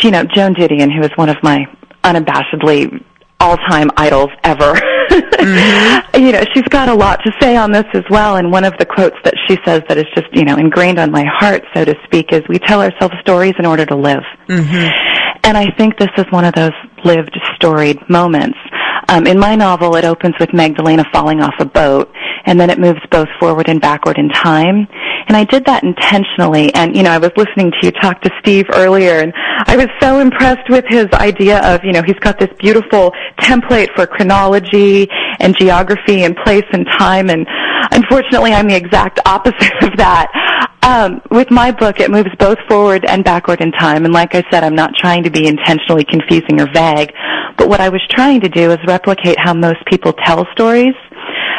you 0.00 0.10
know, 0.10 0.24
Joan 0.24 0.54
Didion, 0.54 0.94
who 0.94 1.02
is 1.02 1.10
one 1.16 1.28
of 1.28 1.36
my 1.42 1.64
unabashedly 2.02 3.04
all-time 3.40 3.90
idols 3.96 4.30
ever. 4.44 4.74
mm-hmm. 5.10 5.98
You 6.22 6.30
know, 6.30 6.44
she's 6.54 6.68
got 6.68 6.88
a 6.88 6.94
lot 6.94 7.20
to 7.24 7.32
say 7.40 7.56
on 7.56 7.72
this 7.72 7.86
as 7.94 8.04
well. 8.08 8.36
And 8.36 8.52
one 8.52 8.64
of 8.64 8.74
the 8.78 8.86
quotes 8.86 9.16
that 9.24 9.34
she 9.48 9.56
says 9.64 9.82
that 9.88 9.98
is 9.98 10.04
just, 10.14 10.28
you 10.32 10.44
know, 10.44 10.56
ingrained 10.56 10.98
on 11.00 11.10
my 11.10 11.24
heart, 11.24 11.64
so 11.74 11.84
to 11.84 11.94
speak, 12.04 12.32
is 12.32 12.42
we 12.48 12.58
tell 12.60 12.80
ourselves 12.80 13.14
stories 13.20 13.54
in 13.58 13.66
order 13.66 13.84
to 13.86 13.96
live. 13.96 14.22
Mm-hmm. 14.48 15.11
And 15.44 15.56
I 15.56 15.70
think 15.76 15.98
this 15.98 16.10
is 16.16 16.24
one 16.30 16.44
of 16.44 16.54
those 16.54 16.72
lived, 17.04 17.36
storied 17.56 17.98
moments. 18.08 18.58
Um, 19.08 19.26
in 19.26 19.38
my 19.38 19.56
novel, 19.56 19.96
it 19.96 20.04
opens 20.04 20.34
with 20.38 20.54
Magdalena 20.54 21.04
falling 21.12 21.40
off 21.40 21.54
a 21.58 21.64
boat, 21.64 22.12
and 22.46 22.58
then 22.58 22.70
it 22.70 22.78
moves 22.78 23.00
both 23.10 23.28
forward 23.40 23.68
and 23.68 23.80
backward 23.80 24.18
in 24.18 24.28
time. 24.28 24.86
And 25.26 25.36
I 25.36 25.44
did 25.44 25.64
that 25.66 25.82
intentionally. 25.82 26.72
And, 26.74 26.96
you 26.96 27.02
know, 27.02 27.10
I 27.10 27.18
was 27.18 27.30
listening 27.36 27.72
to 27.72 27.78
you 27.82 27.90
talk 27.90 28.20
to 28.22 28.30
Steve 28.40 28.66
earlier, 28.74 29.20
and 29.20 29.32
I 29.66 29.76
was 29.76 29.88
so 30.00 30.20
impressed 30.20 30.68
with 30.70 30.84
his 30.88 31.06
idea 31.14 31.60
of, 31.62 31.84
you 31.84 31.92
know, 31.92 32.02
he's 32.02 32.18
got 32.20 32.38
this 32.38 32.50
beautiful 32.58 33.12
template 33.40 33.94
for 33.94 34.06
chronology 34.06 35.08
and 35.40 35.56
geography 35.58 36.22
and 36.22 36.36
place 36.36 36.66
and 36.72 36.86
time. 36.98 37.30
And 37.30 37.46
unfortunately, 37.90 38.52
I'm 38.52 38.68
the 38.68 38.76
exact 38.76 39.20
opposite 39.26 39.82
of 39.82 39.96
that. 39.96 40.70
Um, 40.82 41.22
with 41.30 41.50
my 41.50 41.70
book, 41.70 42.00
it 42.00 42.10
moves 42.10 42.30
both 42.38 42.58
forward 42.68 43.04
and 43.04 43.22
backward 43.24 43.60
in 43.60 43.70
time. 43.72 44.04
And 44.04 44.12
like 44.12 44.34
I 44.34 44.42
said, 44.50 44.64
I'm 44.64 44.74
not 44.74 44.94
trying 44.96 45.22
to 45.22 45.30
be 45.30 45.46
intentionally 45.46 46.04
confusing 46.04 46.60
or 46.60 46.66
vague. 46.72 47.12
But 47.56 47.68
what 47.68 47.80
I 47.80 47.88
was 47.88 48.02
trying 48.10 48.40
to 48.40 48.48
do 48.48 48.72
is 48.72 48.78
replicate 48.86 49.38
how 49.38 49.54
most 49.54 49.78
people 49.86 50.12
tell 50.12 50.46
stories 50.52 50.94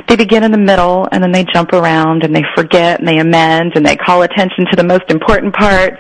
they 0.08 0.16
begin 0.16 0.44
in 0.44 0.52
the 0.52 0.58
middle 0.58 1.08
and 1.12 1.24
then 1.24 1.32
they 1.32 1.46
jump 1.46 1.74
around 1.74 2.24
and 2.24 2.36
they 2.36 2.44
forget 2.56 3.00
and 3.00 3.08
they 3.08 3.20
amend 3.20 3.74
and 3.76 3.86
they 3.86 3.96
call 3.96 4.24
attention 4.24 4.66
to 4.70 4.76
the 4.76 4.84
most 4.84 5.10
important 5.10 5.56
parts. 5.56 5.98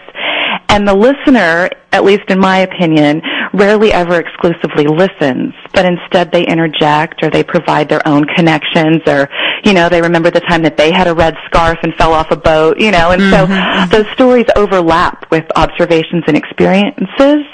And 0.69 0.87
the 0.87 0.93
listener, 0.93 1.69
at 1.91 2.03
least 2.03 2.23
in 2.29 2.39
my 2.39 2.59
opinion, 2.59 3.21
rarely 3.53 3.93
ever 3.93 4.19
exclusively 4.19 4.85
listens, 4.85 5.53
but 5.73 5.85
instead 5.85 6.31
they 6.31 6.45
interject 6.45 7.23
or 7.23 7.29
they 7.29 7.43
provide 7.43 7.87
their 7.87 8.05
own 8.07 8.25
connections 8.35 9.01
or, 9.07 9.29
you 9.63 9.73
know, 9.73 9.89
they 9.89 10.01
remember 10.01 10.31
the 10.31 10.41
time 10.41 10.63
that 10.63 10.75
they 10.75 10.91
had 10.91 11.07
a 11.07 11.13
red 11.13 11.35
scarf 11.45 11.77
and 11.83 11.93
fell 11.95 12.13
off 12.13 12.31
a 12.31 12.35
boat, 12.35 12.79
you 12.79 12.91
know, 12.91 13.11
and 13.11 13.21
mm-hmm. 13.21 13.91
so 13.91 14.03
those 14.03 14.11
stories 14.13 14.45
overlap 14.55 15.29
with 15.31 15.45
observations 15.55 16.23
and 16.27 16.35
experiences. 16.35 17.45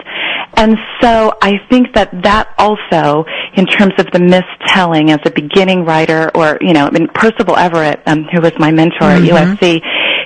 And 0.56 0.78
so 1.00 1.34
I 1.42 1.60
think 1.70 1.94
that 1.94 2.10
that 2.24 2.54
also, 2.58 3.26
in 3.54 3.66
terms 3.66 3.94
of 3.98 4.08
the 4.12 4.20
mistelling 4.20 5.10
as 5.10 5.20
a 5.26 5.32
beginning 5.32 5.86
writer, 5.86 6.32
or 6.36 6.58
you 6.60 6.74
know, 6.74 6.86
I 6.86 6.90
mean, 6.90 7.08
Percival 7.14 7.56
Everett, 7.56 8.02
um, 8.06 8.26
who 8.26 8.42
was 8.42 8.52
my 8.58 8.72
mentor 8.72 9.08
mm-hmm. 9.08 9.36
at 9.36 9.60
USC, 9.60 9.82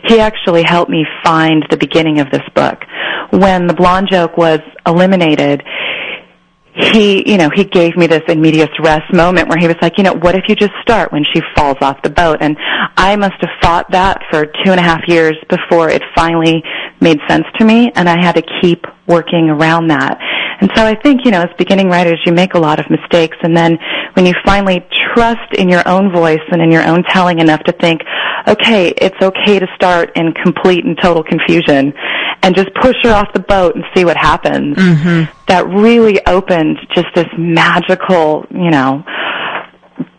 he 0.06 0.20
actually 0.20 0.64
helped 0.64 0.92
me 0.92 1.06
find 1.24 1.66
the 1.70 1.78
beginning 1.78 2.20
of 2.20 2.30
this 2.32 2.44
book. 2.56 2.80
When 3.32 3.68
the 3.68 3.74
blonde 3.74 4.10
joke 4.12 4.38
was 4.38 4.60
eliminated, 4.86 5.64
he, 6.76 7.30
you 7.30 7.38
know, 7.38 7.50
he 7.54 7.64
gave 7.64 7.96
me 7.96 8.08
this 8.08 8.24
in 8.28 8.42
medias 8.42 8.70
res 8.80 9.02
moment 9.14 9.48
where 9.48 9.60
he 9.60 9.68
was 9.68 9.76
like, 9.82 9.98
you 9.98 10.04
know, 10.04 10.14
what 10.14 10.36
if 10.36 10.46
you 10.48 10.56
just 10.56 10.74
start 10.82 11.12
when 11.12 11.24
she 11.32 11.42
falls 11.56 11.78
off 11.82 12.02
the 12.02 12.10
boat? 12.10 12.40
And 12.42 12.58
I 12.98 13.16
must 13.16 13.36
have 13.42 13.52
fought 13.62 13.92
that 13.92 14.22
for 14.32 14.46
two 14.46 14.72
and 14.72 14.80
a 14.80 14.84
half 14.84 15.02
years 15.08 15.36
before 15.50 15.90
it 15.90 16.02
finally 16.16 16.64
made 17.00 17.20
sense 17.28 17.46
to 17.60 17.66
me, 17.66 17.92
and 17.96 18.10
I 18.10 18.20
had 18.20 18.34
to 18.36 18.44
keep 18.62 18.86
working 19.08 19.50
around 19.50 19.90
that. 19.90 20.18
And 20.62 20.72
so 20.76 20.84
I 20.86 20.96
think, 20.96 21.26
you 21.26 21.32
know, 21.32 21.42
as 21.42 21.50
beginning 21.58 21.90
writers, 21.90 22.20
you 22.26 22.32
make 22.32 22.54
a 22.56 22.60
lot 22.60 22.80
of 22.80 22.90
mistakes, 22.90 23.38
and 23.44 23.56
then 23.56 23.78
when 24.14 24.26
you 24.26 24.34
finally 24.46 24.80
trust 25.14 25.54
in 25.54 25.70
your 25.70 25.88
own 25.88 26.12
voice 26.12 26.42
and 26.52 26.62
in 26.62 26.72
your 26.72 26.86
own 26.86 27.04
telling 27.04 27.40
enough 27.40 27.62
to 27.64 27.72
think, 27.74 28.02
okay, 28.48 28.90
it's 28.98 29.16
okay 29.22 29.60
to 29.60 29.68
start 29.76 30.12
in 30.16 30.34
complete 30.44 30.86
and 30.86 30.98
total 31.02 31.24
confusion, 31.24 31.94
and 32.42 32.56
just 32.56 32.70
push 32.82 32.96
her 33.04 33.12
off 33.12 33.28
the 33.34 33.40
boat 33.40 33.76
and 33.76 33.84
see 33.96 34.06
what 34.06 34.18
happens. 34.18 34.76
Mm-hmm. 34.76 35.32
That 35.48 35.68
really 35.68 36.26
opened 36.26 36.78
just 36.94 37.08
this 37.16 37.28
magical, 37.38 38.46
you 38.52 38.70
know, 38.70 39.04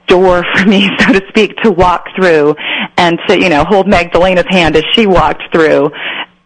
door 0.07 0.45
for 0.55 0.69
me, 0.69 0.89
so 0.99 1.13
to 1.13 1.23
speak, 1.29 1.57
to 1.63 1.71
walk 1.71 2.07
through 2.17 2.55
and 2.97 3.19
to, 3.29 3.39
you 3.39 3.49
know, 3.49 3.65
hold 3.65 3.87
Magdalena's 3.87 4.47
hand 4.49 4.77
as 4.77 4.85
she 4.93 5.07
walked 5.07 5.43
through 5.53 5.91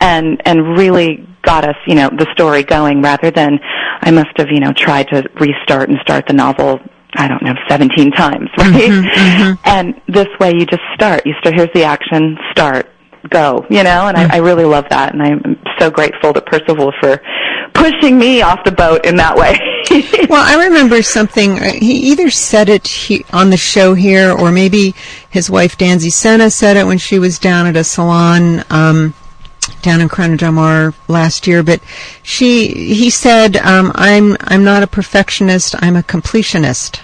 and, 0.00 0.40
and 0.44 0.76
really 0.76 1.26
got 1.42 1.64
us, 1.64 1.76
you 1.86 1.94
know, 1.94 2.08
the 2.10 2.26
story 2.32 2.62
going 2.62 3.02
rather 3.02 3.30
than 3.30 3.58
I 4.00 4.10
must 4.10 4.36
have, 4.36 4.48
you 4.50 4.60
know, 4.60 4.72
tried 4.72 5.08
to 5.08 5.28
restart 5.40 5.88
and 5.88 5.98
start 6.02 6.26
the 6.26 6.34
novel 6.34 6.80
I 7.18 7.28
don't 7.28 7.42
know, 7.42 7.54
17 7.68 8.12
times, 8.12 8.48
right? 8.58 8.72
Mm-hmm, 8.72 9.06
mm-hmm. 9.06 9.60
And 9.64 10.00
this 10.08 10.28
way 10.40 10.52
you 10.54 10.64
just 10.64 10.82
start. 10.94 11.26
You 11.26 11.34
start, 11.40 11.56
here's 11.56 11.72
the 11.74 11.84
action, 11.84 12.38
start 12.52 12.88
go, 13.30 13.66
you 13.68 13.82
know, 13.82 14.08
and 14.08 14.16
I, 14.16 14.36
I 14.36 14.38
really 14.38 14.64
love 14.64 14.86
that, 14.90 15.12
and 15.12 15.22
I'm 15.22 15.60
so 15.78 15.90
grateful 15.90 16.32
to 16.32 16.40
Percival 16.40 16.92
for 17.00 17.20
pushing 17.74 18.18
me 18.18 18.42
off 18.42 18.64
the 18.64 18.72
boat 18.72 19.04
in 19.04 19.16
that 19.16 19.36
way. 19.36 19.58
well, 20.28 20.42
I 20.42 20.66
remember 20.66 21.02
something. 21.02 21.58
Uh, 21.58 21.72
he 21.72 22.10
either 22.10 22.30
said 22.30 22.68
it 22.68 22.86
he, 22.86 23.24
on 23.32 23.50
the 23.50 23.56
show 23.56 23.94
here, 23.94 24.30
or 24.30 24.50
maybe 24.50 24.94
his 25.30 25.50
wife 25.50 25.76
Danzy 25.78 26.12
Senna 26.12 26.50
said 26.50 26.76
it 26.76 26.86
when 26.86 26.98
she 26.98 27.18
was 27.18 27.38
down 27.38 27.66
at 27.66 27.76
a 27.76 27.84
salon 27.84 28.64
um, 28.70 29.14
down 29.82 30.00
in 30.00 30.08
Corona 30.08 30.36
Del 30.36 30.52
Mar 30.52 30.94
last 31.06 31.46
year. 31.46 31.62
But 31.62 31.80
she, 32.22 32.68
he 32.68 33.10
said, 33.10 33.56
um, 33.56 33.92
"I'm 33.94 34.36
I'm 34.40 34.64
not 34.64 34.82
a 34.82 34.86
perfectionist. 34.86 35.74
I'm 35.78 35.96
a 35.96 36.02
completionist." 36.02 37.00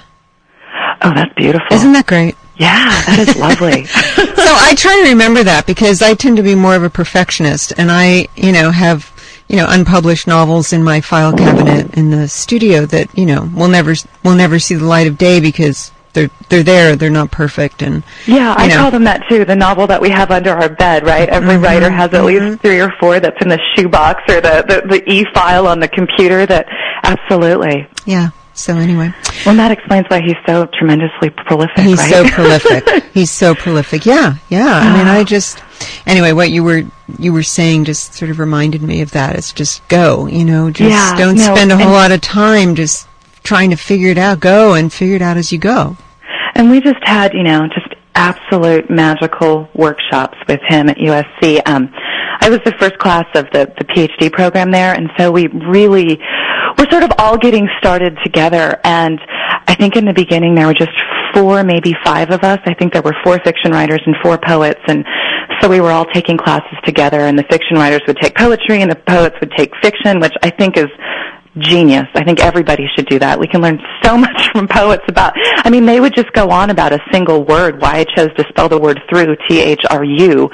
Oh, 1.03 1.13
that's 1.15 1.35
beautiful. 1.35 1.67
Isn't 1.73 1.93
that 1.93 2.07
great? 2.07 2.37
Yeah, 2.57 3.03
that 3.07 3.29
is 3.29 3.37
lovely. 3.37 3.85
so 3.87 4.23
I 4.37 4.75
try 4.77 5.03
to 5.03 5.11
remember 5.11 5.43
that 5.43 5.67
because 5.67 6.03
I 6.03 6.15
tend 6.15 6.37
to 6.37 6.43
be 6.43 6.55
more 6.55 6.77
of 6.77 6.85
a 6.85 6.91
perfectionist 6.91 7.73
and 7.77 7.91
I, 7.91 8.29
you 8.37 8.53
know, 8.53 8.71
have, 8.71 9.13
you 9.49 9.57
know, 9.57 9.67
unpublished 9.69 10.27
novels 10.27 10.73
in 10.73 10.83
my 10.83 11.01
file 11.01 11.37
cabinet 11.37 11.97
in 11.97 12.11
the 12.11 12.29
studio 12.29 12.87
that, 12.87 13.17
you 13.19 13.27
know, 13.27 13.51
will 13.55 13.69
never, 13.69 13.95
will 14.23 14.37
never 14.37 14.59
see 14.59 14.77
the 14.77 14.85
light 14.85 15.09
of 15.09 15.19
day 15.19 15.41
because 15.41 15.91
they're 16.15 16.31
they're 16.49 16.63
there. 16.63 16.97
They're 16.97 17.11
not 17.11 17.31
perfect, 17.31 17.83
and 17.83 18.03
yeah, 18.27 18.55
I 18.57 18.69
know. 18.69 18.77
call 18.77 18.91
them 18.91 19.05
that 19.05 19.29
too. 19.29 19.45
The 19.45 19.57
novel 19.57 19.87
that 19.89 20.01
we 20.01 20.09
have 20.11 20.31
under 20.31 20.51
our 20.53 20.69
bed, 20.69 21.05
right? 21.05 21.29
Every 21.29 21.55
mm-hmm, 21.55 21.65
writer 21.65 21.91
has 21.91 22.15
at 22.15 22.23
mm-hmm. 22.23 22.51
least 22.51 22.63
three 22.63 22.81
or 22.81 22.93
four 22.99 23.21
that's 23.21 23.41
in 23.43 23.49
the 23.49 23.61
shoebox 23.75 24.23
or 24.29 24.41
the 24.41 24.65
the, 24.67 24.89
the 24.89 25.13
e 25.13 25.27
file 25.35 25.67
on 25.67 25.81
the 25.81 25.89
computer. 25.89 26.47
That 26.47 26.67
absolutely, 27.03 27.87
yeah. 28.07 28.31
So 28.55 28.77
anyway, 28.77 29.13
well, 29.45 29.57
that 29.57 29.73
explains 29.73 30.07
why 30.09 30.21
he's 30.21 30.37
so 30.47 30.67
tremendously 30.67 31.31
prolific. 31.31 31.79
He's 31.85 31.99
right? 31.99 32.11
so 32.11 32.25
prolific. 32.31 33.05
he's 33.13 33.31
so 33.31 33.55
prolific. 33.55 34.07
Yeah, 34.07 34.37
yeah. 34.49 34.67
I 34.67 34.97
mean, 34.97 35.09
I 35.09 35.25
just 35.25 35.59
anyway, 36.07 36.33
what 36.33 36.51
you 36.51 36.63
were 36.63 36.83
you 37.19 37.33
were 37.33 37.43
saying 37.43 37.85
just 37.85 38.15
sort 38.15 38.31
of 38.31 38.39
reminded 38.39 38.81
me 38.81 39.01
of 39.03 39.11
that. 39.11 39.35
It's 39.37 39.53
just 39.53 39.87
go. 39.89 40.27
You 40.27 40.45
know, 40.45 40.71
just 40.71 40.91
yeah, 40.91 41.17
don't 41.17 41.37
no, 41.37 41.55
spend 41.55 41.73
a 41.73 41.77
whole 41.77 41.93
lot 41.93 42.13
of 42.13 42.21
time 42.21 42.77
just 42.77 43.09
trying 43.43 43.71
to 43.71 43.77
figure 43.77 44.11
it 44.11 44.19
out. 44.19 44.41
Go 44.41 44.75
and 44.75 44.93
figure 44.93 45.17
it 45.17 45.23
out 45.23 45.37
as 45.37 45.53
you 45.53 45.59
go. 45.59 45.97
And 46.55 46.71
we 46.71 46.81
just 46.81 47.03
had, 47.03 47.33
you 47.35 47.43
know, 47.43 47.67
just 47.67 47.95
absolute 48.15 48.89
magical 48.89 49.69
workshops 49.75 50.39
with 50.49 50.61
him 50.69 50.89
at 50.89 50.97
USC. 50.99 51.61
Um, 51.67 51.91
I 52.41 52.49
was 52.49 52.61
the 52.65 52.73
first 52.79 52.99
class 52.99 53.27
of 53.35 53.47
the, 53.53 53.73
the 53.79 53.85
PhD 53.85 54.31
program 54.33 54.71
there, 54.71 54.95
and 54.95 55.11
so 55.19 55.31
we 55.31 55.47
really 55.49 56.21
we're 56.79 56.91
sort 56.91 57.03
of 57.03 57.13
all 57.19 57.37
getting 57.37 57.69
started 57.79 58.17
together. 58.25 58.81
And 58.85 59.21
I 59.67 59.75
think 59.75 59.97
in 59.97 60.05
the 60.05 60.13
beginning 60.13 60.55
there 60.55 60.67
were 60.67 60.75
just 60.75 60.93
four, 61.35 61.65
maybe 61.65 61.95
five 62.05 62.31
of 62.31 62.43
us. 62.43 62.59
I 62.67 62.75
think 62.75 62.93
there 62.93 63.03
were 63.03 63.17
four 63.25 63.39
fiction 63.45 63.73
writers 63.73 64.01
and 64.07 64.15
four 64.23 64.39
poets, 64.39 64.81
and 64.87 65.05
so 65.61 65.69
we 65.69 65.81
were 65.81 65.91
all 65.91 66.07
taking 66.07 66.37
classes 66.37 66.79
together. 66.85 67.21
And 67.21 67.39
the 67.39 67.45
fiction 67.51 67.77
writers 67.77 68.03
would 68.07 68.19
take 68.19 68.37
poetry, 68.37 68.83
and 68.83 68.91
the 68.91 69.01
poets 69.07 69.37
would 69.41 69.53
take 69.57 69.73
fiction, 69.83 70.21
which 70.21 70.35
I 70.43 70.51
think 70.51 70.77
is 70.77 70.89
genius. 71.59 72.07
I 72.15 72.25
think 72.25 72.41
everybody 72.41 72.87
should 72.97 73.07
do 73.07 73.19
that. 73.21 73.39
We 73.39 73.47
can 73.47 73.61
learn 73.61 73.81
so 74.03 74.17
much 74.25 74.51
from 74.53 74.69
poets 74.69 75.05
about, 75.09 75.33
I 75.37 75.71
mean, 75.71 75.87
they 75.87 76.01
would 76.01 76.15
just 76.15 76.33
go 76.33 76.51
on 76.51 76.71
about 76.71 76.93
a 76.93 76.99
single 77.13 77.45
word, 77.45 77.81
why 77.81 77.99
I 77.99 78.05
chose 78.05 78.31
to 78.37 78.45
spell 78.49 78.69
the 78.69 78.79
word 78.79 79.01
through, 79.09 79.37
T-H-R-U. 79.49 80.51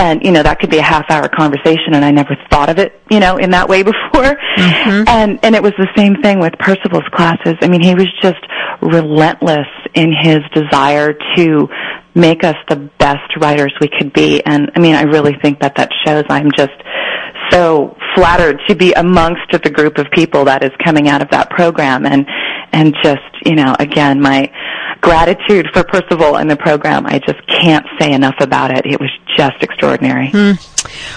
And, 0.00 0.24
you 0.24 0.32
know, 0.32 0.42
that 0.42 0.58
could 0.60 0.70
be 0.70 0.78
a 0.78 0.82
half 0.82 1.04
hour 1.10 1.28
conversation 1.28 1.92
and 1.92 2.02
I 2.02 2.10
never 2.10 2.34
thought 2.50 2.70
of 2.70 2.78
it, 2.78 2.98
you 3.10 3.20
know, 3.20 3.36
in 3.36 3.50
that 3.50 3.68
way 3.68 3.82
before. 3.92 4.34
Mm-hmm. 4.56 5.04
And, 5.06 5.38
and 5.42 5.54
it 5.54 5.62
was 5.62 5.72
the 5.76 5.88
same 5.94 6.16
thing 6.22 6.40
with 6.40 6.54
Percival's 6.58 7.04
classes. 7.12 7.56
I 7.60 7.68
mean, 7.68 7.82
he 7.82 7.94
was 7.94 8.08
just 8.22 8.40
relentless 8.80 9.68
in 9.92 10.12
his 10.18 10.38
desire 10.54 11.12
to 11.36 11.68
make 12.14 12.44
us 12.44 12.56
the 12.70 12.76
best 12.98 13.36
writers 13.40 13.74
we 13.78 13.88
could 13.88 14.14
be. 14.14 14.42
And 14.44 14.70
I 14.74 14.78
mean, 14.80 14.94
I 14.94 15.02
really 15.02 15.36
think 15.42 15.60
that 15.60 15.76
that 15.76 15.90
shows 16.04 16.24
I'm 16.30 16.50
just 16.56 16.72
so 17.50 17.96
flattered 18.14 18.60
to 18.68 18.74
be 18.74 18.92
amongst 18.94 19.50
the 19.52 19.70
group 19.70 19.98
of 19.98 20.06
people 20.12 20.44
that 20.46 20.64
is 20.64 20.70
coming 20.82 21.08
out 21.08 21.20
of 21.20 21.28
that 21.30 21.50
program 21.50 22.06
and 22.06 22.26
and 22.72 22.94
just 23.02 23.22
you 23.44 23.54
know 23.54 23.74
again 23.78 24.20
my 24.20 24.50
gratitude 25.00 25.66
for 25.72 25.84
Percival 25.84 26.36
and 26.36 26.50
the 26.50 26.56
program. 26.56 27.06
I 27.06 27.18
just 27.18 27.46
can't 27.46 27.86
say 27.98 28.12
enough 28.12 28.36
about 28.40 28.70
it. 28.70 28.86
It 28.86 29.00
was 29.00 29.10
just 29.36 29.62
extraordinary. 29.62 30.30
Hmm. 30.30 30.52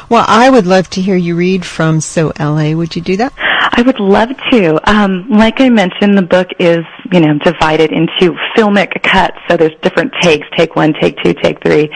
well 0.10 0.26
I 0.28 0.50
would 0.50 0.66
love 0.66 0.90
to 0.92 1.02
hear 1.02 1.16
you 1.16 1.36
read 1.36 1.66
from 1.66 2.02
So 2.02 2.32
LA 2.40 2.74
would 2.74 2.96
you 2.96 3.02
do 3.02 3.18
that? 3.18 3.34
I 3.76 3.82
would 3.82 4.00
love 4.00 4.30
to. 4.52 4.90
Um, 4.90 5.30
like 5.30 5.60
I 5.60 5.70
mentioned 5.70 6.18
the 6.18 6.22
book 6.22 6.50
is 6.60 6.86
you 7.12 7.20
know 7.20 7.38
divided 7.40 7.92
into 7.92 8.36
filmic 8.56 9.02
cuts 9.04 9.38
so 9.50 9.58
there's 9.58 9.76
different 9.82 10.14
takes 10.22 10.48
take 10.56 10.76
one 10.76 10.94
take 11.00 11.18
two 11.24 11.34
take 11.34 11.64
three. 11.64 11.90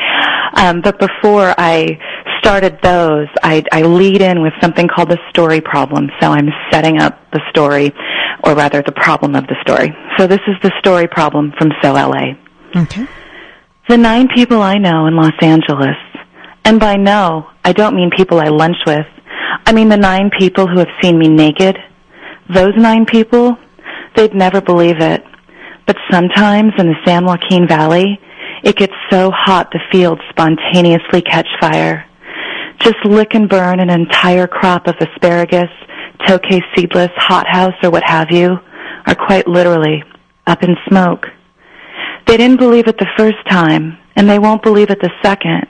Um, 0.53 0.81
but 0.81 0.99
before 0.99 1.53
I 1.57 1.99
started 2.39 2.79
those, 2.81 3.27
I, 3.43 3.63
I 3.71 3.81
lead 3.81 4.21
in 4.21 4.41
with 4.41 4.53
something 4.61 4.87
called 4.87 5.09
the 5.09 5.19
story 5.29 5.61
problem. 5.61 6.09
So 6.19 6.31
I'm 6.31 6.49
setting 6.71 6.99
up 6.99 7.19
the 7.31 7.41
story 7.49 7.93
or 8.43 8.55
rather 8.55 8.81
the 8.81 8.91
problem 8.91 9.35
of 9.35 9.45
the 9.47 9.55
story. 9.61 9.93
So 10.17 10.27
this 10.27 10.39
is 10.47 10.55
the 10.63 10.71
story 10.79 11.07
problem 11.07 11.53
from 11.57 11.71
So 11.81 11.93
LA. 11.93 12.33
Okay. 12.75 13.07
The 13.89 13.97
nine 13.97 14.27
people 14.33 14.61
I 14.61 14.75
know 14.75 15.07
in 15.07 15.15
Los 15.15 15.33
Angeles, 15.41 15.95
and 16.65 16.79
by 16.79 16.95
know, 16.95 17.49
I 17.63 17.71
don't 17.71 17.95
mean 17.95 18.11
people 18.15 18.39
I 18.39 18.49
lunch 18.49 18.77
with. 18.85 19.05
I 19.65 19.71
mean 19.73 19.89
the 19.89 19.97
nine 19.97 20.29
people 20.37 20.67
who 20.67 20.79
have 20.79 20.89
seen 21.01 21.17
me 21.17 21.29
naked. 21.29 21.77
Those 22.53 22.73
nine 22.75 23.05
people, 23.05 23.57
they'd 24.15 24.33
never 24.33 24.61
believe 24.61 24.99
it. 24.99 25.23
But 25.85 25.97
sometimes 26.11 26.73
in 26.77 26.87
the 26.87 26.95
San 27.05 27.25
Joaquin 27.25 27.67
Valley, 27.67 28.19
it 28.63 28.75
gets 28.75 28.93
so 29.09 29.31
hot 29.31 29.71
the 29.71 29.79
fields 29.91 30.21
spontaneously 30.29 31.21
catch 31.21 31.47
fire. 31.61 32.05
Just 32.79 32.97
lick 33.05 33.33
and 33.33 33.49
burn 33.49 33.79
an 33.79 33.89
entire 33.89 34.47
crop 34.47 34.87
of 34.87 34.95
asparagus, 34.99 35.69
tokay 36.25 36.61
seedless, 36.75 37.11
hothouse, 37.15 37.75
or 37.83 37.91
what 37.91 38.03
have 38.05 38.31
you, 38.31 38.57
are 39.05 39.15
quite 39.15 39.47
literally 39.47 40.03
up 40.45 40.63
in 40.63 40.75
smoke. 40.87 41.25
They 42.25 42.37
didn't 42.37 42.59
believe 42.59 42.87
it 42.87 42.97
the 42.97 43.07
first 43.17 43.37
time, 43.49 43.97
and 44.15 44.29
they 44.29 44.39
won't 44.39 44.63
believe 44.63 44.89
it 44.89 44.99
the 45.01 45.11
second 45.23 45.67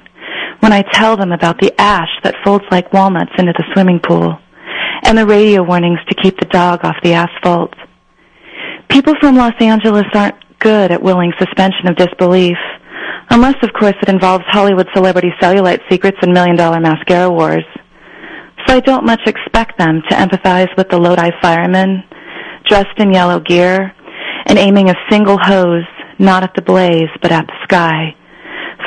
when 0.60 0.74
I 0.74 0.82
tell 0.82 1.16
them 1.18 1.32
about 1.32 1.60
the 1.60 1.74
ash 1.80 2.10
that 2.24 2.36
folds 2.44 2.66
like 2.72 2.92
walnuts 2.94 3.32
into 3.38 3.54
the 3.54 3.64
swimming 3.74 4.00
pool 4.00 4.38
and 5.04 5.18
the 5.18 5.26
radio 5.26 5.64
warnings 5.64 6.00
to 6.10 6.16
keep 6.16 6.40
the 6.40 6.48
dog 6.48 6.84
off 6.84 6.96
the 7.04 7.14
asphalt. 7.14 7.74
People 8.90 9.14
from 9.20 9.36
Los 9.36 9.54
Angeles 9.60 10.06
aren't 10.14 10.36
good 10.60 10.92
at 10.92 11.02
willing 11.02 11.32
suspension 11.38 11.88
of 11.88 11.96
disbelief, 11.96 12.58
unless, 13.30 13.56
of 13.62 13.72
course, 13.74 13.94
it 14.02 14.10
involves 14.10 14.46
Hollywood 14.48 14.88
celebrity 14.94 15.30
cellulite 15.40 15.82
secrets 15.90 16.18
and 16.22 16.34
million 16.34 16.56
dollar 16.56 16.80
mascara 16.80 17.30
wars. 17.30 17.66
So 18.68 18.76
I 18.76 18.80
don't 18.82 19.06
much 19.06 19.22
expect 19.26 19.78
them 19.78 20.02
to 20.10 20.16
empathize 20.16 20.76
with 20.76 20.90
the 20.90 20.98
Lodi 20.98 21.30
firemen, 21.42 22.04
dressed 22.66 22.98
in 22.98 23.14
yellow 23.14 23.40
gear, 23.40 23.94
and 24.46 24.58
aiming 24.58 24.90
a 24.90 24.96
single 25.10 25.38
hose 25.38 25.86
not 26.20 26.44
at 26.44 26.54
the 26.56 26.62
blaze, 26.62 27.10
but 27.22 27.32
at 27.32 27.48
the 27.48 27.54
sky, 27.64 28.16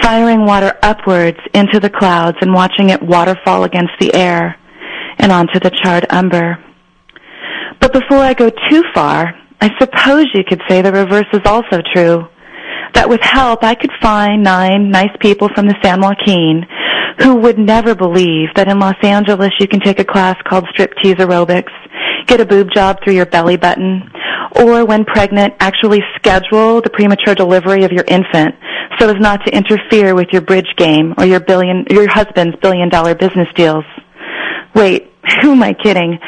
firing 0.03 0.45
water 0.45 0.77
upwards 0.83 1.39
into 1.55 1.81
the 1.81 1.91
clouds 1.91 2.37
and 2.41 2.53
watching 2.53 2.91
it 2.91 3.03
waterfall 3.03 3.65
against 3.65 3.93
the 4.01 4.13
air 4.15 4.57
and 5.19 5.33
onto 5.33 5.59
the 5.61 5.71
charred 5.71 6.07
umber. 6.11 6.59
But 7.81 7.93
before 7.93 8.19
I 8.19 8.35
go 8.35 8.51
too 8.69 8.83
far, 8.95 9.35
I 9.61 9.71
suppose 9.79 10.27
you 10.35 10.45
could 10.47 10.61
say 10.69 10.83
the 10.83 10.93
reverse 10.93 11.29
is 11.33 11.43
also 11.45 11.81
true. 11.95 12.29
That 12.95 13.09
with 13.09 13.21
help 13.23 13.63
I 13.63 13.75
could 13.75 13.93
find 14.03 14.43
nine 14.43 14.91
nice 14.91 15.15
people 15.21 15.49
from 15.55 15.67
the 15.67 15.77
San 15.83 16.01
Joaquin 16.01 16.67
who 17.19 17.37
would 17.37 17.59
never 17.59 17.95
believe 17.95 18.49
that 18.57 18.69
in 18.69 18.79
Los 18.79 18.97
Angeles 19.03 19.51
you 19.59 19.69
can 19.69 19.81
take 19.81 19.99
a 19.99 20.05
class 20.05 20.37
called 20.49 20.65
striptease 20.75 21.17
aerobics, 21.17 21.73
get 22.27 22.41
a 22.41 22.47
boob 22.47 22.69
job 22.75 22.99
through 23.03 23.15
your 23.15 23.27
belly 23.27 23.57
button, 23.57 24.03
or 24.61 24.85
when 24.85 25.05
pregnant 25.05 25.55
actually 25.61 26.01
schedule 26.17 26.81
the 26.81 26.91
premature 26.91 27.35
delivery 27.35 27.85
of 27.85 27.93
your 27.93 28.05
infant 28.09 28.55
so 28.99 29.09
as 29.09 29.17
not 29.21 29.45
to 29.45 29.57
interfere 29.57 30.15
with 30.15 30.29
your 30.33 30.43
bridge 30.43 30.75
game 30.77 31.15
or 31.19 31.25
your 31.25 31.41
billion 31.41 31.85
your 31.91 32.09
husband's 32.09 32.57
billion 32.61 32.89
dollar 32.89 33.15
business 33.15 33.49
deals. 33.55 33.85
Wait, 34.75 35.11
who 35.43 35.53
am 35.53 35.63
I 35.63 35.73
kidding? 35.73 36.19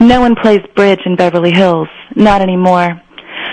No 0.00 0.20
one 0.20 0.34
plays 0.34 0.60
bridge 0.74 1.00
in 1.04 1.16
Beverly 1.16 1.52
Hills. 1.52 1.88
Not 2.16 2.40
anymore. 2.40 3.00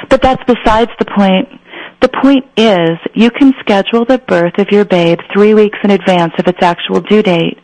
But 0.10 0.22
that's 0.22 0.44
besides 0.46 0.92
the 1.00 1.06
point. 1.06 1.59
The 2.02 2.10
point 2.10 2.46
is, 2.56 2.98
you 3.14 3.30
can 3.30 3.54
schedule 3.60 4.06
the 4.06 4.20
birth 4.20 4.58
of 4.58 4.72
your 4.72 4.86
babe 4.86 5.20
three 5.34 5.54
weeks 5.54 5.78
in 5.84 5.92
advance 5.92 6.34
of 6.40 6.48
its 6.48 6.60
actual 6.62 7.02
due 7.02 7.22
date. 7.22 7.58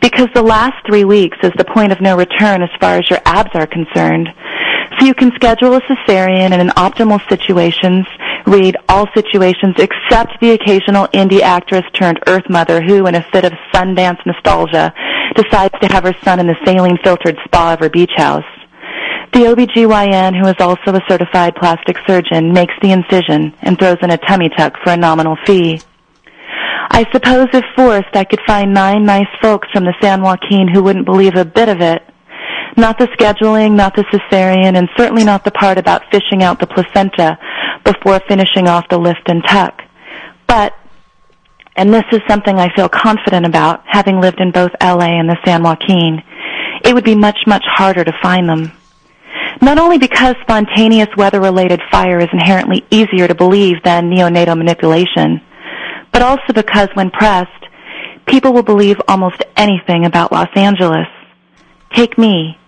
Because 0.00 0.28
the 0.34 0.42
last 0.42 0.84
three 0.86 1.04
weeks 1.04 1.38
is 1.42 1.52
the 1.56 1.64
point 1.64 1.92
of 1.92 2.00
no 2.00 2.16
return 2.16 2.62
as 2.62 2.70
far 2.80 2.98
as 2.98 3.08
your 3.08 3.20
abs 3.24 3.50
are 3.54 3.66
concerned. 3.66 4.28
So 4.98 5.06
you 5.06 5.14
can 5.14 5.30
schedule 5.34 5.74
a 5.74 5.80
cesarean 5.82 6.52
in 6.52 6.60
an 6.60 6.70
optimal 6.70 7.20
situations, 7.28 8.06
read 8.46 8.76
all 8.88 9.06
situations 9.14 9.76
except 9.78 10.40
the 10.40 10.52
occasional 10.52 11.06
indie 11.08 11.40
actress 11.40 11.84
turned 11.92 12.20
earth 12.26 12.48
mother 12.48 12.82
who, 12.82 13.06
in 13.06 13.14
a 13.14 13.22
fit 13.30 13.44
of 13.44 13.52
Sundance 13.72 14.24
nostalgia, 14.26 14.92
decides 15.34 15.74
to 15.80 15.88
have 15.88 16.04
her 16.04 16.14
son 16.24 16.40
in 16.40 16.46
the 16.46 16.56
saline 16.64 16.98
filtered 17.04 17.38
spa 17.44 17.74
of 17.74 17.80
her 17.80 17.90
beach 17.90 18.12
house. 18.16 18.44
The 19.36 19.42
OBGYN, 19.42 20.34
who 20.34 20.48
is 20.48 20.56
also 20.60 20.96
a 20.96 21.04
certified 21.06 21.56
plastic 21.56 21.98
surgeon, 22.06 22.54
makes 22.54 22.72
the 22.80 22.92
incision 22.92 23.54
and 23.60 23.78
throws 23.78 23.98
in 24.00 24.10
a 24.10 24.16
tummy 24.16 24.48
tuck 24.48 24.78
for 24.82 24.94
a 24.94 24.96
nominal 24.96 25.36
fee. 25.44 25.78
I 26.90 27.04
suppose 27.12 27.48
if 27.52 27.62
forced, 27.76 28.16
I 28.16 28.24
could 28.24 28.40
find 28.46 28.72
nine 28.72 29.04
nice 29.04 29.28
folks 29.42 29.68
from 29.74 29.84
the 29.84 29.92
San 30.00 30.22
Joaquin 30.22 30.68
who 30.72 30.82
wouldn't 30.82 31.04
believe 31.04 31.34
a 31.34 31.44
bit 31.44 31.68
of 31.68 31.82
it. 31.82 32.02
Not 32.78 32.98
the 32.98 33.08
scheduling, 33.08 33.72
not 33.72 33.94
the 33.94 34.04
cesarean, 34.04 34.74
and 34.74 34.88
certainly 34.96 35.22
not 35.22 35.44
the 35.44 35.50
part 35.50 35.76
about 35.76 36.10
fishing 36.10 36.42
out 36.42 36.58
the 36.58 36.66
placenta 36.66 37.36
before 37.84 38.20
finishing 38.26 38.68
off 38.68 38.88
the 38.88 38.96
lift 38.96 39.28
and 39.28 39.44
tuck. 39.44 39.82
But, 40.46 40.72
and 41.76 41.92
this 41.92 42.06
is 42.10 42.20
something 42.26 42.58
I 42.58 42.74
feel 42.74 42.88
confident 42.88 43.44
about, 43.44 43.82
having 43.86 44.18
lived 44.18 44.40
in 44.40 44.50
both 44.50 44.70
LA 44.80 45.20
and 45.20 45.28
the 45.28 45.36
San 45.44 45.62
Joaquin, 45.62 46.22
it 46.84 46.94
would 46.94 47.04
be 47.04 47.14
much, 47.14 47.40
much 47.46 47.64
harder 47.66 48.02
to 48.02 48.18
find 48.22 48.48
them. 48.48 48.72
Not 49.62 49.78
only 49.78 49.98
because 49.98 50.34
spontaneous 50.42 51.08
weather-related 51.16 51.80
fire 51.90 52.20
is 52.20 52.28
inherently 52.32 52.84
easier 52.90 53.26
to 53.26 53.34
believe 53.34 53.82
than 53.84 54.10
neonatal 54.10 54.56
manipulation, 54.56 55.40
but 56.12 56.22
also 56.22 56.52
because 56.54 56.88
when 56.94 57.10
pressed, 57.10 57.50
people 58.26 58.52
will 58.52 58.62
believe 58.62 58.96
almost 59.08 59.42
anything 59.56 60.04
about 60.04 60.32
Los 60.32 60.48
Angeles. 60.56 61.06
Take 61.94 62.18
me. 62.18 62.58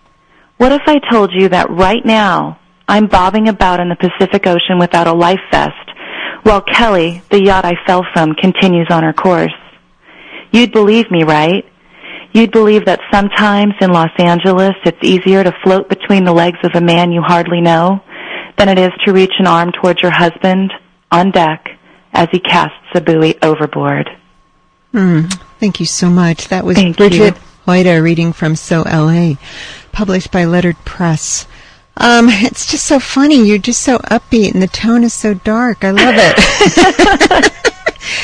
What 0.57 0.72
if 0.72 0.82
I 0.86 0.99
told 1.11 1.32
you 1.32 1.49
that 1.51 1.70
right 1.70 2.05
now 2.05 2.59
I'm 2.89 3.07
bobbing 3.07 3.49
about 3.49 3.80
in 3.80 3.89
the 3.89 3.97
Pacific 3.97 4.47
Ocean 4.47 4.78
without 4.78 5.07
a 5.07 5.12
life 5.12 5.41
vest 5.51 5.74
while 6.43 6.62
Kelly, 6.62 7.22
the 7.30 7.43
yacht 7.43 7.64
I 7.64 7.74
fell 7.86 8.05
from, 8.12 8.34
continues 8.34 8.89
on 8.91 9.03
her 9.03 9.12
course? 9.12 9.53
You'd 10.53 10.72
believe 10.72 11.11
me, 11.11 11.22
right? 11.22 11.64
You'd 12.33 12.53
believe 12.53 12.85
that 12.85 13.01
sometimes 13.11 13.74
in 13.81 13.91
Los 13.91 14.11
Angeles 14.18 14.74
it's 14.85 15.03
easier 15.03 15.43
to 15.43 15.53
float 15.62 15.89
between 15.89 16.24
the 16.24 16.33
legs 16.33 16.59
of 16.62 16.72
a 16.74 16.81
man 16.81 17.11
you 17.11 17.22
hardly 17.22 17.61
know 17.61 18.01
than 18.57 18.68
it 18.68 18.79
is 18.79 18.93
to 19.05 19.12
reach 19.12 19.33
an 19.39 19.47
arm 19.47 19.72
towards 19.72 20.03
your 20.03 20.11
husband 20.11 20.72
on 21.11 21.31
deck 21.31 21.68
as 22.12 22.29
he 22.31 22.41
casts 22.41 22.74
a 22.95 23.01
buoy 23.01 23.37
overboard. 23.43 24.11
Mm, 24.93 25.33
thank 25.61 25.81
you 25.81 25.87
so 25.87 26.09
much. 26.11 26.49
That 26.49 26.64
was 26.64 26.76
Thank 26.76 26.97
Bridget 26.97 27.37
you. 27.66 28.03
Reading 28.03 28.33
from 28.33 28.57
So 28.57 28.81
LA, 28.83 29.35
published 29.93 30.33
by 30.33 30.45
Lettered 30.45 30.83
Press. 30.87 31.47
Um, 31.99 32.29
it's 32.31 32.70
just 32.70 32.87
so 32.87 32.99
funny. 32.99 33.47
You're 33.47 33.59
just 33.59 33.83
so 33.83 33.99
upbeat, 33.99 34.55
and 34.55 34.62
the 34.62 34.68
tone 34.68 35.05
is 35.05 35.12
so 35.12 35.35
dark. 35.35 35.85
I 35.85 35.91
love 35.91 36.14
it. 36.16 37.72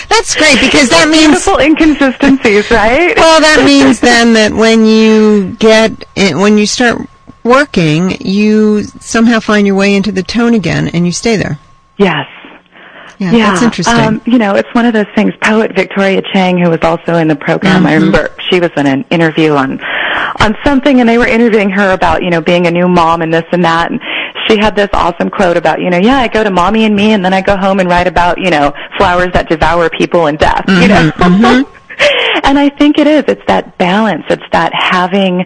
That's 0.08 0.34
great 0.36 0.60
because 0.60 0.88
that 0.90 1.08
means 1.10 1.26
Beautiful 1.44 1.58
inconsistencies, 1.58 2.70
right? 2.70 3.16
well, 3.16 3.40
that 3.40 3.62
means 3.64 4.00
then 4.00 4.32
that 4.34 4.52
when 4.52 4.84
you 4.86 5.52
get 5.58 5.92
when 6.16 6.58
you 6.58 6.66
start 6.66 6.98
working, 7.42 8.16
you 8.20 8.84
somehow 9.00 9.40
find 9.40 9.66
your 9.66 9.76
way 9.76 9.94
into 9.94 10.12
the 10.12 10.22
tone 10.22 10.54
again, 10.54 10.88
and 10.88 11.04
you 11.06 11.12
stay 11.12 11.36
there. 11.36 11.58
yes. 11.98 12.26
Yeah, 13.18 13.30
Yeah, 13.30 13.50
that's 13.50 13.62
interesting. 13.62 13.94
Um, 13.94 14.20
you 14.26 14.38
know, 14.38 14.56
it's 14.56 14.68
one 14.74 14.86
of 14.86 14.92
those 14.92 15.06
things. 15.14 15.32
Poet 15.40 15.72
Victoria 15.72 16.20
Chang, 16.32 16.58
who 16.58 16.68
was 16.68 16.80
also 16.82 17.14
in 17.14 17.28
the 17.28 17.36
program, 17.36 17.86
I 17.86 17.92
Mhm. 17.92 17.94
remember 17.94 18.30
she 18.50 18.58
was 18.58 18.72
in 18.76 18.86
an 18.86 19.04
interview 19.10 19.52
on 19.54 19.80
on 20.40 20.56
something, 20.64 20.98
and 21.00 21.08
they 21.08 21.16
were 21.16 21.26
interviewing 21.26 21.70
her 21.70 21.92
about 21.92 22.22
you 22.24 22.30
know 22.30 22.40
being 22.40 22.66
a 22.66 22.70
new 22.72 22.88
mom 22.88 23.22
and 23.22 23.32
this 23.32 23.44
and 23.52 23.64
that, 23.64 23.90
and 23.92 24.00
she 24.48 24.56
had 24.58 24.76
this 24.76 24.88
awesome 24.92 25.30
quote 25.30 25.56
about 25.56 25.80
you 25.80 25.90
know 25.90 25.98
yeah 25.98 26.18
I 26.18 26.28
go 26.28 26.44
to 26.44 26.50
mommy 26.50 26.84
and 26.84 26.94
me, 26.94 27.12
and 27.12 27.24
then 27.24 27.32
I 27.32 27.40
go 27.40 27.56
home 27.56 27.80
and 27.80 27.88
write 27.88 28.06
about 28.06 28.38
you 28.38 28.50
know 28.50 28.72
flowers 28.96 29.28
that 29.32 29.48
devour 29.48 29.90
people 29.90 30.26
and 30.26 30.38
death, 30.38 30.64
you 30.68 30.88
know. 30.88 31.10
mhm. 31.16 31.66
and 32.44 32.58
I 32.58 32.70
think 32.70 32.98
it 32.98 33.06
is. 33.06 33.24
It's 33.28 33.44
that 33.46 33.78
balance. 33.78 34.24
It's 34.28 34.42
that 34.52 34.72
having, 34.74 35.44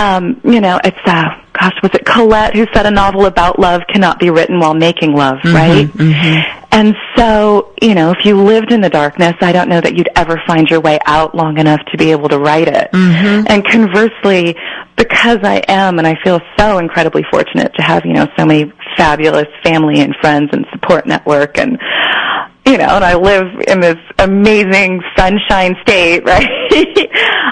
um, 0.00 0.40
you 0.44 0.60
know, 0.60 0.78
it's 0.84 0.96
uh, 1.06 1.28
gosh, 1.58 1.74
was 1.82 1.92
it 1.94 2.04
Colette 2.04 2.54
who 2.54 2.66
said 2.74 2.86
a 2.86 2.90
novel 2.90 3.26
about 3.26 3.58
love 3.58 3.82
cannot 3.88 4.18
be 4.18 4.30
written 4.30 4.60
while 4.60 4.74
making 4.74 5.14
love, 5.14 5.38
right? 5.44 5.86
mhm. 5.86 6.44
And 6.72 6.94
so, 7.16 7.72
you 7.80 7.94
know, 7.94 8.10
if 8.10 8.26
you 8.26 8.42
lived 8.42 8.70
in 8.70 8.82
the 8.82 8.90
darkness, 8.90 9.34
I 9.40 9.52
don't 9.52 9.68
know 9.70 9.80
that 9.80 9.96
you'd 9.96 10.10
ever 10.14 10.42
find 10.46 10.68
your 10.68 10.80
way 10.80 10.98
out 11.06 11.34
long 11.34 11.56
enough 11.56 11.80
to 11.90 11.96
be 11.96 12.10
able 12.10 12.28
to 12.28 12.38
write 12.38 12.68
it. 12.68 12.90
Mhm. 12.92 13.46
And 13.48 13.64
conversely, 13.66 14.56
because 14.96 15.38
I 15.42 15.62
am, 15.68 15.98
and 15.98 16.06
I 16.06 16.16
feel 16.22 16.40
so 16.58 16.76
incredibly 16.78 17.24
fortunate 17.30 17.72
to 17.76 17.82
have, 17.82 18.04
you 18.04 18.12
know, 18.12 18.26
so 18.38 18.44
many 18.44 18.70
fabulous 18.96 19.46
family 19.64 20.00
and 20.00 20.14
friends 20.20 20.50
and 20.52 20.66
support 20.72 21.06
network 21.06 21.56
and, 21.58 21.78
you 22.66 22.78
know, 22.78 22.96
and 22.96 23.04
I 23.04 23.14
live 23.14 23.46
in 23.68 23.80
this 23.80 23.96
amazing 24.18 25.00
sunshine 25.16 25.76
state, 25.82 26.20
right? 26.26 26.48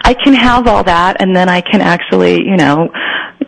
I 0.04 0.14
can 0.22 0.34
have 0.34 0.66
all 0.66 0.84
that 0.84 1.20
and 1.20 1.34
then 1.34 1.48
I 1.48 1.60
can 1.60 1.80
actually, 1.80 2.44
you 2.44 2.56
know, 2.56 2.90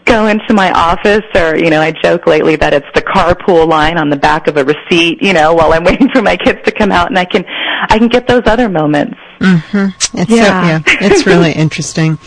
go 0.04 0.26
into 0.26 0.54
my 0.54 0.70
office 0.70 1.24
or, 1.34 1.56
you 1.56 1.68
know, 1.68 1.80
I 1.80 1.90
joke 1.90 2.26
lately 2.26 2.54
that 2.56 2.72
it's 2.72 2.86
the 2.94 3.02
carpool 3.02 3.68
line 3.68 3.98
on 3.98 4.08
the 4.08 4.16
back 4.16 4.46
of 4.46 4.56
a 4.56 4.64
receipt, 4.64 5.20
you 5.20 5.32
know, 5.32 5.54
while 5.54 5.72
I'm 5.72 5.84
waiting 5.90 6.08
for 6.14 6.22
my 6.22 6.36
kids 6.36 6.60
to 6.64 6.72
come 6.72 6.92
out 6.92 7.08
and 7.08 7.18
I 7.18 7.24
can, 7.24 7.44
I 7.88 7.98
can 7.98 8.08
get 8.08 8.26
those 8.26 8.42
other 8.46 8.68
moments. 8.68 9.16
Mm-hmm. 9.40 10.18
It's 10.18 10.30
Yeah. 10.30 10.82
So, 10.82 10.92
yeah, 10.92 11.06
it's 11.06 11.26
really 11.26 11.52
interesting. 11.64 12.18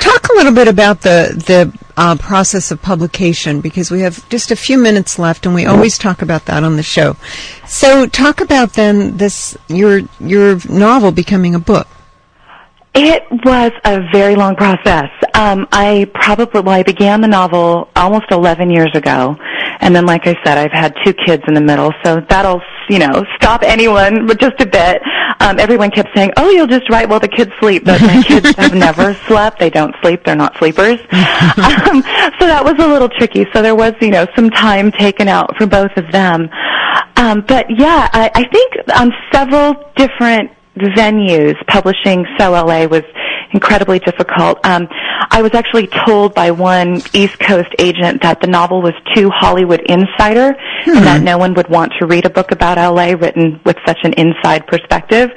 Talk 0.00 0.28
a 0.28 0.36
little 0.36 0.54
bit 0.54 0.68
about 0.68 1.02
the 1.02 1.32
the 1.46 1.78
uh, 1.96 2.16
process 2.16 2.70
of 2.70 2.82
publication 2.82 3.60
because 3.60 3.90
we 3.90 4.00
have 4.00 4.28
just 4.28 4.50
a 4.50 4.56
few 4.56 4.78
minutes 4.78 5.18
left, 5.18 5.46
and 5.46 5.54
we 5.54 5.66
always 5.66 5.98
talk 5.98 6.22
about 6.22 6.46
that 6.46 6.64
on 6.64 6.76
the 6.76 6.82
show. 6.82 7.16
So, 7.66 8.06
talk 8.06 8.40
about 8.40 8.74
then 8.74 9.16
this 9.16 9.56
your 9.68 10.02
your 10.20 10.58
novel 10.68 11.12
becoming 11.12 11.54
a 11.54 11.60
book. 11.60 11.88
It 12.96 13.24
was 13.44 13.72
a 13.84 14.02
very 14.12 14.36
long 14.36 14.54
process. 14.54 15.10
Um, 15.34 15.66
I 15.72 16.08
probably 16.14 16.60
well, 16.60 16.76
I 16.78 16.84
began 16.84 17.20
the 17.20 17.28
novel 17.28 17.88
almost 17.96 18.26
11 18.30 18.70
years 18.70 18.92
ago, 18.94 19.36
and 19.80 19.94
then, 19.94 20.06
like 20.06 20.26
I 20.26 20.34
said, 20.44 20.58
I've 20.58 20.72
had 20.72 20.94
two 21.04 21.12
kids 21.12 21.42
in 21.46 21.54
the 21.54 21.60
middle, 21.60 21.92
so 22.04 22.20
that'll 22.28 22.62
you 22.88 22.98
know 22.98 23.24
stop 23.36 23.62
anyone, 23.62 24.26
but 24.26 24.40
just 24.40 24.60
a 24.60 24.66
bit. 24.66 25.02
Um, 25.40 25.58
everyone 25.58 25.90
kept 25.90 26.10
saying, 26.14 26.32
"Oh, 26.36 26.50
you'll 26.50 26.66
just 26.66 26.88
write 26.90 27.08
while 27.08 27.20
the 27.20 27.28
kids 27.28 27.52
sleep," 27.60 27.84
but 27.84 28.00
my 28.02 28.22
kids 28.22 28.50
have 28.56 28.74
never 28.74 29.14
slept. 29.26 29.58
They 29.58 29.70
don't 29.70 29.94
sleep. 30.02 30.24
They're 30.24 30.36
not 30.36 30.56
sleepers. 30.58 31.00
um, 31.10 32.02
so 32.38 32.46
that 32.46 32.62
was 32.64 32.74
a 32.78 32.86
little 32.86 33.08
tricky. 33.08 33.46
So 33.52 33.62
there 33.62 33.74
was 33.74 33.94
you 34.00 34.10
know 34.10 34.26
some 34.36 34.50
time 34.50 34.90
taken 34.92 35.28
out 35.28 35.56
for 35.56 35.66
both 35.66 35.96
of 35.96 36.10
them. 36.12 36.48
Um, 37.16 37.44
but 37.46 37.66
yeah, 37.70 38.08
I, 38.12 38.30
I 38.34 38.48
think 38.48 38.72
on 38.96 39.12
several 39.32 39.74
different 39.96 40.50
venues, 40.76 41.54
publishing 41.66 42.26
So 42.38 42.52
LA 42.52 42.86
was 42.86 43.02
incredibly 43.54 44.00
difficult. 44.00 44.58
Um, 44.66 44.88
I 45.30 45.40
was 45.40 45.54
actually 45.54 45.86
told 46.06 46.34
by 46.34 46.50
one 46.50 47.00
East 47.14 47.38
Coast 47.38 47.70
agent 47.78 48.20
that 48.22 48.40
the 48.40 48.46
novel 48.48 48.82
was 48.82 48.94
too 49.14 49.30
Hollywood 49.30 49.80
insider 49.86 50.56
and 50.86 51.06
that 51.06 51.22
no 51.22 51.38
one 51.38 51.54
would 51.54 51.68
want 51.68 51.92
to 52.00 52.06
read 52.06 52.26
a 52.26 52.30
book 52.30 52.50
about 52.50 52.76
LA 52.76 53.12
written 53.12 53.60
with 53.64 53.76
such 53.86 53.98
an 54.02 54.12
inside 54.14 54.66
perspective. 54.66 55.30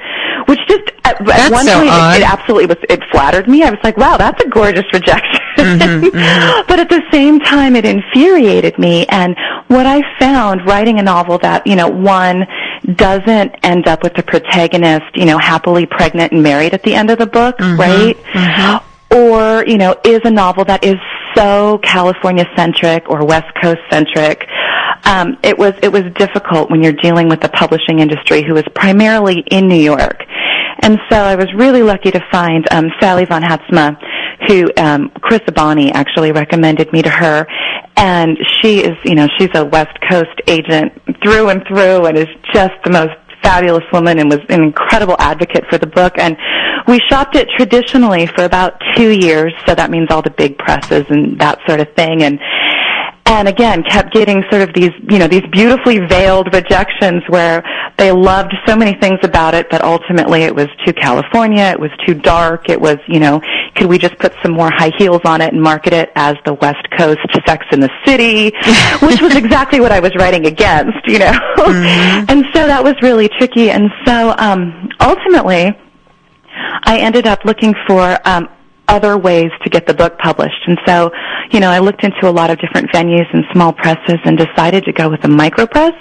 Which 0.46 0.58
just 0.68 0.90
at, 1.04 1.20
at 1.28 1.52
one 1.52 1.64
so 1.64 1.74
point 1.74 1.88
it, 1.88 2.22
it 2.22 2.30
absolutely 2.30 2.66
was. 2.66 2.78
It 2.88 3.02
flattered 3.10 3.48
me. 3.48 3.62
I 3.62 3.70
was 3.70 3.80
like, 3.82 3.96
"Wow, 3.96 4.16
that's 4.16 4.42
a 4.42 4.48
gorgeous 4.48 4.86
rejection." 4.92 5.40
Mm-hmm, 5.58 6.68
but 6.68 6.78
at 6.78 6.88
the 6.88 7.02
same 7.10 7.40
time, 7.40 7.74
it 7.74 7.84
infuriated 7.84 8.78
me. 8.78 9.06
And 9.08 9.36
what 9.66 9.86
I 9.86 10.02
found 10.20 10.64
writing 10.64 11.00
a 11.00 11.02
novel 11.02 11.36
that 11.38 11.66
you 11.66 11.74
know 11.74 11.88
one 11.88 12.46
doesn't 12.94 13.54
end 13.62 13.86
up 13.86 14.02
with 14.02 14.14
the 14.14 14.22
protagonist, 14.22 15.06
you 15.14 15.24
know, 15.24 15.38
happily 15.38 15.86
pregnant 15.86 16.32
and 16.32 16.42
married 16.42 16.74
at 16.74 16.82
the 16.82 16.94
end 16.94 17.10
of 17.10 17.18
the 17.18 17.26
book, 17.26 17.58
Mm-hmm, 17.58 17.80
right? 17.80 18.16
Or 19.10 19.64
you 19.66 19.78
know, 19.78 19.96
is 20.04 20.20
a 20.24 20.30
novel 20.30 20.64
that 20.66 20.84
is 20.84 20.96
so 21.34 21.78
California 21.78 22.44
centric 22.56 23.08
or 23.08 23.24
West 23.24 23.54
Coast 23.60 23.80
centric. 23.90 24.46
Um, 25.04 25.38
it 25.42 25.56
was 25.56 25.74
it 25.82 25.90
was 25.90 26.02
difficult 26.14 26.70
when 26.70 26.82
you're 26.82 26.92
dealing 26.92 27.28
with 27.28 27.40
the 27.40 27.48
publishing 27.48 28.00
industry 28.00 28.42
who 28.42 28.56
is 28.56 28.64
primarily 28.74 29.44
in 29.50 29.66
New 29.66 29.76
York. 29.80 30.22
And 30.80 30.98
so 31.10 31.16
I 31.16 31.34
was 31.34 31.52
really 31.54 31.82
lucky 31.82 32.10
to 32.10 32.20
find 32.30 32.66
um, 32.70 32.90
Sally 33.00 33.24
van 33.24 33.42
Haitsma, 33.42 33.98
who 34.46 34.70
um, 34.76 35.10
Chris 35.20 35.40
Abani 35.40 35.90
actually 35.92 36.30
recommended 36.32 36.92
me 36.92 37.02
to 37.02 37.10
her. 37.10 37.46
And 37.98 38.38
she 38.62 38.78
is, 38.78 38.96
you 39.04 39.16
know, 39.16 39.26
she's 39.38 39.50
a 39.54 39.64
West 39.64 39.98
Coast 40.08 40.40
agent 40.46 40.92
through 41.20 41.48
and 41.48 41.66
through, 41.66 42.06
and 42.06 42.16
is 42.16 42.28
just 42.54 42.74
the 42.84 42.90
most 42.90 43.14
fabulous 43.42 43.84
woman, 43.92 44.20
and 44.20 44.30
was 44.30 44.38
an 44.50 44.62
incredible 44.62 45.16
advocate 45.18 45.64
for 45.68 45.78
the 45.78 45.86
book. 45.86 46.14
And 46.16 46.36
we 46.86 47.00
shopped 47.08 47.34
it 47.34 47.48
traditionally 47.56 48.26
for 48.26 48.44
about 48.44 48.80
two 48.94 49.10
years, 49.10 49.52
so 49.66 49.74
that 49.74 49.90
means 49.90 50.08
all 50.10 50.22
the 50.22 50.30
big 50.30 50.58
presses 50.58 51.06
and 51.10 51.40
that 51.40 51.58
sort 51.66 51.80
of 51.80 51.92
thing. 51.94 52.22
And 52.22 52.38
and 53.28 53.46
again 53.46 53.82
kept 53.82 54.12
getting 54.12 54.42
sort 54.50 54.62
of 54.62 54.74
these 54.74 54.90
you 55.08 55.18
know 55.18 55.28
these 55.28 55.46
beautifully 55.52 55.98
veiled 55.98 56.48
rejections 56.52 57.22
where 57.28 57.62
they 57.98 58.10
loved 58.10 58.54
so 58.66 58.74
many 58.74 58.98
things 59.00 59.18
about 59.22 59.54
it 59.54 59.68
but 59.70 59.82
ultimately 59.82 60.42
it 60.42 60.54
was 60.54 60.68
too 60.84 60.92
california 60.92 61.64
it 61.64 61.78
was 61.78 61.90
too 62.06 62.14
dark 62.14 62.68
it 62.68 62.80
was 62.80 62.96
you 63.06 63.20
know 63.20 63.40
could 63.74 63.86
we 63.86 63.98
just 63.98 64.18
put 64.18 64.32
some 64.42 64.52
more 64.52 64.70
high 64.70 64.92
heels 64.98 65.20
on 65.24 65.40
it 65.40 65.52
and 65.52 65.62
market 65.62 65.92
it 65.92 66.10
as 66.16 66.36
the 66.44 66.54
west 66.54 66.84
coast 66.96 67.20
sex 67.46 67.64
in 67.70 67.80
the 67.80 67.90
city? 68.04 68.46
Which 69.06 69.20
was 69.20 69.36
exactly 69.36 69.80
what 69.80 69.92
i 69.92 70.00
was 70.00 70.14
writing 70.16 70.46
against 70.46 70.98
you 71.06 71.18
know? 71.18 71.32
And 72.28 72.44
so 72.52 72.66
that 72.66 72.82
was 72.82 72.94
really 73.02 73.28
tricky. 73.28 73.70
And 73.70 73.90
so 74.04 74.34
um 74.38 74.88
ultimately 75.00 75.76
I 76.84 76.98
ended 76.98 77.26
up 77.26 77.44
looking 77.44 77.74
for 77.86 78.18
um, 78.24 78.48
other 78.88 79.16
ways 79.16 79.50
to 79.62 79.70
get 79.70 79.86
the 79.86 79.94
book 79.94 80.18
published. 80.18 80.66
And 80.66 80.78
so, 80.86 81.10
you 81.50 81.60
know, 81.60 81.70
I 81.70 81.78
looked 81.78 82.04
into 82.04 82.28
a 82.28 82.30
lot 82.30 82.50
of 82.50 82.58
different 82.58 82.90
venues 82.90 83.26
and 83.32 83.44
small 83.52 83.72
presses 83.72 84.18
and 84.24 84.36
decided 84.36 84.84
to 84.84 84.92
go 84.92 85.08
with 85.08 85.24
a 85.24 85.28
micro 85.28 85.66
press, 85.66 85.92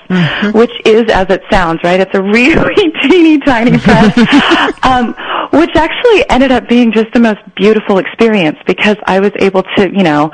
which 0.54 0.72
is 0.86 1.04
as 1.12 1.30
it 1.30 1.44
sounds, 1.52 1.80
right? 1.84 2.00
It's 2.00 2.16
a 2.16 2.22
really 2.22 2.92
teeny 3.04 3.40
tiny 3.40 3.78
press, 3.78 4.18
um, 4.84 5.14
which 5.52 5.76
actually 5.76 6.30
ended 6.30 6.52
up 6.52 6.68
being 6.68 6.92
just 6.92 7.12
the 7.14 7.20
most 7.20 7.40
beautiful 7.56 7.98
experience 7.98 8.58
because 8.66 8.98
I 9.06 9.20
was 9.20 9.32
able 9.40 9.64
to, 9.78 9.92
you 9.92 10.04
know, 10.04 10.32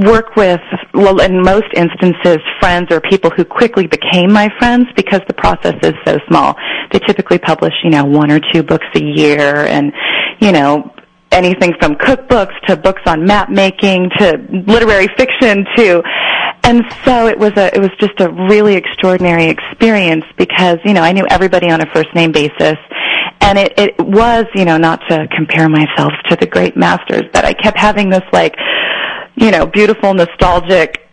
work 0.00 0.34
with, 0.36 0.60
well, 0.94 1.20
in 1.20 1.42
most 1.42 1.66
instances, 1.74 2.38
friends 2.58 2.88
or 2.90 3.00
people 3.00 3.30
who 3.30 3.44
quickly 3.44 3.86
became 3.86 4.32
my 4.32 4.48
friends 4.58 4.86
because 4.96 5.20
the 5.28 5.34
process 5.34 5.74
is 5.82 5.94
so 6.06 6.18
small. 6.28 6.56
They 6.90 7.00
typically 7.00 7.38
publish, 7.38 7.74
you 7.84 7.90
know, 7.90 8.04
one 8.04 8.30
or 8.30 8.40
two 8.52 8.62
books 8.62 8.86
a 8.94 9.02
year 9.02 9.66
and, 9.66 9.92
you 10.40 10.52
know, 10.52 10.90
anything 11.32 11.74
from 11.80 11.94
cookbooks 11.94 12.58
to 12.66 12.76
books 12.76 13.02
on 13.06 13.24
map 13.24 13.50
making 13.50 14.10
to 14.18 14.36
literary 14.66 15.08
fiction 15.16 15.64
to 15.76 16.02
and 16.62 16.84
so 17.04 17.26
it 17.26 17.38
was 17.38 17.52
a 17.56 17.74
it 17.74 17.80
was 17.80 17.90
just 17.98 18.20
a 18.20 18.30
really 18.48 18.74
extraordinary 18.74 19.46
experience 19.46 20.24
because 20.36 20.78
you 20.84 20.92
know 20.92 21.02
I 21.02 21.12
knew 21.12 21.26
everybody 21.30 21.70
on 21.70 21.80
a 21.80 21.86
first 21.92 22.14
name 22.14 22.32
basis. 22.32 22.76
And 23.40 23.58
it 23.58 23.72
it 23.78 23.98
was 23.98 24.44
you 24.54 24.64
know 24.64 24.76
not 24.76 25.00
to 25.08 25.26
compare 25.34 25.68
myself 25.68 26.12
to 26.28 26.36
the 26.36 26.46
great 26.46 26.76
masters 26.76 27.22
but 27.32 27.44
I 27.44 27.54
kept 27.54 27.78
having 27.78 28.10
this 28.10 28.22
like 28.32 28.54
you 29.36 29.50
know 29.50 29.66
beautiful 29.66 30.12
nostalgic 30.14 31.09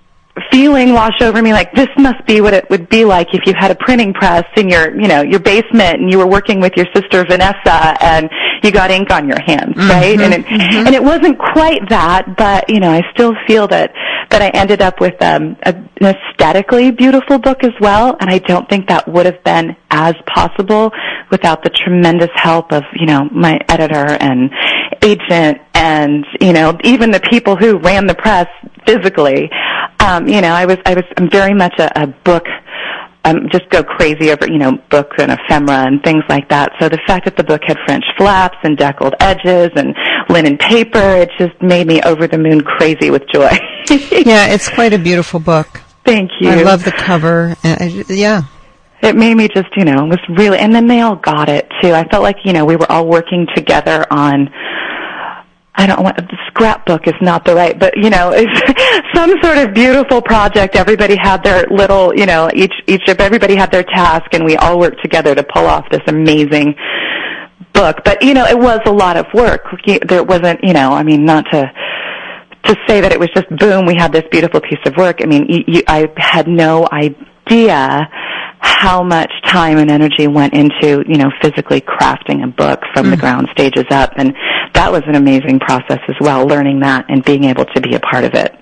feeling 0.52 0.94
wash 0.94 1.22
over 1.22 1.42
me 1.42 1.54
like 1.54 1.74
this 1.74 1.88
must 1.98 2.26
be 2.26 2.42
what 2.42 2.54
it 2.54 2.70
would 2.70 2.90
be 2.90 3.06
like 3.06 3.34
if 3.34 3.46
you 3.46 3.54
had 3.58 3.72
a 3.72 3.76
printing 3.76 4.14
press 4.14 4.46
in 4.56 4.70
your 4.70 5.00
you 5.00 5.08
know 5.08 5.22
your 5.22 5.40
basement 5.40 6.00
and 6.00 6.12
you 6.12 6.18
were 6.18 6.28
working 6.28 6.60
with 6.60 6.74
your 6.76 6.86
sister 6.94 7.26
Vanessa 7.26 7.96
and 8.04 8.30
you 8.64 8.72
got 8.72 8.92
ink 8.92 9.12
on 9.12 9.28
your 9.28 9.40
hands 9.46 9.76
right? 9.76 10.20
And 10.20 10.34
it 10.34 10.46
and 10.52 10.96
it 10.96 11.04
wasn't 11.04 11.38
quite 11.40 11.88
that 11.90 12.36
but 12.38 12.70
you 12.70 12.80
know 12.80 12.92
I 12.92 13.02
still 13.14 13.34
feel 13.48 13.68
that 13.68 13.94
that 14.30 14.42
I 14.42 14.50
ended 14.50 14.82
up 14.82 15.00
with 15.00 15.22
um 15.22 15.58
a, 15.64 15.74
an 15.74 16.16
aesthetically 16.16 16.92
beautiful 16.92 17.40
book 17.40 17.64
as 17.64 17.74
well 17.80 18.16
and 18.20 18.30
I 18.30 18.40
don't 18.40 18.70
think 18.70 18.88
that 18.90 19.08
would 19.08 19.26
have 19.26 19.44
been 19.44 19.76
as 19.90 20.14
possible 20.28 20.92
without 21.32 21.64
the 21.64 21.70
tremendous 21.70 22.30
help 22.36 22.72
of 22.72 22.84
you 22.94 23.06
know 23.06 23.30
my 23.32 23.60
editor 23.70 24.18
and 24.20 24.52
agent 25.04 25.62
and 25.74 26.26
you 26.42 26.54
know 26.54 26.78
even 26.84 27.12
the 27.12 27.20
people 27.20 27.56
who 27.56 27.78
ran 27.80 28.08
the 28.08 28.16
press 28.16 28.48
physically 28.86 29.50
um 30.00 30.28
you 30.28 30.42
know 30.42 30.52
i 30.54 30.66
was 30.66 30.78
i 30.86 30.94
was 30.94 31.04
i'm 31.18 31.30
very 31.30 31.54
much 31.54 31.74
a, 31.80 32.04
a 32.04 32.08
book 32.08 32.46
um 33.26 33.48
just 33.52 33.70
go 33.70 33.84
crazy 33.84 34.32
over 34.32 34.46
you 34.48 34.58
know 34.58 34.78
book 34.90 35.12
and 35.18 35.32
ephemera 35.32 35.86
and 35.88 36.02
things 36.04 36.24
like 36.30 36.48
that 36.50 36.72
so 36.80 36.88
the 36.90 37.00
fact 37.08 37.26
that 37.26 37.36
the 37.36 37.44
book 37.44 37.62
had 37.66 37.78
french 37.86 38.06
flaps 38.18 38.58
and 38.64 38.78
deckled 38.78 39.14
edges 39.20 39.70
and 39.76 39.96
linen 40.30 40.58
paper 40.58 41.00
it 41.00 41.30
just 41.38 41.60
made 41.62 41.88
me 41.88 42.02
over 42.04 42.28
the 42.28 42.38
moon 42.38 42.62
crazy 42.62 43.10
with 43.10 43.24
joy 43.34 43.50
Yeah, 43.90 44.48
it's 44.48 44.68
quite 44.70 44.92
a 44.94 45.00
beautiful 45.00 45.40
book. 45.40 45.82
thank 46.06 46.30
you 46.42 46.50
I 46.50 46.62
love 46.64 46.84
the 46.84 46.92
cover. 46.92 47.56
Uh, 47.64 47.78
I- 47.80 48.04
yeah. 48.10 48.42
it 49.02 49.16
made 49.16 49.36
me 49.36 49.48
just 49.48 49.70
you 49.76 49.86
know 49.86 50.06
it 50.06 50.10
was 50.10 50.20
really 50.38 50.58
and 50.58 50.74
then 50.74 50.88
they 50.88 51.02
all 51.02 51.16
got 51.16 51.50
it 51.50 51.70
too 51.82 51.94
i 51.94 52.04
felt 52.10 52.24
like 52.24 52.38
you 52.46 52.54
know 52.54 52.66
we 52.66 52.76
were 52.76 52.90
all 52.92 53.08
working 53.08 53.46
together 53.56 54.06
on 54.12 54.50
I 55.78 55.86
don't 55.86 56.04
want 56.04 56.18
the 56.18 56.38
scrapbook 56.48 57.08
is 57.08 57.14
not 57.22 57.46
the 57.46 57.54
right, 57.54 57.78
but 57.78 57.96
you 57.96 58.10
know, 58.10 58.32
it's 58.34 59.14
some 59.16 59.32
sort 59.44 59.60
of 59.60 59.76
beautiful 59.76 60.22
project. 60.22 60.76
Everybody 60.76 61.16
had 61.16 61.44
their 61.44 61.68
little, 61.70 62.16
you 62.16 62.26
know, 62.26 62.50
each 62.54 62.74
each 62.88 63.08
of 63.08 63.20
everybody 63.20 63.56
had 63.56 63.72
their 63.72 63.84
task, 63.84 64.34
and 64.34 64.44
we 64.44 64.58
all 64.58 64.80
worked 64.80 65.02
together 65.04 65.36
to 65.36 65.44
pull 65.44 65.66
off 65.66 65.88
this 65.92 66.02
amazing 66.08 66.74
book. 67.74 67.98
But 68.04 68.24
you 68.24 68.34
know, 68.34 68.46
it 68.46 68.58
was 68.58 68.80
a 68.88 68.92
lot 68.92 69.18
of 69.18 69.28
work. 69.36 69.66
There 70.08 70.24
wasn't, 70.24 70.64
you 70.64 70.74
know, 70.74 70.94
I 70.94 71.04
mean, 71.04 71.26
not 71.26 71.46
to 71.52 71.72
to 72.64 72.76
say 72.88 73.00
that 73.00 73.12
it 73.12 73.20
was 73.20 73.30
just 73.36 73.48
boom, 73.50 73.86
we 73.86 73.96
had 73.96 74.12
this 74.12 74.24
beautiful 74.32 74.60
piece 74.60 74.80
of 74.86 74.96
work. 74.98 75.22
I 75.22 75.26
mean, 75.26 75.46
you, 75.48 75.64
you, 75.68 75.84
I 75.88 76.08
had 76.18 76.48
no 76.48 76.88
idea 76.92 78.10
how 78.60 79.04
much 79.04 79.32
time 79.46 79.78
and 79.78 79.90
energy 79.90 80.28
went 80.28 80.54
into, 80.54 81.04
you 81.08 81.18
know, 81.18 81.30
physically 81.42 81.82
crafting 81.82 82.44
a 82.44 82.48
book 82.48 82.82
from 82.94 83.10
the 83.10 83.16
mm. 83.16 83.20
ground 83.20 83.48
stages 83.52 83.86
up. 83.92 84.12
And 84.18 84.36
that 84.78 84.92
was 84.92 85.02
an 85.08 85.16
amazing 85.16 85.60
process 85.60 86.00
as 86.08 86.16
well, 86.22 86.46
learning 86.48 86.80
that 86.82 87.06
and 87.10 87.24
being 87.24 87.44
able 87.46 87.66
to 87.66 87.82
be 87.82 87.96
a 87.96 88.00
part 88.00 88.24
of 88.24 88.34
it. 88.36 88.54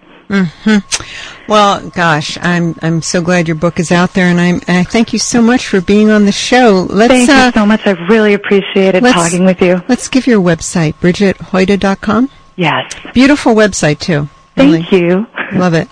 Well, 1.48 1.88
gosh, 1.92 2.38
I'm 2.42 2.76
I'm 2.82 3.02
so 3.04 3.22
glad 3.22 3.48
your 3.48 3.56
book 3.56 3.80
is 3.80 3.92
out 3.92 4.14
there, 4.14 4.26
and 4.26 4.40
I'm 4.40 4.56
and 4.68 4.78
I 4.80 4.84
thank 4.84 5.14
you 5.14 5.20
so 5.20 5.42
much 5.42 5.68
for 5.68 5.80
being 5.82 6.10
on 6.10 6.26
the 6.26 6.32
show. 6.32 6.88
Let's 6.90 7.14
Thank 7.14 7.30
uh, 7.30 7.46
you 7.46 7.52
so 7.52 7.66
much. 7.66 7.86
I've 7.86 8.00
really 8.10 8.34
appreciated 8.34 9.04
talking 9.04 9.46
with 9.46 9.62
you. 9.62 9.84
let's 9.88 10.08
give 10.08 10.26
your 10.26 10.42
website, 10.42 10.96
BridgetHoida.com. 10.96 12.30
Yes. 12.56 12.92
Beautiful 13.14 13.54
website 13.54 14.00
too. 14.00 14.28
Thank 14.56 14.90
Really. 14.92 15.06
you. 15.06 15.28
Love 15.54 15.74
it. 15.76 15.88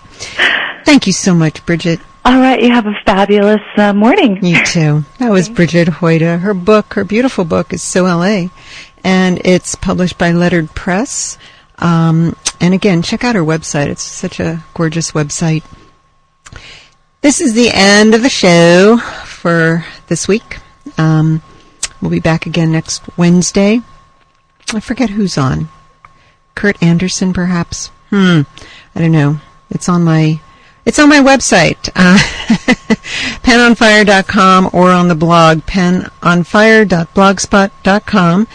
Thank 0.85 1.05
you 1.05 1.13
so 1.13 1.35
much, 1.35 1.63
Bridget. 1.65 1.99
All 2.25 2.39
right, 2.39 2.61
you 2.61 2.71
have 2.71 2.87
a 2.87 2.93
fabulous 3.05 3.61
uh, 3.75 3.93
morning. 3.93 4.43
You 4.43 4.65
too. 4.65 5.03
That 5.19 5.29
was 5.29 5.49
Bridget 5.49 5.89
Hoida. 5.89 6.39
Her 6.39 6.53
book, 6.53 6.93
her 6.93 7.03
beautiful 7.03 7.43
book, 7.43 7.73
is 7.73 7.83
So 7.83 8.05
LA, 8.05 8.47
and 9.03 9.45
it's 9.45 9.75
published 9.75 10.17
by 10.17 10.31
Lettered 10.31 10.73
Press. 10.73 11.37
Um, 11.79 12.35
and 12.59 12.73
again, 12.73 13.01
check 13.01 13.23
out 13.23 13.35
her 13.35 13.41
website. 13.41 13.87
It's 13.87 14.03
such 14.03 14.39
a 14.39 14.63
gorgeous 14.73 15.11
website. 15.11 15.63
This 17.21 17.41
is 17.41 17.53
the 17.53 17.69
end 17.73 18.15
of 18.15 18.21
the 18.21 18.29
show 18.29 18.97
for 19.25 19.85
this 20.07 20.27
week. 20.27 20.59
Um, 20.97 21.41
we'll 22.01 22.11
be 22.11 22.19
back 22.19 22.45
again 22.45 22.71
next 22.71 23.01
Wednesday. 23.17 23.81
I 24.73 24.79
forget 24.79 25.09
who's 25.09 25.37
on. 25.37 25.69
Kurt 26.55 26.81
Andersen, 26.81 27.33
perhaps. 27.33 27.87
Hmm. 28.09 28.41
I 28.95 28.99
don't 28.99 29.11
know. 29.11 29.39
It's 29.69 29.89
on 29.89 30.03
my 30.03 30.39
it's 30.85 30.99
on 30.99 31.09
my 31.09 31.19
website, 31.19 31.89
uh, 31.95 32.17
penonfire.com 33.41 34.69
or 34.73 34.91
on 34.91 35.07
the 35.07 35.15
blog 35.15 35.59
penonfire.blogspot.com. 35.59 38.47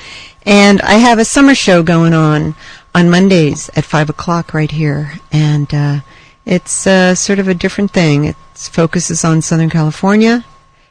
And 0.49 0.81
I 0.81 0.95
have 0.95 1.19
a 1.19 1.27
summer 1.27 1.55
show 1.55 1.83
going 1.83 2.15
on 2.15 2.55
on 2.95 3.11
Mondays 3.11 3.69
at 3.77 3.85
5 3.85 4.09
o'clock 4.09 4.55
right 4.55 4.71
here. 4.71 5.13
And 5.31 5.73
uh, 5.75 6.01
it's 6.47 6.87
uh, 6.87 7.15
sort 7.15 7.39
of 7.39 7.49
a 7.49 7.55
different 7.55 7.91
thing. 7.91 8.25
It 8.25 8.37
focuses 8.55 9.27
on 9.27 9.43
Southern 9.43 9.69
California, 9.69 10.47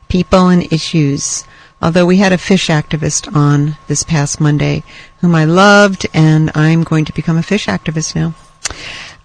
people 0.10 0.50
and 0.50 0.72
issues. 0.72 1.44
Although 1.82 2.06
we 2.06 2.18
had 2.18 2.34
a 2.34 2.38
fish 2.38 2.68
activist 2.68 3.36
on 3.36 3.78
this 3.88 4.04
past 4.04 4.40
Monday 4.40 4.84
whom 5.22 5.34
I 5.34 5.46
loved, 5.46 6.06
and 6.14 6.52
I'm 6.54 6.84
going 6.84 7.06
to 7.06 7.14
become 7.14 7.38
a 7.38 7.42
fish 7.42 7.66
activist 7.66 8.16
now. 8.16 8.36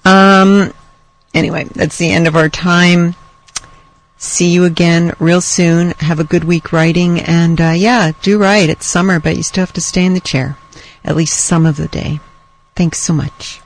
Um, 0.07 0.73
anyway, 1.35 1.65
that's 1.65 1.99
the 1.99 2.11
end 2.11 2.27
of 2.27 2.37
our 2.37 2.49
time. 2.49 3.17
See 4.23 4.51
you 4.51 4.65
again 4.65 5.15
real 5.19 5.41
soon. 5.41 5.95
Have 5.99 6.21
a 6.21 6.25
good 6.25 6.45
week 6.45 6.73
writing, 6.73 7.19
and 7.19 7.61
uh, 7.61 7.71
yeah, 7.71 8.13
do 8.23 8.39
write. 8.39 8.71
It's 8.71 8.87
summer, 8.87 9.19
but 9.19 9.37
you 9.37 9.43
still 9.43 9.63
have 9.63 9.73
to 9.73 9.81
stay 9.81 10.05
in 10.05 10.15
the 10.15 10.21
chair 10.21 10.57
at 11.05 11.17
least 11.17 11.45
some 11.45 11.67
of 11.67 11.77
the 11.77 11.89
day. 11.89 12.21
Thanks 12.77 12.99
so 12.99 13.13
much. 13.13 13.62